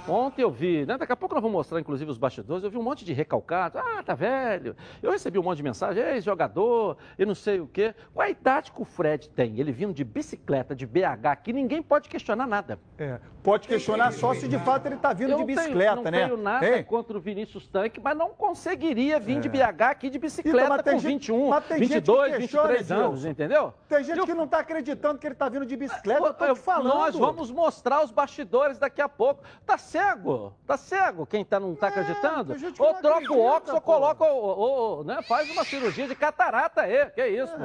Ontem 0.06 0.42
eu 0.42 0.50
vi, 0.50 0.84
né? 0.84 0.98
Daqui 0.98 1.12
a 1.12 1.16
pouco 1.16 1.34
nós 1.34 1.40
vamos 1.42 1.56
mostrar, 1.56 1.80
inclusive, 1.80 2.10
os 2.10 2.18
bastidores. 2.18 2.62
Eu 2.62 2.70
vi 2.70 2.76
um 2.76 2.82
monte 2.82 3.04
de 3.06 3.12
recalcados. 3.14 3.80
Ah, 3.80 4.02
tá 4.02 4.12
velho. 4.14 4.76
Eu 5.02 5.10
recebi 5.10 5.38
um 5.38 5.42
monte 5.42 5.56
de 5.58 5.62
mensagem. 5.62 6.02
Ei, 6.02 6.20
jogador, 6.20 6.98
e 7.18 7.24
não 7.24 7.34
sei 7.34 7.58
o 7.60 7.66
quê. 7.66 7.94
Qual 8.12 8.26
a 8.26 8.28
idade 8.28 8.70
que 8.70 8.82
o 8.82 8.84
Fred 8.84 9.30
tem? 9.30 9.58
Ele 9.58 9.72
vindo 9.72 9.94
de 9.94 10.04
bicicleta, 10.04 10.74
de 10.76 10.86
BH, 10.86 11.36
que 11.42 11.52
ninguém 11.54 11.82
pode 11.82 12.10
questionar 12.10 12.46
nada. 12.46 12.78
É, 12.98 13.18
pode 13.42 13.66
questionar 13.66 14.12
só 14.12 14.34
se 14.34 14.46
de 14.46 14.58
fato 14.58 14.84
ele 14.86 14.96
tá 14.96 15.12
vindo 15.14 15.30
eu 15.32 15.38
de 15.38 15.44
bicicleta, 15.44 15.96
tenho, 15.96 16.10
né? 16.10 16.20
Não 16.20 16.28
tenho 16.28 16.36
nada 16.42 16.66
Ei. 16.68 16.82
contra 16.82 17.16
o 17.16 17.20
Vinícius 17.20 17.66
Tanque, 17.66 17.98
mas 17.98 18.14
não 18.16 18.28
conseguiria 18.30 19.18
vir 19.18 19.38
É. 19.38 19.40
de 19.40 19.48
BH 19.48 19.82
aqui 19.90 20.10
de 20.10 20.18
bicicleta 20.18 20.74
Então, 20.80 20.92
com 20.94 20.98
gente- 20.98 21.32
21, 21.32 21.48
mas 21.48 21.64
tem 21.64 21.78
gente 21.78 21.88
que 21.88 21.94
22, 21.94 22.36
questiona, 22.36 22.68
23 22.68 22.92
anos, 22.92 23.24
entendeu? 23.24 23.72
Tem 23.88 24.04
gente 24.04 24.20
que 24.26 24.34
não 24.34 24.46
tá 24.46 24.58
acreditando 24.58 25.18
que 25.18 25.26
ele 25.26 25.34
tá 25.34 25.48
vindo 25.48 25.64
de 25.64 25.76
bicicleta. 25.76 26.26
Eu 26.26 26.34
tô 26.34 26.54
te 26.54 26.60
falando. 26.60 26.88
Nós 26.94 27.16
vamos 27.16 27.50
mostrar 27.50 28.04
os 28.04 28.10
bastidores 28.10 28.78
daqui 28.78 29.00
a 29.00 29.08
pouco. 29.08 29.42
Tá 29.64 29.78
cego? 29.94 30.52
Tá 30.66 30.76
cego 30.76 31.24
quem 31.24 31.44
tá, 31.44 31.60
não 31.60 31.76
tá 31.76 31.86
acreditando? 31.86 32.58
gente 32.58 32.76
que 32.76 32.82
Ou 32.82 32.94
troca 32.94 33.32
o 33.32 33.40
óculos 33.40 33.74
ou 33.74 33.80
coloca, 33.80 34.24
ou, 34.24 34.58
ou, 34.58 35.04
né, 35.04 35.22
faz 35.22 35.48
uma 35.50 35.64
cirurgia 35.64 36.08
de 36.08 36.16
catarata 36.16 36.82
aí. 36.82 37.06
Que 37.10 37.26
isso, 37.28 37.52
pô? 37.52 37.64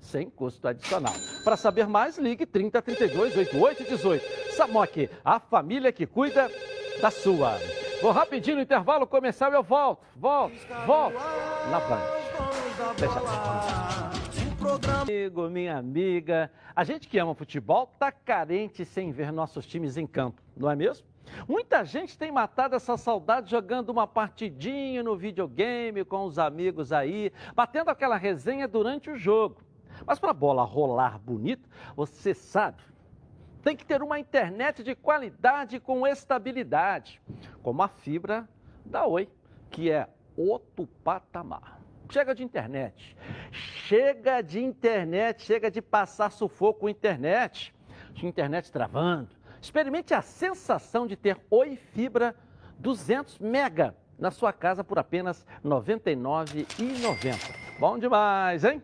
sem 0.00 0.30
custo 0.30 0.68
adicional. 0.68 1.14
Para 1.44 1.56
saber 1.56 1.86
mais, 1.86 2.18
ligue 2.18 2.46
30 2.46 2.80
32 2.82 3.36
88 3.36 3.84
18. 3.84 4.54
Samok, 4.54 5.10
a 5.24 5.40
família 5.40 5.92
que 5.92 6.06
cuida 6.06 6.50
da 7.00 7.10
sua. 7.10 7.58
Vou 8.00 8.12
rapidinho 8.12 8.56
no 8.56 8.62
intervalo 8.62 9.06
comercial 9.06 9.50
e 9.52 9.54
eu 9.54 9.62
volto, 9.62 10.04
volto, 10.14 10.54
volto 10.86 11.18
na 11.70 11.80
Band. 11.80 12.16
Amigo, 15.02 15.48
minha 15.48 15.76
amiga, 15.78 16.50
a 16.74 16.84
gente 16.84 17.08
que 17.08 17.18
ama 17.18 17.34
futebol 17.34 17.86
tá 17.98 18.10
carente 18.10 18.84
sem 18.84 19.12
ver 19.12 19.32
nossos 19.32 19.66
times 19.66 19.96
em 19.96 20.06
campo, 20.06 20.42
não 20.56 20.70
é 20.70 20.76
mesmo? 20.76 21.06
Muita 21.48 21.84
gente 21.84 22.16
tem 22.16 22.30
matado 22.30 22.76
essa 22.76 22.96
saudade 22.96 23.50
jogando 23.50 23.90
uma 23.90 24.06
partidinha 24.06 25.02
no 25.02 25.16
videogame 25.16 26.04
com 26.04 26.24
os 26.24 26.38
amigos 26.38 26.92
aí, 26.92 27.32
batendo 27.54 27.90
aquela 27.90 28.16
resenha 28.16 28.68
durante 28.68 29.10
o 29.10 29.16
jogo. 29.16 29.65
Mas 30.04 30.18
para 30.18 30.30
a 30.30 30.34
bola 30.34 30.64
rolar 30.64 31.18
bonito, 31.18 31.68
você 31.94 32.34
sabe, 32.34 32.82
tem 33.62 33.76
que 33.76 33.86
ter 33.86 34.02
uma 34.02 34.18
internet 34.18 34.82
de 34.82 34.94
qualidade 34.94 35.80
com 35.80 36.06
estabilidade, 36.06 37.20
como 37.62 37.82
a 37.82 37.88
fibra 37.88 38.48
da 38.84 39.06
Oi, 39.06 39.28
que 39.70 39.90
é 39.90 40.08
outro 40.36 40.86
patamar. 41.02 41.80
Chega 42.08 42.34
de 42.34 42.44
internet, 42.44 43.16
chega 43.50 44.40
de 44.40 44.62
internet, 44.62 45.42
chega 45.42 45.70
de 45.70 45.82
passar 45.82 46.30
sufoco 46.30 46.80
com 46.80 46.88
internet, 46.88 47.74
de 48.12 48.26
internet 48.26 48.70
travando. 48.70 49.30
Experimente 49.60 50.14
a 50.14 50.22
sensação 50.22 51.06
de 51.06 51.16
ter 51.16 51.40
Oi 51.50 51.76
Fibra 51.76 52.36
200 52.78 53.40
mega 53.40 53.96
na 54.18 54.30
sua 54.30 54.52
casa 54.52 54.84
por 54.84 54.98
apenas 54.98 55.44
R$ 55.64 55.68
99,90. 55.68 57.80
Bom 57.80 57.98
demais, 57.98 58.64
hein? 58.64 58.82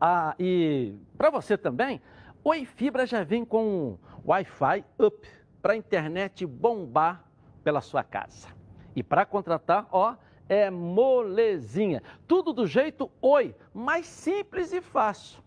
Ah, 0.00 0.34
e 0.38 0.94
para 1.16 1.30
você 1.30 1.56
também, 1.56 2.00
Oi 2.42 2.64
Fibra 2.64 3.06
já 3.06 3.24
vem 3.24 3.44
com 3.44 3.96
Wi-Fi 4.26 4.84
Up 4.98 5.28
para 5.62 5.72
a 5.72 5.76
internet 5.76 6.44
bombar 6.44 7.24
pela 7.62 7.80
sua 7.80 8.04
casa. 8.04 8.48
E 8.94 9.02
para 9.02 9.24
contratar, 9.24 9.88
ó, 9.90 10.14
é 10.48 10.70
molezinha. 10.70 12.02
Tudo 12.26 12.52
do 12.52 12.66
jeito 12.66 13.10
Oi, 13.20 13.54
mais 13.72 14.06
simples 14.06 14.72
e 14.72 14.80
fácil. 14.80 15.42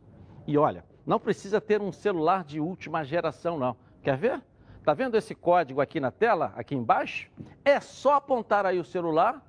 E 0.48 0.58
olha, 0.58 0.84
não 1.06 1.20
precisa 1.20 1.62
ter 1.62 1.82
um 1.82 1.92
celular 1.92 2.44
de 2.44 2.60
última 2.60 3.04
geração, 3.04 3.60
não. 3.60 3.78
Quer 4.02 4.18
ver? 4.18 4.42
Tá 4.84 4.94
vendo 4.94 5.16
esse 5.18 5.36
código 5.36 5.82
aqui 5.82 6.00
na 6.00 6.12
tela, 6.12 6.54
aqui 6.56 6.74
embaixo? 6.74 7.30
É 7.64 7.80
só 7.80 8.16
apontar 8.16 8.66
aí 8.66 8.80
o 8.80 8.84
celular 8.86 9.46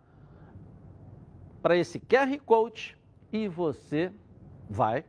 para 1.63 1.77
esse 1.77 1.99
QR 2.01 2.39
Code 2.45 2.99
e 3.33 3.47
você 3.49 4.13
vai 4.69 5.05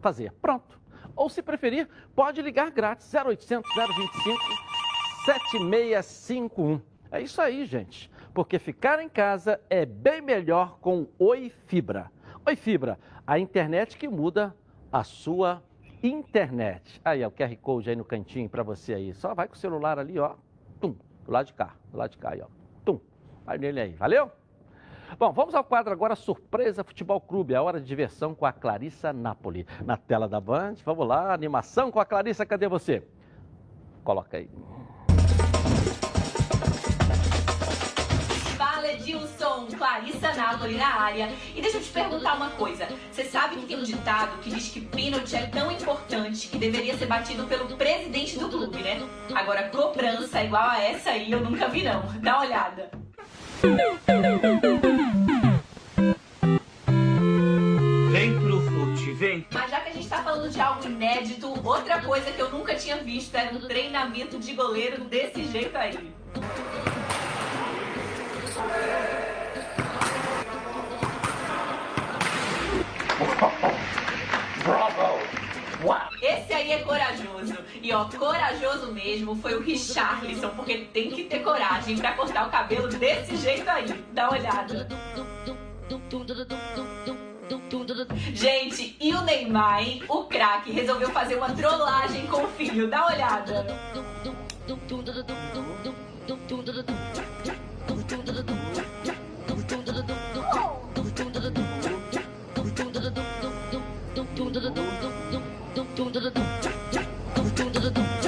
fazer. 0.00 0.32
Pronto. 0.40 0.80
Ou 1.14 1.28
se 1.28 1.42
preferir, 1.42 1.88
pode 2.14 2.42
ligar 2.42 2.70
grátis 2.70 3.12
0800 3.12 3.70
025 3.74 4.38
7651. 5.24 6.80
É 7.10 7.20
isso 7.20 7.40
aí, 7.40 7.64
gente. 7.64 8.10
Porque 8.34 8.58
ficar 8.58 9.00
em 9.00 9.08
casa 9.08 9.60
é 9.70 9.86
bem 9.86 10.20
melhor 10.20 10.78
com 10.80 11.08
Oi 11.18 11.50
Fibra. 11.66 12.12
Oi 12.44 12.54
Fibra, 12.54 12.98
a 13.26 13.38
internet 13.38 13.96
que 13.96 14.06
muda 14.06 14.54
a 14.92 15.02
sua 15.02 15.62
internet. 16.02 17.00
Aí, 17.04 17.24
o 17.24 17.30
QR 17.30 17.56
Code 17.56 17.90
aí 17.90 17.96
no 17.96 18.04
cantinho 18.04 18.48
para 18.48 18.62
você 18.62 18.94
aí. 18.94 19.14
Só 19.14 19.34
vai 19.34 19.48
com 19.48 19.54
o 19.54 19.58
celular 19.58 19.98
ali, 19.98 20.18
ó. 20.18 20.36
Tum, 20.80 20.94
do 21.24 21.32
lado 21.32 21.46
de 21.46 21.54
cá, 21.54 21.74
do 21.90 21.98
lado 21.98 22.10
de 22.10 22.18
cá 22.18 22.32
aí, 22.32 22.42
ó. 22.42 22.46
Tum. 22.84 23.00
Vai 23.44 23.58
nele 23.58 23.80
aí. 23.80 23.92
Valeu? 23.94 24.30
Bom, 25.18 25.32
vamos 25.32 25.54
ao 25.54 25.64
quadro 25.64 25.92
agora 25.92 26.14
Surpresa 26.16 26.84
Futebol 26.84 27.20
Clube, 27.20 27.54
a 27.54 27.62
hora 27.62 27.80
de 27.80 27.86
diversão 27.86 28.34
com 28.34 28.44
a 28.44 28.52
Clarissa 28.52 29.12
Napoli. 29.12 29.66
Na 29.84 29.96
tela 29.96 30.28
da 30.28 30.40
Band, 30.40 30.74
vamos 30.84 31.06
lá, 31.06 31.32
animação 31.32 31.90
com 31.90 32.00
a 32.00 32.04
Clarissa, 32.04 32.44
cadê 32.44 32.68
você? 32.68 33.02
Coloca 34.04 34.36
aí. 34.36 34.50
Fala 38.58 38.92
Edilson, 38.92 39.68
Clarissa 39.78 40.34
Napoli 40.34 40.76
na 40.76 41.00
área. 41.00 41.30
E 41.54 41.62
deixa 41.62 41.78
eu 41.78 41.82
te 41.82 41.90
perguntar 41.90 42.34
uma 42.36 42.50
coisa. 42.50 42.86
Você 43.10 43.24
sabe 43.24 43.56
que 43.56 43.66
tem 43.66 43.78
um 43.78 43.84
ditado 43.84 44.38
que 44.42 44.50
diz 44.50 44.68
que 44.68 44.80
pênalti 44.80 45.34
é 45.34 45.46
tão 45.46 45.70
importante 45.70 46.48
que 46.48 46.58
deveria 46.58 46.96
ser 46.96 47.06
batido 47.06 47.46
pelo 47.46 47.74
presidente 47.76 48.38
do 48.38 48.50
clube, 48.50 48.82
né? 48.82 49.00
Agora, 49.34 49.68
cobrança 49.70 50.42
igual 50.42 50.68
a 50.68 50.82
essa 50.82 51.10
aí 51.10 51.30
eu 51.32 51.40
nunca 51.40 51.68
vi 51.68 51.84
não. 51.84 52.02
Dá 52.20 52.36
uma 52.36 52.46
olhada. 52.46 53.05
Vem 58.10 58.38
pro 58.40 58.60
fute, 58.60 59.12
vem. 59.12 59.46
Mas 59.50 59.70
já 59.70 59.80
que 59.80 59.88
a 59.88 59.92
gente 59.92 60.08
tá 60.08 60.22
falando 60.22 60.50
de 60.50 60.60
algo 60.60 60.84
inédito, 60.84 61.66
outra 61.66 62.02
coisa 62.02 62.30
que 62.32 62.40
eu 62.40 62.50
nunca 62.50 62.74
tinha 62.74 62.98
visto 62.98 63.34
era 63.34 63.54
um 63.54 63.60
treinamento 63.60 64.38
de 64.38 64.52
goleiro 64.52 65.04
desse 65.04 65.44
jeito 65.44 65.76
aí. 65.76 66.12
E 77.82 77.92
ó, 77.92 78.04
corajoso 78.04 78.92
mesmo 78.92 79.36
foi 79.36 79.54
o 79.54 79.60
Richarlison, 79.60 80.50
porque 80.50 80.88
tem 80.92 81.10
que 81.10 81.24
ter 81.24 81.40
coragem 81.40 81.96
pra 81.96 82.12
cortar 82.12 82.46
o 82.46 82.50
cabelo 82.50 82.88
desse 82.88 83.36
jeito 83.36 83.68
aí. 83.68 83.86
Dá 84.12 84.28
uma 84.28 84.38
olhada. 84.38 84.88
Gente, 88.32 88.96
e 89.00 89.14
o 89.14 89.22
Neymar, 89.22 89.82
hein? 89.82 90.02
O 90.08 90.24
craque 90.24 90.70
resolveu 90.72 91.10
fazer 91.10 91.36
uma 91.36 91.50
trollagem 91.52 92.26
com 92.26 92.44
o 92.44 92.48
filho. 92.48 92.88
Dá 92.88 93.06
uma 93.06 93.14
olhada. 93.14 93.66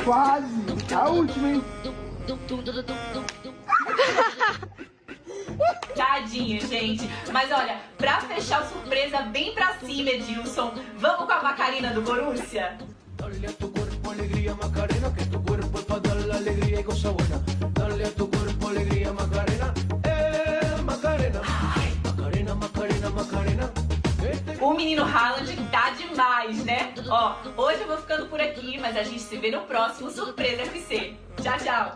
Quase! 0.05 0.95
A 0.95 1.09
última, 1.09 1.49
hein? 1.49 1.65
Tadinho, 5.95 6.61
gente. 6.67 7.09
Mas 7.33 7.53
olha, 7.53 7.77
pra 7.97 8.21
fechar 8.23 8.63
o 8.63 8.69
surpresa 8.69 9.23
bem 9.23 9.55
pra 9.55 9.75
cima, 9.79 10.11
Edilson, 10.11 10.75
vamos 10.99 11.27
com 11.27 11.33
a 11.33 11.43
Macarena 11.43 11.93
do 11.93 12.03
Borussia? 12.03 12.77
Dale 13.17 13.47
a 13.47 13.53
tu 13.53 13.69
cuerpo 13.69 14.11
alegría 14.11 14.55
Macarena, 14.55 15.11
que 15.11 15.27
tu 15.27 15.41
cuerpo 15.43 15.79
es 15.79 15.85
para 15.85 16.01
dar 16.01 16.27
la 16.27 16.37
alegría 16.37 16.81
y 16.81 16.85
cosa 16.85 17.11
O 24.69 24.75
menino 24.75 25.03
Haaland 25.03 25.57
tá 25.73 25.89
demais, 25.97 26.63
né? 26.63 26.93
Ó, 27.09 27.37
hoje 27.57 27.81
eu 27.81 27.87
vou 27.87 27.97
ficando 27.97 28.27
por 28.27 28.39
aqui, 28.39 28.79
mas 28.79 28.99
a 28.99 29.03
gente 29.03 29.21
se 29.21 29.35
vê 29.39 29.51
no 29.51 29.63
próximo 29.63 30.11
Surpresa 30.11 30.61
FC. 30.61 31.15
Tchau, 31.43 31.57
tchau. 31.57 31.93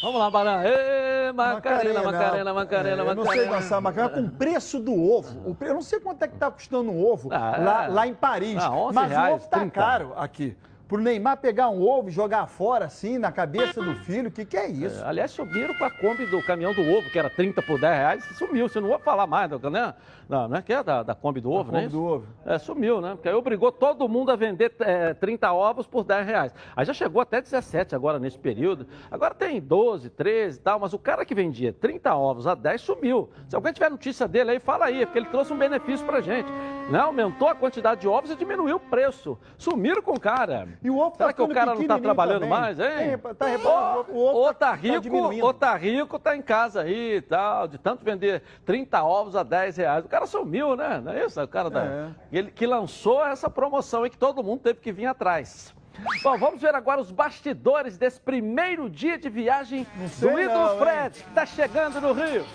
Vamos 0.00 0.20
lá, 0.20 0.30
Barão. 0.30 0.62
Ê, 0.62 1.32
Macarena, 1.32 2.02
Macarena, 2.04 2.04
Macarena, 2.04 2.50
É, 2.50 2.52
Macarena. 2.54 3.02
Eu 3.02 3.14
não 3.16 3.26
sei 3.26 3.48
dançar 3.48 3.80
Macarena 3.80 4.14
com 4.14 4.20
o 4.20 4.30
preço 4.30 4.78
do 4.78 4.94
ovo. 4.94 5.50
O 5.50 5.56
Eu 5.64 5.74
não 5.74 5.82
sei 5.82 5.98
quanto 5.98 6.22
é 6.22 6.28
que 6.28 6.36
tá 6.38 6.52
custando 6.52 6.88
um 6.88 7.04
ovo 7.04 7.30
Ah, 7.32 7.56
lá, 7.58 7.84
é. 7.86 7.88
lá 7.88 8.06
em 8.06 8.14
Paris. 8.14 8.62
Ah, 8.62 8.70
11 8.70 8.94
mas 8.94 9.06
o 9.06 9.08
reais, 9.08 9.34
ovo 9.34 9.48
tá 9.48 9.58
30. 9.58 9.72
caro 9.74 10.12
aqui. 10.16 10.56
Pro 10.90 10.98
Neymar 10.98 11.36
pegar 11.36 11.68
um 11.68 11.80
ovo 11.80 12.08
e 12.08 12.10
jogar 12.10 12.48
fora, 12.48 12.86
assim, 12.86 13.16
na 13.16 13.30
cabeça 13.30 13.80
do 13.80 13.94
filho, 13.94 14.28
o 14.28 14.32
que, 14.32 14.44
que 14.44 14.56
é 14.56 14.68
isso? 14.68 15.00
É, 15.04 15.06
aliás, 15.06 15.30
subiram 15.30 15.72
com 15.72 15.84
a 15.84 15.90
Kombi 15.90 16.26
do 16.26 16.42
caminhão 16.42 16.74
do 16.74 16.82
ovo, 16.82 17.08
que 17.08 17.16
era 17.16 17.30
30 17.30 17.62
por 17.62 17.80
10 17.80 17.96
reais, 17.96 18.24
sumiu. 18.36 18.68
Você 18.68 18.80
não 18.80 18.88
vai 18.88 18.98
falar 18.98 19.24
mais, 19.24 19.48
né? 19.48 19.94
Não, 20.28 20.48
não 20.48 20.56
é 20.56 20.62
que 20.62 20.72
é 20.72 20.82
da, 20.82 21.04
da 21.04 21.14
Kombi 21.14 21.40
do 21.40 21.52
ovo, 21.52 21.70
né? 21.70 21.82
Kombi 21.82 21.92
do 21.92 22.04
ovo. 22.04 22.26
É, 22.44 22.58
sumiu, 22.58 23.00
né? 23.00 23.10
Porque 23.10 23.28
aí 23.28 23.34
obrigou 23.36 23.70
todo 23.70 24.08
mundo 24.08 24.32
a 24.32 24.36
vender 24.36 24.72
é, 24.80 25.14
30 25.14 25.52
ovos 25.52 25.86
por 25.86 26.02
10 26.02 26.26
reais. 26.26 26.54
Aí 26.74 26.84
já 26.84 26.92
chegou 26.92 27.22
até 27.22 27.40
17 27.40 27.94
agora 27.94 28.18
nesse 28.18 28.38
período. 28.38 28.84
Agora 29.12 29.32
tem 29.32 29.60
12, 29.60 30.10
13 30.10 30.58
e 30.58 30.60
tal, 30.60 30.80
mas 30.80 30.92
o 30.92 30.98
cara 30.98 31.24
que 31.24 31.36
vendia 31.36 31.72
30 31.72 32.12
ovos 32.16 32.48
a 32.48 32.56
10 32.56 32.80
sumiu. 32.80 33.30
Se 33.48 33.54
alguém 33.54 33.72
tiver 33.72 33.90
notícia 33.90 34.26
dele 34.26 34.50
aí, 34.50 34.58
fala 34.58 34.86
aí, 34.86 35.06
porque 35.06 35.20
ele 35.20 35.28
trouxe 35.28 35.52
um 35.52 35.58
benefício 35.58 36.04
pra 36.04 36.20
gente. 36.20 36.50
Né? 36.90 36.98
Aumentou 36.98 37.46
a 37.46 37.54
quantidade 37.54 38.00
de 38.00 38.08
ovos 38.08 38.32
e 38.32 38.34
diminuiu 38.34 38.74
o 38.74 38.80
preço. 38.80 39.38
Sumiram 39.56 40.02
com 40.02 40.14
o 40.14 40.20
cara. 40.20 40.79
E 40.82 40.88
o 40.88 40.96
ovo 40.98 41.14
Será 41.16 41.28
tá 41.28 41.32
que 41.34 41.42
o 41.42 41.48
cara 41.48 41.66
não 41.66 41.72
tá 41.74 41.78
pequenininho 41.78 42.02
trabalhando 42.02 42.40
também. 42.40 42.48
mais, 42.48 42.80
hein? 42.80 42.86
É, 42.86 43.16
tá 43.34 43.46
reparando, 43.46 44.06
o 44.10 44.18
ovo 44.18 44.38
Ou 44.38 44.46
tá- 44.46 44.54
tá 44.54 44.66
tá 44.70 44.74
rico, 44.74 45.00
diminuindo. 45.00 45.44
ou 45.44 45.52
tá 45.52 45.76
rico, 45.76 46.18
tá 46.18 46.34
em 46.36 46.40
casa 46.42 46.80
aí 46.82 47.16
e 47.16 47.20
tal, 47.20 47.68
de 47.68 47.76
tanto 47.76 48.02
vender 48.02 48.42
30 48.64 49.02
ovos 49.04 49.36
a 49.36 49.42
10 49.42 49.76
reais. 49.76 50.04
O 50.04 50.08
cara 50.08 50.26
sumiu, 50.26 50.74
né? 50.76 51.00
Não 51.04 51.12
é 51.12 51.26
isso? 51.26 51.40
O 51.42 51.46
cara 51.48 51.68
da... 51.68 51.84
É. 51.84 52.08
Ele 52.32 52.50
que 52.50 52.66
lançou 52.66 53.24
essa 53.26 53.50
promoção 53.50 54.04
aí 54.04 54.10
que 54.10 54.16
todo 54.16 54.42
mundo 54.42 54.60
teve 54.60 54.80
que 54.80 54.90
vir 54.90 55.06
atrás. 55.06 55.74
Bom, 56.22 56.38
vamos 56.38 56.60
ver 56.62 56.74
agora 56.74 56.98
os 57.00 57.10
bastidores 57.10 57.98
desse 57.98 58.18
primeiro 58.18 58.88
dia 58.88 59.18
de 59.18 59.28
viagem 59.28 59.86
do 60.18 60.40
ídolo? 60.40 60.78
Fred, 60.78 61.22
que 61.22 61.30
tá 61.32 61.44
chegando 61.44 62.00
no 62.00 62.12
Rio. 62.14 62.46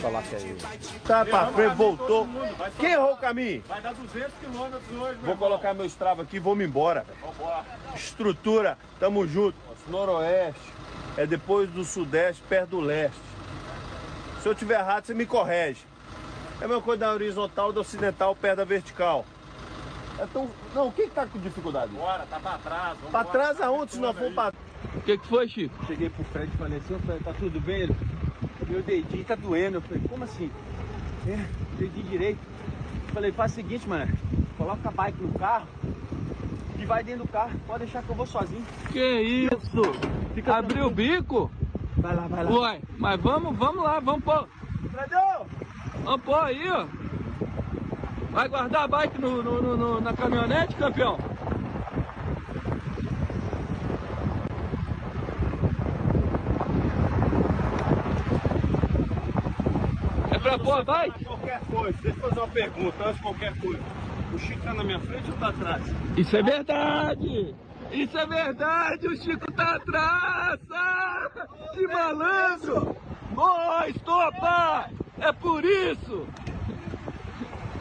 Coloca 0.00 0.36
aí. 0.36 0.56
Tá 1.06 1.24
pra 1.24 1.46
frente, 1.52 1.74
voltou. 1.74 2.28
Quem 2.78 2.92
errou 2.92 3.12
o 3.12 3.16
caminho? 3.16 3.62
Vai 3.68 3.80
dar 3.80 3.94
200 3.94 4.32
quilômetros 4.40 4.90
hoje, 4.90 5.18
meu 5.18 5.26
Vou 5.26 5.36
colocar 5.36 5.74
meu 5.74 5.86
Strava 5.86 6.22
aqui 6.22 6.36
e 6.36 6.40
vou 6.40 6.54
me 6.54 6.64
embora. 6.64 7.04
Estrutura, 7.94 8.78
tamo 8.98 9.26
junto. 9.26 9.56
Noroeste, 9.88 10.72
é 11.16 11.26
depois 11.26 11.70
do 11.70 11.84
Sudeste, 11.84 12.42
perto 12.48 12.70
do 12.70 12.80
Leste. 12.80 13.18
Se 14.42 14.48
eu 14.48 14.54
tiver 14.54 14.78
errado, 14.78 15.06
você 15.06 15.14
me 15.14 15.26
corrige. 15.26 15.84
É 16.60 16.64
a 16.64 16.68
mesma 16.68 16.82
coisa 16.82 17.00
da 17.00 17.12
horizontal 17.12 17.72
do 17.72 17.80
ocidental 17.80 18.34
perto 18.34 18.58
da 18.58 18.64
vertical. 18.64 19.24
Então, 20.20 20.50
não, 20.74 20.90
quem 20.90 21.08
tá 21.08 21.26
com 21.26 21.38
dificuldade? 21.38 21.92
Bora, 21.92 22.26
tá 22.28 22.40
pra 22.40 22.58
trás. 22.58 22.96
vamos 22.98 23.10
Pra 23.10 23.24
trás 23.24 23.60
aonde 23.60 23.92
se 23.92 23.98
nós 23.98 24.16
for 24.16 24.32
pra... 24.32 24.52
O 24.94 25.00
que, 25.02 25.16
que 25.16 25.26
foi, 25.26 25.48
Chico? 25.48 25.86
Cheguei 25.86 26.10
pro 26.10 26.24
Fred 26.24 26.50
e 26.52 26.58
falei 26.58 26.78
assim, 26.78 26.94
ô 26.94 26.98
Fred, 26.98 27.24
tá 27.24 27.32
tudo 27.32 27.60
bem? 27.60 27.82
Ele, 27.82 27.96
meu 28.68 28.82
dedinho 28.82 29.24
tá 29.24 29.34
doendo. 29.34 29.78
Eu 29.78 29.82
falei, 29.82 30.02
como 30.08 30.24
assim? 30.24 30.50
É, 31.26 31.38
dedinho 31.78 32.06
direito. 32.06 32.38
Eu 33.08 33.14
falei, 33.14 33.32
faz 33.32 33.52
o 33.52 33.54
seguinte, 33.56 33.88
mano, 33.88 34.12
coloca 34.56 34.88
a 34.88 34.92
bike 34.92 35.22
no 35.22 35.32
carro 35.38 35.66
e 36.78 36.84
vai 36.84 37.02
dentro 37.02 37.24
do 37.24 37.28
carro. 37.32 37.52
Pode 37.66 37.84
deixar 37.84 38.02
que 38.02 38.08
eu 38.10 38.14
vou 38.14 38.26
sozinho. 38.26 38.64
Que 38.92 39.20
isso? 39.20 39.82
Fica 40.34 40.56
Abriu 40.56 40.86
o 40.86 40.90
bico? 40.90 41.50
Vai 41.98 42.14
lá, 42.14 42.26
vai 42.28 42.44
lá. 42.44 42.50
Uai, 42.50 42.80
mas 42.98 43.20
vamos, 43.20 43.56
vamos 43.56 43.82
lá, 43.82 43.98
vamos 44.00 44.22
pôr. 44.24 44.46
Fredão! 44.92 45.46
Vamos 46.04 46.20
pôr 46.22 46.36
aí, 46.36 46.70
ó. 46.70 46.86
Vai 48.30 48.48
guardar 48.48 48.84
a 48.84 48.88
bike 48.88 49.18
no, 49.20 49.42
no- 49.42 49.60
no- 49.62 49.76
no- 49.76 50.00
na 50.00 50.12
caminhonete, 50.12 50.76
campeão? 50.76 51.18
Pra 60.48 60.58
pôr 60.58 60.78
a 60.78 60.82
bike? 60.82 61.24
Qualquer 61.24 61.60
coisa, 61.60 61.98
deixa 62.02 62.18
eu 62.18 62.22
fazer 62.22 62.40
uma 62.40 62.48
pergunta 62.48 63.04
antes 63.04 63.16
de 63.16 63.22
qualquer 63.22 63.60
coisa. 63.60 63.82
O 64.32 64.38
Chico 64.38 64.60
tá 64.60 64.74
na 64.74 64.84
minha 64.84 65.00
frente 65.00 65.30
ou 65.30 65.36
tá 65.36 65.48
atrás? 65.48 65.82
Isso 66.16 66.36
é 66.36 66.42
verdade! 66.42 67.54
Isso 67.92 68.18
é 68.18 68.26
verdade! 68.26 69.06
O 69.08 69.16
Chico 69.16 69.52
tá 69.52 69.76
atrás! 69.76 70.60
Ah, 70.70 71.30
que 71.74 71.86
malandro! 71.86 72.96
Nós, 73.34 73.94
topa! 74.04 74.90
É 75.18 75.32
por 75.32 75.64
isso! 75.64 76.26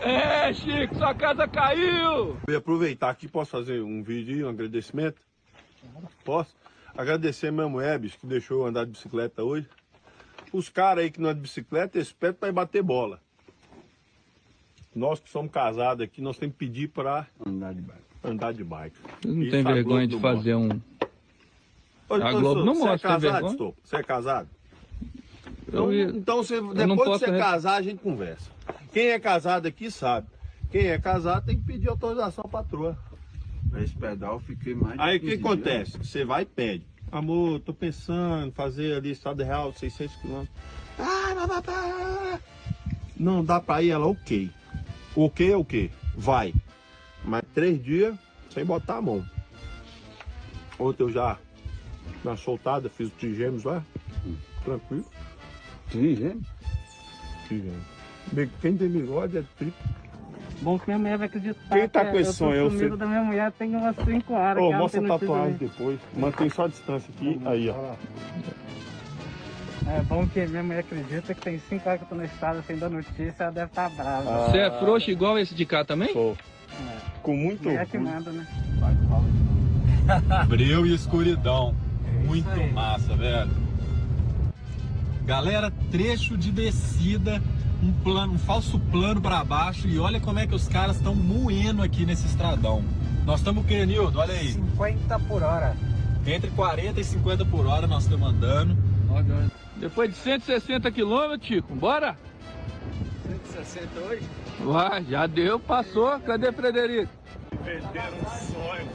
É, 0.02 0.54
Chico, 0.54 0.96
sua 0.96 1.14
casa 1.14 1.48
caiu! 1.48 2.38
Eu 2.48 2.54
ia 2.54 2.58
aproveitar 2.58 3.10
aqui, 3.10 3.28
posso 3.28 3.52
fazer 3.52 3.82
um 3.82 4.04
vídeo 4.04 4.46
um 4.46 4.50
agradecimento? 4.50 5.22
Posso? 6.24 6.56
Agradecer 6.98 7.48
a 7.48 7.52
minha 7.52 7.70
mulher, 7.70 8.00
bicho, 8.00 8.18
que 8.18 8.26
deixou 8.28 8.62
eu 8.62 8.68
andar 8.68 8.86
de 8.86 8.92
bicicleta 8.92 9.44
hoje. 9.44 9.68
Os 10.54 10.70
caras 10.70 11.04
aí 11.04 11.12
que 11.12 11.20
não 11.20 11.30
andam 11.30 11.42
de 11.42 11.48
bicicleta, 11.48 11.98
eles 11.98 12.12
pedem 12.12 12.36
pra 12.40 12.50
ir 12.50 12.54
bater 12.54 12.82
bola. 12.82 13.20
Nós 14.96 15.20
que 15.20 15.30
somos 15.30 15.52
casados 15.52 16.04
aqui, 16.04 16.22
nós 16.22 16.38
temos 16.38 16.56
que 16.56 16.66
pedir 16.66 16.88
pra 16.90 17.28
andar 17.46 17.74
de 17.74 17.82
bike. 17.82 18.02
Andar 18.24 18.54
de 18.54 18.64
bike. 18.64 18.96
Você 19.22 19.28
não 19.28 19.42
Isso 19.42 19.52
tem 19.52 19.64
vergonha 19.64 20.08
de 20.08 20.20
fazer 20.20 20.56
um. 20.56 20.70
Ô, 22.10 22.14
A 22.16 22.32
Globo 22.32 22.64
não 22.66 22.74
você 22.74 22.80
mostra, 22.80 22.94
é 22.94 22.98
tem 22.98 23.10
casado, 23.10 23.22
vergonha? 23.34 23.52
Estopa? 23.52 23.78
Você 23.84 23.96
é 23.96 24.04
casado? 24.04 24.50
Então, 25.68 25.94
ia- 25.94 26.06
então 26.06 26.38
você, 26.38 26.56
depois 26.62 26.78
que 26.88 26.96
posso 26.96 27.20
você 27.20 27.32
re- 27.32 27.38
casar, 27.38 27.76
a 27.76 27.82
gente 27.82 28.00
conversa. 28.02 28.50
Quem 28.94 29.08
é 29.10 29.20
casado 29.20 29.68
aqui 29.68 29.92
sabe. 29.92 30.28
Quem 30.72 30.88
é 30.88 30.98
casado 30.98 31.46
tem 31.46 31.58
que 31.58 31.64
pedir 31.66 31.90
autorização 31.90 32.46
à 32.46 32.48
patroa. 32.48 32.98
Esse 33.78 33.94
pedal 33.96 34.36
eu 34.36 34.40
fiquei 34.40 34.74
mais 34.74 34.96
de 34.96 35.02
Aí 35.02 35.18
o 35.18 35.20
que 35.20 35.26
15 35.32 35.42
acontece? 35.42 35.98
Você 35.98 36.26
vai 36.26 36.44
e 36.44 36.46
pede. 36.46 36.86
Amor, 37.12 37.62
tô 37.62 37.74
pensando 37.74 38.48
em 38.48 38.52
fazer 38.52 38.98
ali 38.98 39.12
Estado 39.12 39.44
Real, 39.44 39.72
600 39.72 40.16
quilômetros. 40.18 40.56
Ah, 41.00 41.34
blá, 41.34 41.48
blá, 41.48 41.62
blá. 41.62 42.40
Não 43.16 43.44
dá 43.44 43.60
pra 43.60 43.82
ir, 43.82 43.92
ela 43.92 44.06
ok. 44.08 44.52
Ok 45.16 45.52
é 45.52 45.56
o 45.56 45.64
quê? 45.64 45.90
Vai. 46.16 46.54
Mas 47.24 47.44
três 47.54 47.82
dias 47.82 48.16
sem 48.54 48.66
botar 48.66 48.98
a 48.98 49.02
mão. 49.02 49.26
Ontem 50.78 51.04
eu 51.04 51.12
já, 51.12 51.38
na 52.24 52.36
soltada, 52.36 52.90
fiz 52.90 53.08
o 53.08 53.12
trigêmeos 53.12 53.64
lá. 53.64 53.84
Tranquilo. 54.64 55.06
Trigêmeos? 55.90 56.46
Trigêmeos. 57.48 57.86
Quem 58.62 58.78
tem 58.78 58.90
bigode 58.90 59.38
é 59.38 59.44
triplo. 59.58 59.90
Bom 60.62 60.80
que 60.80 60.88
minha 60.88 60.98
mulher 60.98 61.18
vai 61.18 61.28
acreditar. 61.28 61.76
Quem 61.76 61.88
tá 61.88 62.06
com 62.06 62.18
esse 62.20 62.34
sonho? 62.34 62.56
Eu 62.56 62.64
Eu 62.66 62.70
sumido 62.72 62.90
sei. 62.90 62.98
da 62.98 63.06
minha 63.06 63.22
mulher 63.24 63.52
tem 63.52 63.76
umas 63.76 63.96
5 63.96 64.34
horas. 64.34 64.64
Ô, 64.64 64.72
mostra 64.72 65.06
a 65.06 65.20
tatuagem 65.20 65.54
depois. 65.54 66.00
Mantém 66.16 66.50
só 66.50 66.66
a 66.66 66.68
distância 66.68 67.10
aqui. 67.16 67.40
Aí, 67.46 67.70
ó. 67.70 67.94
É 69.90 70.02
bom 70.02 70.28
que 70.28 70.46
minha 70.48 70.64
mulher 70.64 70.80
acredita 70.80 71.34
que 71.34 71.42
tem 71.42 71.60
5 71.60 71.88
horas 71.88 72.00
que 72.02 72.06
eu 72.06 72.10
tô 72.10 72.16
na 72.16 72.26
estrada 72.26 72.62
sem 72.64 72.78
dar 72.78 72.90
notícia, 72.90 73.36
ela 73.40 73.52
deve 73.52 73.68
estar 73.68 73.90
brava. 73.92 74.48
Você 74.48 74.58
é 74.58 74.80
frouxo 74.80 75.10
igual 75.12 75.38
esse 75.40 75.56
de 75.56 75.66
cá 75.66 75.86
também? 75.86 76.12
Sou. 76.12 76.36
Com 77.22 77.36
muito 77.36 77.64
Mulher 77.64 77.86
que 77.86 77.98
manda, 77.98 78.32
né? 78.32 78.46
Breu 80.48 80.86
e 80.86 80.94
escuridão. 80.94 81.74
Muito 82.26 82.74
massa, 82.74 83.16
velho. 83.16 83.50
Galera, 85.26 85.72
trecho 85.92 86.38
de 86.38 86.52
descida 86.52 87.42
um 87.82 87.92
plano, 88.04 88.34
um 88.34 88.38
falso 88.38 88.80
plano 88.92 89.22
para 89.22 89.44
baixo 89.44 89.88
e 89.88 90.00
olha 90.00 90.20
como 90.20 90.40
é 90.40 90.48
que 90.48 90.56
os 90.56 90.68
caras 90.68 90.98
estão 90.98 91.14
moendo 91.14 91.82
aqui 91.82 92.06
nesse 92.06 92.26
estradão. 92.26 92.84
Nós 93.26 93.40
estamos 93.40 93.64
o 93.64 93.68
que, 93.68 93.86
Nildo? 93.86 94.20
Olha 94.20 94.34
aí. 94.34 94.54
50 94.54 95.20
por 95.20 95.44
hora. 95.44 95.76
Entre 96.26 96.50
40 96.52 97.00
e 97.00 97.04
50 97.04 97.46
por 97.46 97.66
hora 97.66 97.88
nós 97.88 98.04
estamos 98.04 98.30
andando. 98.30 98.76
Depois 99.78 100.10
de 100.10 100.16
160 100.18 100.90
quilômetros, 100.92 101.48
Chico, 101.48 101.76
bora? 101.76 102.18
160 103.54 104.00
hoje? 104.00 104.24
Vai, 104.60 105.04
já 105.06 105.28
deu, 105.28 105.60
passou. 105.60 106.20
Cadê 106.22 106.52
Frederico? 106.52 107.12
Perderam 107.64 108.18
um 108.18 108.54
sonho. 108.54 108.88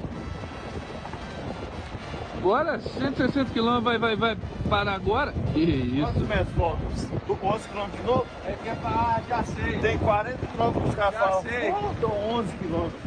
Bora, 2.43 2.81
160 2.81 3.51
quilômetros, 3.53 3.85
vai, 3.85 3.99
vai, 3.99 4.17
vai 4.17 4.37
parar 4.69 4.95
agora? 4.95 5.33
Que 5.55 5.61
isso? 5.61 6.03
Quantos 6.03 6.29
metros 6.29 6.55
voltas? 6.57 7.09
11 7.43 7.69
quilômetros 7.69 8.01
de 8.01 8.07
novo? 8.07 8.27
É 8.45 8.53
que 8.53 8.69
é 8.69 8.75
pra, 8.75 9.23
já 9.29 9.45
sei. 9.45 9.79
Tem 9.79 9.99
40 9.99 10.47
quilômetros 10.47 10.89
os 10.89 10.95
caras 10.97 11.15
falam. 11.21 11.43
sei. 11.43 11.71
Faltam 11.71 12.11
11 12.11 12.53
quilômetros. 12.57 13.03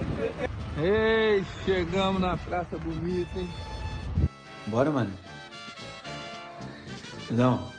Ei, 0.77 1.45
chegamos 1.65 2.21
na 2.21 2.38
praça 2.38 2.77
bonita, 2.77 3.39
hein? 3.39 3.49
Bora, 4.67 4.89
mano. 4.89 5.11
Não. 7.31 7.69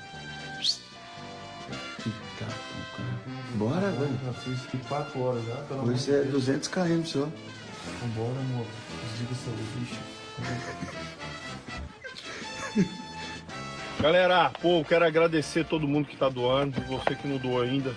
Eita, 2.05 2.55
Bora, 3.55 3.91
velho. 3.93 4.19
Já 4.27 4.33
fiz 4.35 4.63
aqui 4.67 4.77
4 4.89 5.23
horas 5.23 5.45
já. 5.47 5.55
pelo 5.69 5.89
Hoje 5.89 6.11
é 6.11 6.19
Deus. 6.19 6.33
200 6.33 6.69
km 6.69 7.03
só. 7.05 7.29
Vambora, 8.03 8.41
amor. 8.41 8.67
Desliga 9.13 9.33
essa 9.33 9.51
luz, 9.51 9.69
bicho. 9.77 10.01
Galera, 14.01 14.51
pô, 14.61 14.81
eu 14.81 14.85
quero 14.85 15.05
agradecer 15.07 15.65
todo 15.65 15.89
mundo 15.89 16.07
que 16.07 16.17
tá 16.17 16.29
doando, 16.29 16.81
você 16.83 17.15
que 17.15 17.27
não 17.27 17.39
doou 17.39 17.63
ainda, 17.63 17.95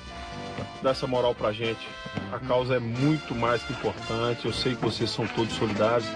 dá 0.81 0.91
essa 0.91 1.05
moral 1.05 1.35
pra 1.35 1.51
gente. 1.51 1.85
A 2.31 2.39
causa 2.39 2.75
é 2.75 2.79
muito 2.79 3.35
mais 3.35 3.61
que 3.63 3.73
importante, 3.73 4.45
eu 4.45 4.53
sei 4.53 4.75
que 4.75 4.81
vocês 4.81 5.09
são 5.09 5.27
todos 5.27 5.53
solidários, 5.55 6.07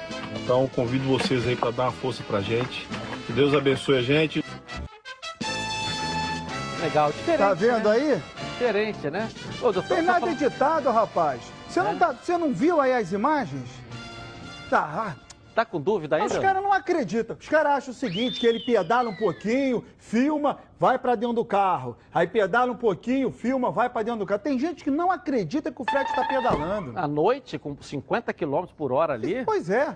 então 0.41 0.67
convido 0.69 1.03
vocês 1.05 1.45
aí 1.47 1.55
pra 1.55 1.71
dar 1.71 1.83
uma 1.83 1.91
força 1.91 2.23
pra 2.23 2.39
gente. 2.41 2.87
Que 3.27 3.33
Deus 3.33 3.53
abençoe 3.53 3.97
a 3.97 4.01
gente. 4.01 4.43
Legal, 6.81 7.11
diferente. 7.11 7.39
Tá 7.39 7.53
vendo 7.53 7.89
né? 7.89 7.95
aí? 7.95 8.21
Diferente, 8.51 9.09
né? 9.09 9.29
Ô, 9.61 9.71
doutor, 9.71 9.95
Tem 9.95 10.01
nada 10.01 10.19
falando- 10.21 10.41
editado, 10.41 10.91
rapaz. 10.91 11.41
Você 11.69 11.79
É? 11.79 11.83
não, 11.83 11.97
tá, 11.97 12.13
você 12.13 12.37
não 12.37 12.53
viu 12.53 12.79
aí 12.79 12.93
as 12.93 13.11
imagens? 13.11 13.67
Tá. 14.69 15.15
Tá 15.53 15.63
com 15.63 15.79
dúvida 15.79 16.15
ainda? 16.15 16.33
Os 16.33 16.39
caras 16.39 16.63
não 16.63 16.73
acreditam. 16.73 17.37
Os 17.39 17.47
caras 17.47 17.73
acham 17.73 17.91
o 17.91 17.95
seguinte, 17.95 18.39
que 18.39 18.47
ele 18.47 18.59
pedala 18.59 19.09
um 19.09 19.15
pouquinho, 19.15 19.83
filma, 19.99 20.57
vai 20.79 20.97
pra 20.97 21.15
dentro 21.15 21.35
do 21.35 21.45
carro. 21.45 21.95
Aí 22.13 22.27
pedala 22.27 22.71
um 22.71 22.75
pouquinho, 22.75 23.31
filma, 23.31 23.71
vai 23.71 23.89
pra 23.89 24.01
dentro 24.01 24.19
do 24.19 24.25
carro. 24.25 24.41
Tem 24.41 24.57
gente 24.57 24.83
que 24.83 24.89
não 24.89 25.11
acredita 25.11 25.71
que 25.71 25.81
o 25.81 25.85
Fred 25.85 26.09
está 26.09 26.25
pedalando. 26.25 26.97
À 26.97 27.07
noite, 27.07 27.59
com 27.59 27.77
50 27.79 28.33
km 28.33 28.65
por 28.75 28.91
hora 28.91 29.13
ali. 29.13 29.45
Pois 29.45 29.69
é. 29.69 29.95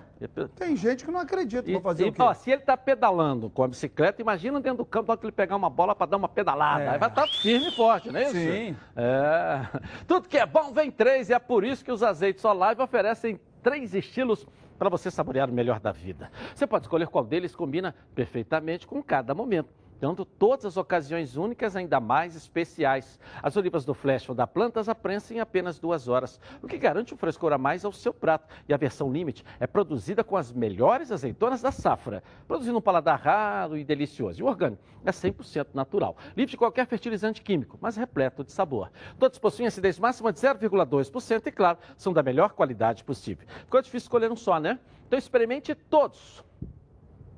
Tem 0.56 0.76
gente 0.76 1.04
que 1.04 1.10
não 1.10 1.20
acredita. 1.20 1.68
E, 1.68 1.72
Vou 1.72 1.82
fazer 1.82 2.06
e, 2.06 2.08
o 2.10 2.12
quê? 2.12 2.22
ó, 2.22 2.32
se 2.32 2.50
ele 2.50 2.62
tá 2.62 2.76
pedalando 2.76 3.50
com 3.50 3.64
a 3.64 3.68
bicicleta, 3.68 4.22
imagina 4.22 4.60
dentro 4.60 4.78
do 4.78 4.84
campo, 4.84 5.08
na 5.08 5.12
hora 5.12 5.20
que 5.20 5.26
ele 5.26 5.32
pegar 5.32 5.56
uma 5.56 5.70
bola 5.70 5.94
para 5.94 6.06
dar 6.06 6.16
uma 6.16 6.28
pedalada. 6.28 6.84
É. 6.84 6.88
Aí 6.90 6.98
vai 6.98 7.08
estar 7.08 7.26
firme 7.42 7.68
e 7.68 7.76
forte, 7.76 8.10
não 8.10 8.20
é 8.20 8.22
isso? 8.24 8.32
Sim. 8.32 8.76
É. 8.96 9.66
Tudo 10.06 10.28
que 10.28 10.38
é 10.38 10.46
bom 10.46 10.72
vem 10.72 10.90
três, 10.90 11.28
e 11.28 11.34
é 11.34 11.38
por 11.38 11.64
isso 11.64 11.84
que 11.84 11.90
os 11.90 12.02
azeites 12.02 12.44
Olive 12.44 12.80
oferecem 12.80 13.40
três 13.62 13.94
estilos 13.94 14.46
para 14.78 14.88
você 14.88 15.10
saborear 15.10 15.50
o 15.50 15.52
melhor 15.52 15.80
da 15.80 15.92
vida. 15.92 16.30
Você 16.54 16.66
pode 16.66 16.84
escolher 16.84 17.08
qual 17.08 17.24
deles 17.24 17.54
combina 17.54 17.94
perfeitamente 18.14 18.86
com 18.86 19.02
cada 19.02 19.34
momento. 19.34 19.68
Dando 20.00 20.24
todas 20.24 20.64
as 20.64 20.76
ocasiões 20.76 21.36
únicas 21.36 21.74
ainda 21.74 21.98
mais 21.98 22.36
especiais. 22.36 23.18
As 23.42 23.56
olivas 23.56 23.84
do 23.84 23.94
Flash 23.94 24.26
vão 24.26 24.36
dar 24.36 24.46
plantas 24.46 24.88
à 24.88 24.94
prensa 24.94 25.34
em 25.34 25.40
apenas 25.40 25.78
duas 25.78 26.06
horas, 26.06 26.40
o 26.62 26.68
que 26.68 26.78
garante 26.78 27.12
um 27.12 27.16
frescor 27.16 27.52
a 27.52 27.58
mais 27.58 27.84
ao 27.84 27.92
seu 27.92 28.14
prato. 28.14 28.48
E 28.68 28.72
a 28.72 28.76
versão 28.76 29.12
Limite 29.12 29.44
é 29.58 29.66
produzida 29.66 30.22
com 30.22 30.36
as 30.36 30.52
melhores 30.52 31.10
azeitonas 31.10 31.60
da 31.60 31.72
safra, 31.72 32.22
produzindo 32.46 32.78
um 32.78 32.82
paladar 32.82 33.20
raro 33.20 33.76
e 33.76 33.84
delicioso. 33.84 34.40
E 34.40 34.42
o 34.42 34.46
orgânico 34.46 34.82
é 35.04 35.10
100% 35.10 35.68
natural, 35.74 36.16
livre 36.36 36.52
de 36.52 36.56
qualquer 36.56 36.86
fertilizante 36.86 37.42
químico, 37.42 37.76
mas 37.80 37.96
repleto 37.96 38.44
de 38.44 38.52
sabor. 38.52 38.90
Todos 39.18 39.38
possuem 39.38 39.66
acidez 39.66 39.98
máxima 39.98 40.32
de 40.32 40.38
0,2% 40.38 41.46
e, 41.46 41.50
claro, 41.50 41.78
são 41.96 42.12
da 42.12 42.22
melhor 42.22 42.52
qualidade 42.52 43.02
possível. 43.02 43.46
Ficou 43.64 43.82
difícil 43.82 44.06
escolher 44.06 44.30
um 44.30 44.36
só, 44.36 44.60
né? 44.60 44.78
Então 45.06 45.18
experimente 45.18 45.74
todos. 45.74 46.44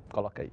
Coloca 0.09 0.41
aí. 0.41 0.51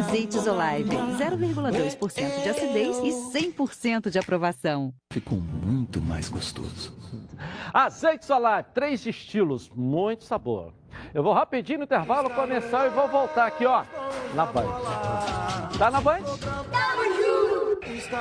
Azeites 0.00 0.46
Olive, 0.46 0.96
0,2% 1.18 2.42
de 2.42 2.48
acidez 2.48 2.98
e 2.98 3.10
100% 3.38 4.10
de 4.10 4.18
aprovação. 4.18 4.92
Ficou 5.12 5.38
muito 5.38 6.00
mais 6.00 6.28
gostoso. 6.28 6.92
Azeite 7.72 8.26
solar, 8.26 8.64
três 8.64 9.06
estilos, 9.06 9.70
muito 9.74 10.24
sabor. 10.24 10.72
Eu 11.14 11.22
vou 11.22 11.32
rapidinho 11.32 11.78
no 11.78 11.84
intervalo 11.84 12.30
começar 12.30 12.86
e 12.86 12.90
vou 12.90 13.08
voltar 13.08 13.46
aqui, 13.46 13.64
ó, 13.64 13.84
na 14.34 14.46
Band. 14.46 14.66
Tá 15.78 15.90
na 15.90 16.00
Band? 16.00 16.22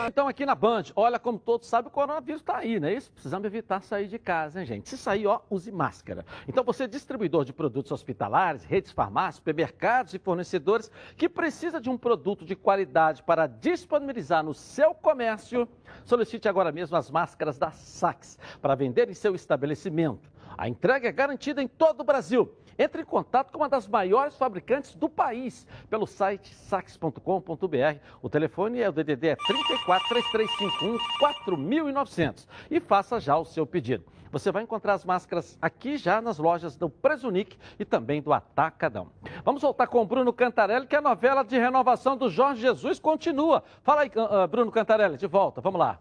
Então 0.08 0.28
aqui 0.28 0.46
na 0.46 0.54
Band, 0.54 0.84
olha 0.96 1.18
como 1.18 1.40
todos 1.40 1.68
sabem, 1.68 1.88
o 1.88 1.92
coronavírus 1.92 2.42
está 2.42 2.58
aí, 2.58 2.80
não 2.80 2.88
é 2.88 2.94
isso? 2.94 3.12
Precisamos 3.12 3.44
evitar 3.48 3.82
sair 3.82 4.08
de 4.08 4.20
casa, 4.20 4.60
hein, 4.60 4.66
gente? 4.66 4.88
Se 4.88 4.96
sair, 4.96 5.26
ó, 5.26 5.42
use 5.50 5.72
máscara. 5.72 6.24
Então 6.48 6.64
você, 6.64 6.88
distribuidor 6.88 7.44
de 7.44 7.52
produtos 7.52 7.92
hospitalares, 7.92 8.64
redes 8.64 8.92
farmácias, 8.92 9.38
supermercados 9.38 10.14
e 10.14 10.20
fornecedores 10.20 10.92
que 11.18 11.28
precisa 11.28 11.82
de 11.82 11.90
um 11.90 11.98
produto 11.98 12.46
de 12.46 12.56
qualidade 12.56 13.24
para 13.24 13.48
disponibilizar 13.48 14.44
no 14.44 14.54
seu 14.54 14.94
comércio, 14.94 15.68
solicite 16.06 16.48
agora 16.48 16.72
mesmo 16.72 16.96
as 16.96 17.10
máscaras 17.10 17.58
da 17.58 17.72
Sax 17.72 18.38
para 18.62 18.76
vender 18.76 19.10
em 19.10 19.16
seu 19.16 19.34
estabelecimento. 19.34 20.30
A 20.56 20.68
entrega 20.70 21.08
é 21.08 21.12
garantida 21.12 21.64
em 21.64 21.68
todo 21.68 22.02
o 22.02 22.04
Brasil. 22.04 22.54
Entre 22.80 23.02
em 23.02 23.06
contato 23.06 23.52
com 23.52 23.58
uma 23.58 23.68
das 23.68 23.86
maiores 23.90 24.38
fabricantes 24.38 24.96
do 24.96 25.10
país 25.10 25.68
pelo 25.90 26.08
site 26.08 26.56
sax.com.br. 26.56 28.00
O 28.22 28.30
telefone 28.30 28.80
é 28.80 28.88
o 28.88 28.94
DDD 28.94 29.28
é 29.28 29.36
34 29.36 30.08
3351 30.08 30.98
4900 31.20 32.48
e 32.72 32.80
faça 32.80 33.20
já 33.20 33.38
o 33.38 33.44
seu 33.44 33.68
pedido. 33.68 34.06
Você 34.32 34.50
vai 34.50 34.64
encontrar 34.64 34.94
as 34.94 35.04
máscaras 35.04 35.58
aqui 35.62 35.98
já 35.98 36.22
nas 36.22 36.38
lojas 36.38 36.78
do 36.78 36.90
Presunic 36.90 37.58
e 37.78 37.84
também 37.84 38.22
do 38.22 38.32
Atacadão. 38.32 39.08
Vamos 39.44 39.62
voltar 39.62 39.88
com 39.88 40.02
o 40.02 40.06
Bruno 40.06 40.32
Cantarelli, 40.32 40.88
que 40.88 40.96
a 40.96 41.02
novela 41.02 41.44
de 41.44 41.58
renovação 41.58 42.16
do 42.16 42.30
Jorge 42.30 42.62
Jesus 42.62 43.00
continua. 43.00 43.62
Fala 43.82 44.02
aí, 44.02 44.12
ah, 44.16 44.48
Bruno 44.48 44.72
Cantarelli, 44.72 45.18
de 45.18 45.28
volta. 45.28 45.60
Vamos 45.60 45.80
lá. 45.80 46.00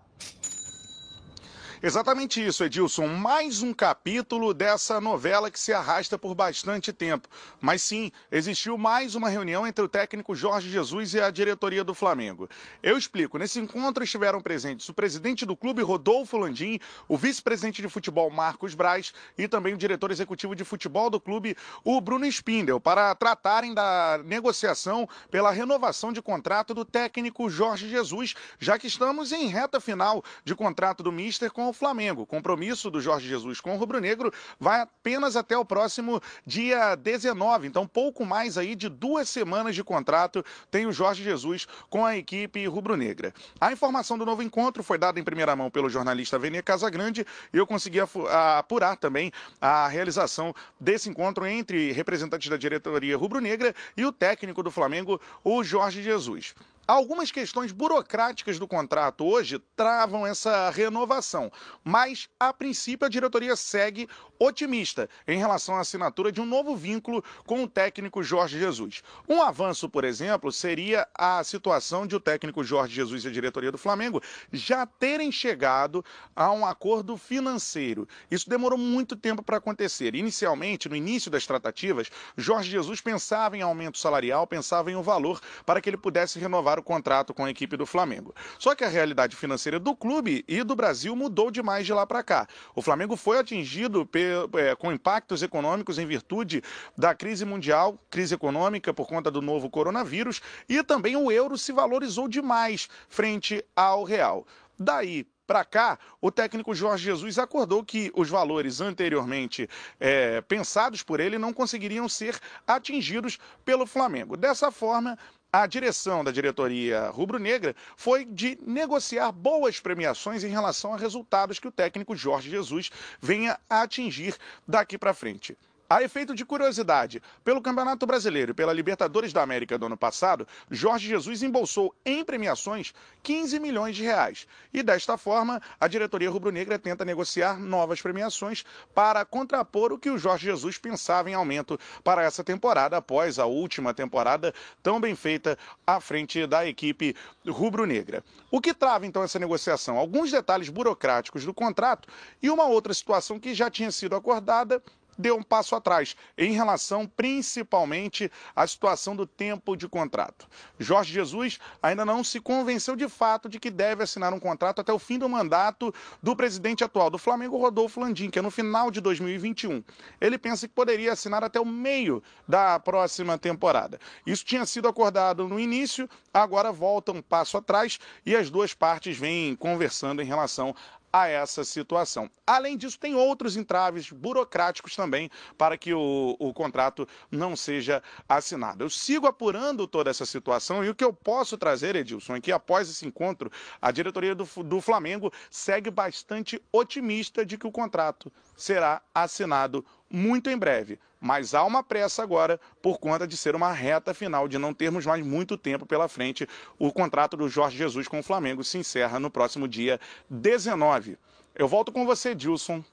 Exatamente 1.80 2.44
isso, 2.44 2.64
Edilson. 2.64 3.06
Mais 3.06 3.62
um 3.62 3.72
capítulo 3.72 4.52
dessa 4.52 5.00
novela 5.00 5.48
que 5.48 5.60
se 5.60 5.72
arrasta 5.72 6.18
por 6.18 6.34
bastante 6.34 6.92
tempo. 6.92 7.28
Mas 7.60 7.82
sim, 7.82 8.10
existiu 8.32 8.76
mais 8.76 9.14
uma 9.14 9.28
reunião 9.28 9.64
entre 9.64 9.84
o 9.84 9.88
técnico 9.88 10.34
Jorge 10.34 10.68
Jesus 10.68 11.14
e 11.14 11.20
a 11.20 11.30
diretoria 11.30 11.84
do 11.84 11.94
Flamengo. 11.94 12.50
Eu 12.82 12.98
explico. 12.98 13.38
Nesse 13.38 13.60
encontro 13.60 14.02
estiveram 14.02 14.40
presentes 14.40 14.88
o 14.88 14.94
presidente 14.94 15.46
do 15.46 15.56
clube, 15.56 15.80
Rodolfo 15.80 16.36
Landim, 16.36 16.80
o 17.06 17.16
vice-presidente 17.16 17.80
de 17.80 17.88
futebol, 17.88 18.28
Marcos 18.28 18.74
Braz, 18.74 19.12
e 19.36 19.46
também 19.46 19.72
o 19.72 19.78
diretor 19.78 20.10
executivo 20.10 20.56
de 20.56 20.64
futebol 20.64 21.08
do 21.08 21.20
clube, 21.20 21.56
o 21.84 22.00
Bruno 22.00 22.26
Spindel, 22.26 22.80
para 22.80 23.14
tratarem 23.14 23.72
da 23.72 24.20
negociação 24.24 25.08
pela 25.30 25.52
renovação 25.52 26.12
de 26.12 26.20
contrato 26.20 26.74
do 26.74 26.84
técnico 26.84 27.48
Jorge 27.48 27.88
Jesus, 27.88 28.34
já 28.58 28.76
que 28.76 28.88
estamos 28.88 29.30
em 29.30 29.46
reta 29.46 29.78
final 29.78 30.24
de 30.44 30.56
contrato 30.56 31.04
do 31.04 31.12
Mister 31.12 31.52
com 31.52 31.67
o 31.68 31.72
Flamengo. 31.72 32.22
O 32.22 32.26
compromisso 32.26 32.90
do 32.90 33.00
Jorge 33.00 33.28
Jesus 33.28 33.60
com 33.60 33.74
o 33.74 33.78
Rubro 33.78 34.00
Negro 34.00 34.32
vai 34.58 34.80
apenas 34.80 35.36
até 35.36 35.56
o 35.56 35.64
próximo 35.64 36.20
dia 36.46 36.94
19. 36.94 37.66
Então, 37.66 37.86
pouco 37.86 38.24
mais 38.24 38.58
aí 38.58 38.74
de 38.74 38.88
duas 38.88 39.28
semanas 39.28 39.74
de 39.74 39.84
contrato 39.84 40.44
tem 40.70 40.86
o 40.86 40.92
Jorge 40.92 41.22
Jesus 41.22 41.66
com 41.88 42.04
a 42.04 42.16
equipe 42.16 42.66
rubro-negra. 42.66 43.32
A 43.60 43.72
informação 43.72 44.18
do 44.18 44.26
novo 44.26 44.42
encontro 44.42 44.82
foi 44.82 44.98
dada 44.98 45.18
em 45.18 45.24
primeira 45.24 45.54
mão 45.54 45.70
pelo 45.70 45.88
jornalista 45.88 46.38
Vene 46.38 46.62
Casagrande 46.62 47.26
e 47.52 47.56
eu 47.56 47.66
consegui 47.66 47.98
apurar 47.98 48.96
também 48.96 49.32
a 49.60 49.88
realização 49.88 50.54
desse 50.80 51.08
encontro 51.08 51.46
entre 51.46 51.92
representantes 51.92 52.48
da 52.48 52.56
diretoria 52.56 53.16
rubro-negra 53.16 53.74
e 53.96 54.04
o 54.04 54.12
técnico 54.12 54.62
do 54.62 54.70
Flamengo, 54.70 55.20
o 55.44 55.62
Jorge 55.62 56.02
Jesus. 56.02 56.54
Algumas 56.88 57.30
questões 57.30 57.70
burocráticas 57.70 58.58
do 58.58 58.66
contrato 58.66 59.22
hoje 59.22 59.58
travam 59.76 60.26
essa 60.26 60.70
renovação, 60.70 61.52
mas 61.84 62.30
a 62.40 62.50
princípio 62.50 63.04
a 63.04 63.10
diretoria 63.10 63.54
segue 63.56 64.08
otimista 64.38 65.06
em 65.26 65.36
relação 65.36 65.74
à 65.76 65.80
assinatura 65.80 66.32
de 66.32 66.40
um 66.40 66.46
novo 66.46 66.74
vínculo 66.74 67.22
com 67.44 67.62
o 67.62 67.68
técnico 67.68 68.22
Jorge 68.22 68.58
Jesus. 68.58 69.02
Um 69.28 69.42
avanço, 69.42 69.86
por 69.86 70.02
exemplo, 70.02 70.50
seria 70.50 71.06
a 71.14 71.44
situação 71.44 72.06
de 72.06 72.16
o 72.16 72.20
técnico 72.20 72.64
Jorge 72.64 72.94
Jesus 72.94 73.22
e 73.22 73.28
a 73.28 73.32
diretoria 73.32 73.70
do 73.70 73.76
Flamengo 73.76 74.22
já 74.50 74.86
terem 74.86 75.30
chegado 75.30 76.02
a 76.34 76.50
um 76.52 76.64
acordo 76.64 77.18
financeiro. 77.18 78.08
Isso 78.30 78.48
demorou 78.48 78.78
muito 78.78 79.14
tempo 79.14 79.42
para 79.42 79.58
acontecer. 79.58 80.14
Inicialmente, 80.14 80.88
no 80.88 80.96
início 80.96 81.30
das 81.30 81.46
tratativas, 81.46 82.10
Jorge 82.34 82.70
Jesus 82.70 83.02
pensava 83.02 83.58
em 83.58 83.60
aumento 83.60 83.98
salarial, 83.98 84.46
pensava 84.46 84.90
em 84.90 84.96
um 84.96 85.02
valor 85.02 85.38
para 85.66 85.82
que 85.82 85.90
ele 85.90 85.98
pudesse 85.98 86.38
renovar 86.38 86.77
o 86.80 86.82
contrato 86.82 87.34
com 87.34 87.44
a 87.44 87.50
equipe 87.50 87.76
do 87.76 87.86
Flamengo. 87.86 88.34
Só 88.58 88.74
que 88.74 88.84
a 88.84 88.88
realidade 88.88 89.36
financeira 89.36 89.78
do 89.78 89.94
clube 89.94 90.44
e 90.46 90.62
do 90.62 90.76
Brasil 90.76 91.14
mudou 91.14 91.50
demais 91.50 91.86
de 91.86 91.92
lá 91.92 92.06
para 92.06 92.22
cá. 92.22 92.46
O 92.74 92.82
Flamengo 92.82 93.16
foi 93.16 93.38
atingido 93.38 94.08
é, 94.54 94.74
com 94.74 94.92
impactos 94.92 95.42
econômicos 95.42 95.98
em 95.98 96.06
virtude 96.06 96.62
da 96.96 97.14
crise 97.14 97.44
mundial, 97.44 97.98
crise 98.10 98.34
econômica 98.34 98.92
por 98.94 99.06
conta 99.06 99.30
do 99.30 99.42
novo 99.42 99.70
coronavírus, 99.70 100.40
e 100.68 100.82
também 100.82 101.16
o 101.16 101.30
euro 101.30 101.56
se 101.56 101.72
valorizou 101.72 102.28
demais 102.28 102.88
frente 103.08 103.64
ao 103.74 104.04
real. 104.04 104.46
Daí 104.78 105.26
para 105.48 105.64
cá, 105.64 105.98
o 106.20 106.30
técnico 106.30 106.74
Jorge 106.74 107.04
Jesus 107.04 107.38
acordou 107.38 107.82
que 107.82 108.12
os 108.14 108.28
valores 108.28 108.82
anteriormente 108.82 109.66
é, 109.98 110.42
pensados 110.42 111.02
por 111.02 111.20
ele 111.20 111.38
não 111.38 111.54
conseguiriam 111.54 112.06
ser 112.06 112.38
atingidos 112.66 113.38
pelo 113.64 113.86
Flamengo. 113.86 114.36
Dessa 114.36 114.70
forma, 114.70 115.18
a 115.52 115.66
direção 115.66 116.22
da 116.22 116.30
diretoria 116.30 117.08
rubro-negra 117.08 117.74
foi 117.96 118.24
de 118.24 118.58
negociar 118.66 119.32
boas 119.32 119.80
premiações 119.80 120.44
em 120.44 120.48
relação 120.48 120.92
a 120.92 120.96
resultados 120.96 121.58
que 121.58 121.68
o 121.68 121.72
técnico 121.72 122.14
Jorge 122.14 122.50
Jesus 122.50 122.90
venha 123.20 123.58
a 123.68 123.82
atingir 123.82 124.36
daqui 124.66 124.98
para 124.98 125.14
frente. 125.14 125.56
A 125.90 126.02
efeito 126.02 126.34
de 126.34 126.44
curiosidade, 126.44 127.22
pelo 127.42 127.62
Campeonato 127.62 128.06
Brasileiro 128.06 128.50
e 128.50 128.54
pela 128.54 128.74
Libertadores 128.74 129.32
da 129.32 129.42
América 129.42 129.78
do 129.78 129.86
ano 129.86 129.96
passado, 129.96 130.46
Jorge 130.70 131.08
Jesus 131.08 131.42
embolsou 131.42 131.94
em 132.04 132.22
premiações 132.22 132.92
15 133.22 133.58
milhões 133.58 133.96
de 133.96 134.02
reais. 134.02 134.46
E 134.70 134.82
desta 134.82 135.16
forma, 135.16 135.62
a 135.80 135.88
diretoria 135.88 136.28
rubro-negra 136.28 136.78
tenta 136.78 137.06
negociar 137.06 137.58
novas 137.58 138.02
premiações 138.02 138.66
para 138.94 139.24
contrapor 139.24 139.90
o 139.90 139.98
que 139.98 140.10
o 140.10 140.18
Jorge 140.18 140.44
Jesus 140.44 140.76
pensava 140.76 141.30
em 141.30 141.34
aumento 141.34 141.80
para 142.04 142.22
essa 142.22 142.44
temporada, 142.44 142.98
após 142.98 143.38
a 143.38 143.46
última 143.46 143.94
temporada 143.94 144.52
tão 144.82 145.00
bem 145.00 145.16
feita 145.16 145.56
à 145.86 146.02
frente 146.02 146.46
da 146.46 146.66
equipe 146.66 147.16
rubro-negra. 147.48 148.22
O 148.50 148.60
que 148.60 148.74
trava 148.74 149.06
então 149.06 149.22
essa 149.22 149.38
negociação? 149.38 149.96
Alguns 149.96 150.30
detalhes 150.30 150.68
burocráticos 150.68 151.46
do 151.46 151.54
contrato 151.54 152.10
e 152.42 152.50
uma 152.50 152.66
outra 152.66 152.92
situação 152.92 153.40
que 153.40 153.54
já 153.54 153.70
tinha 153.70 153.90
sido 153.90 154.14
acordada 154.14 154.82
deu 155.18 155.36
um 155.36 155.42
passo 155.42 155.74
atrás, 155.74 156.16
em 156.36 156.52
relação 156.52 157.06
principalmente 157.06 158.30
à 158.54 158.66
situação 158.66 159.16
do 159.16 159.26
tempo 159.26 159.76
de 159.76 159.88
contrato. 159.88 160.46
Jorge 160.78 161.12
Jesus 161.12 161.58
ainda 161.82 162.04
não 162.04 162.22
se 162.22 162.40
convenceu 162.40 162.94
de 162.94 163.08
fato 163.08 163.48
de 163.48 163.58
que 163.58 163.70
deve 163.70 164.04
assinar 164.04 164.32
um 164.32 164.38
contrato 164.38 164.80
até 164.80 164.92
o 164.92 164.98
fim 164.98 165.18
do 165.18 165.28
mandato 165.28 165.92
do 166.22 166.36
presidente 166.36 166.84
atual 166.84 167.10
do 167.10 167.18
Flamengo, 167.18 167.58
Rodolfo 167.58 168.00
Landim, 168.00 168.30
que 168.30 168.38
é 168.38 168.42
no 168.42 168.50
final 168.50 168.90
de 168.90 169.00
2021. 169.00 169.82
Ele 170.20 170.38
pensa 170.38 170.68
que 170.68 170.74
poderia 170.74 171.12
assinar 171.12 171.42
até 171.42 171.60
o 171.60 171.66
meio 171.66 172.22
da 172.46 172.78
próxima 172.78 173.36
temporada. 173.36 173.98
Isso 174.24 174.44
tinha 174.44 174.64
sido 174.64 174.86
acordado 174.86 175.48
no 175.48 175.58
início, 175.58 176.08
agora 176.32 176.70
volta 176.70 177.12
um 177.12 177.20
passo 177.20 177.56
atrás 177.56 177.98
e 178.24 178.36
as 178.36 178.50
duas 178.50 178.72
partes 178.74 179.16
vêm 179.16 179.56
conversando 179.56 180.22
em 180.22 180.26
relação 180.26 180.74
a 181.12 181.28
essa 181.28 181.64
situação. 181.64 182.30
Além 182.46 182.76
disso, 182.76 182.98
tem 182.98 183.14
outros 183.14 183.56
entraves 183.56 184.10
burocráticos 184.10 184.94
também 184.94 185.30
para 185.56 185.76
que 185.76 185.92
o, 185.92 186.36
o 186.38 186.52
contrato 186.52 187.06
não 187.30 187.56
seja 187.56 188.02
assinado. 188.28 188.84
Eu 188.84 188.90
sigo 188.90 189.26
apurando 189.26 189.86
toda 189.86 190.10
essa 190.10 190.26
situação 190.26 190.84
e 190.84 190.88
o 190.88 190.94
que 190.94 191.04
eu 191.04 191.12
posso 191.12 191.56
trazer, 191.56 191.96
Edilson, 191.96 192.36
é 192.36 192.40
que 192.40 192.52
após 192.52 192.88
esse 192.88 193.06
encontro, 193.06 193.50
a 193.80 193.90
diretoria 193.90 194.34
do, 194.34 194.48
do 194.62 194.80
Flamengo 194.80 195.32
segue 195.50 195.90
bastante 195.90 196.62
otimista 196.72 197.44
de 197.44 197.56
que 197.56 197.66
o 197.66 197.72
contrato 197.72 198.32
será 198.56 199.02
assinado 199.14 199.84
muito 200.10 200.50
em 200.50 200.56
breve. 200.56 200.98
Mas 201.20 201.54
há 201.54 201.64
uma 201.64 201.82
pressa 201.82 202.22
agora 202.22 202.60
por 202.80 202.98
conta 202.98 203.26
de 203.26 203.36
ser 203.36 203.56
uma 203.56 203.72
reta 203.72 204.14
final, 204.14 204.46
de 204.46 204.58
não 204.58 204.72
termos 204.72 205.04
mais 205.04 205.24
muito 205.24 205.56
tempo 205.56 205.84
pela 205.84 206.08
frente. 206.08 206.48
O 206.78 206.92
contrato 206.92 207.36
do 207.36 207.48
Jorge 207.48 207.76
Jesus 207.76 208.06
com 208.06 208.20
o 208.20 208.22
Flamengo 208.22 208.62
se 208.62 208.78
encerra 208.78 209.18
no 209.18 209.30
próximo 209.30 209.66
dia 209.66 209.98
19. 210.30 211.18
Eu 211.54 211.66
volto 211.66 211.90
com 211.90 212.06
você, 212.06 212.34
Dilson, 212.34 212.84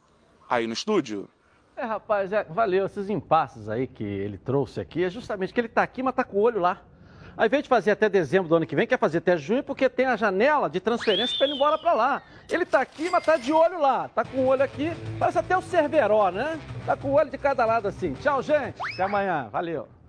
aí 0.50 0.66
no 0.66 0.74
estúdio. 0.74 1.30
É, 1.78 1.84
rapaz, 1.84 2.32
é, 2.32 2.44
valeu. 2.46 2.86
Esses 2.86 3.10
impasses 3.10 3.68
aí 3.70 3.86
que 3.86 4.04
ele 4.04 4.38
trouxe 4.38 4.80
aqui 4.80 5.04
é 5.04 5.10
justamente 5.10 5.54
que 5.54 5.60
ele 5.60 5.68
está 5.68 5.84
aqui, 5.84 6.02
mas 6.02 6.14
está 6.14 6.24
com 6.24 6.38
o 6.38 6.42
olho 6.42 6.60
lá. 6.60 6.82
Ao 7.38 7.46
invés 7.46 7.64
de 7.64 7.70
fazer 7.70 7.92
até 7.92 8.08
dezembro 8.08 8.48
do 8.48 8.56
ano 8.56 8.66
que 8.66 8.76
vem, 8.76 8.88
quer 8.88 8.98
fazer 8.98 9.18
até 9.18 9.38
junho, 9.38 9.64
porque 9.64 9.90
tem 9.90 10.06
a 10.06 10.16
janela 10.16 10.70
de 10.70 10.80
transferência 10.80 11.36
para 11.38 11.46
ele 11.46 11.54
ir 11.54 11.58
embora 11.58 11.78
para 11.78 11.94
lá. 11.94 12.22
Ele 12.50 12.64
está 12.64 12.80
aqui, 12.80 13.10
mas 13.10 13.22
está 13.22 13.36
de 13.36 13.52
olho 13.52 13.80
lá. 13.80 14.06
Está 14.06 14.24
com 14.24 14.38
o 14.38 14.46
olho 14.48 14.64
aqui, 14.64 14.94
parece 15.20 15.40
até 15.40 15.58
o 15.58 15.62
Cerveró, 15.62 16.30
né? 16.30 16.58
Está 16.80 16.96
com 16.96 17.10
o 17.10 17.14
olho 17.14 17.30
de 17.30 17.38
cada 17.38 17.66
lado 17.66 17.88
assim. 17.88 18.14
Tchau, 18.14 18.42
gente. 18.42 18.80
Até 18.94 19.04
amanhã. 19.04 19.50
Valeu. 19.52 19.95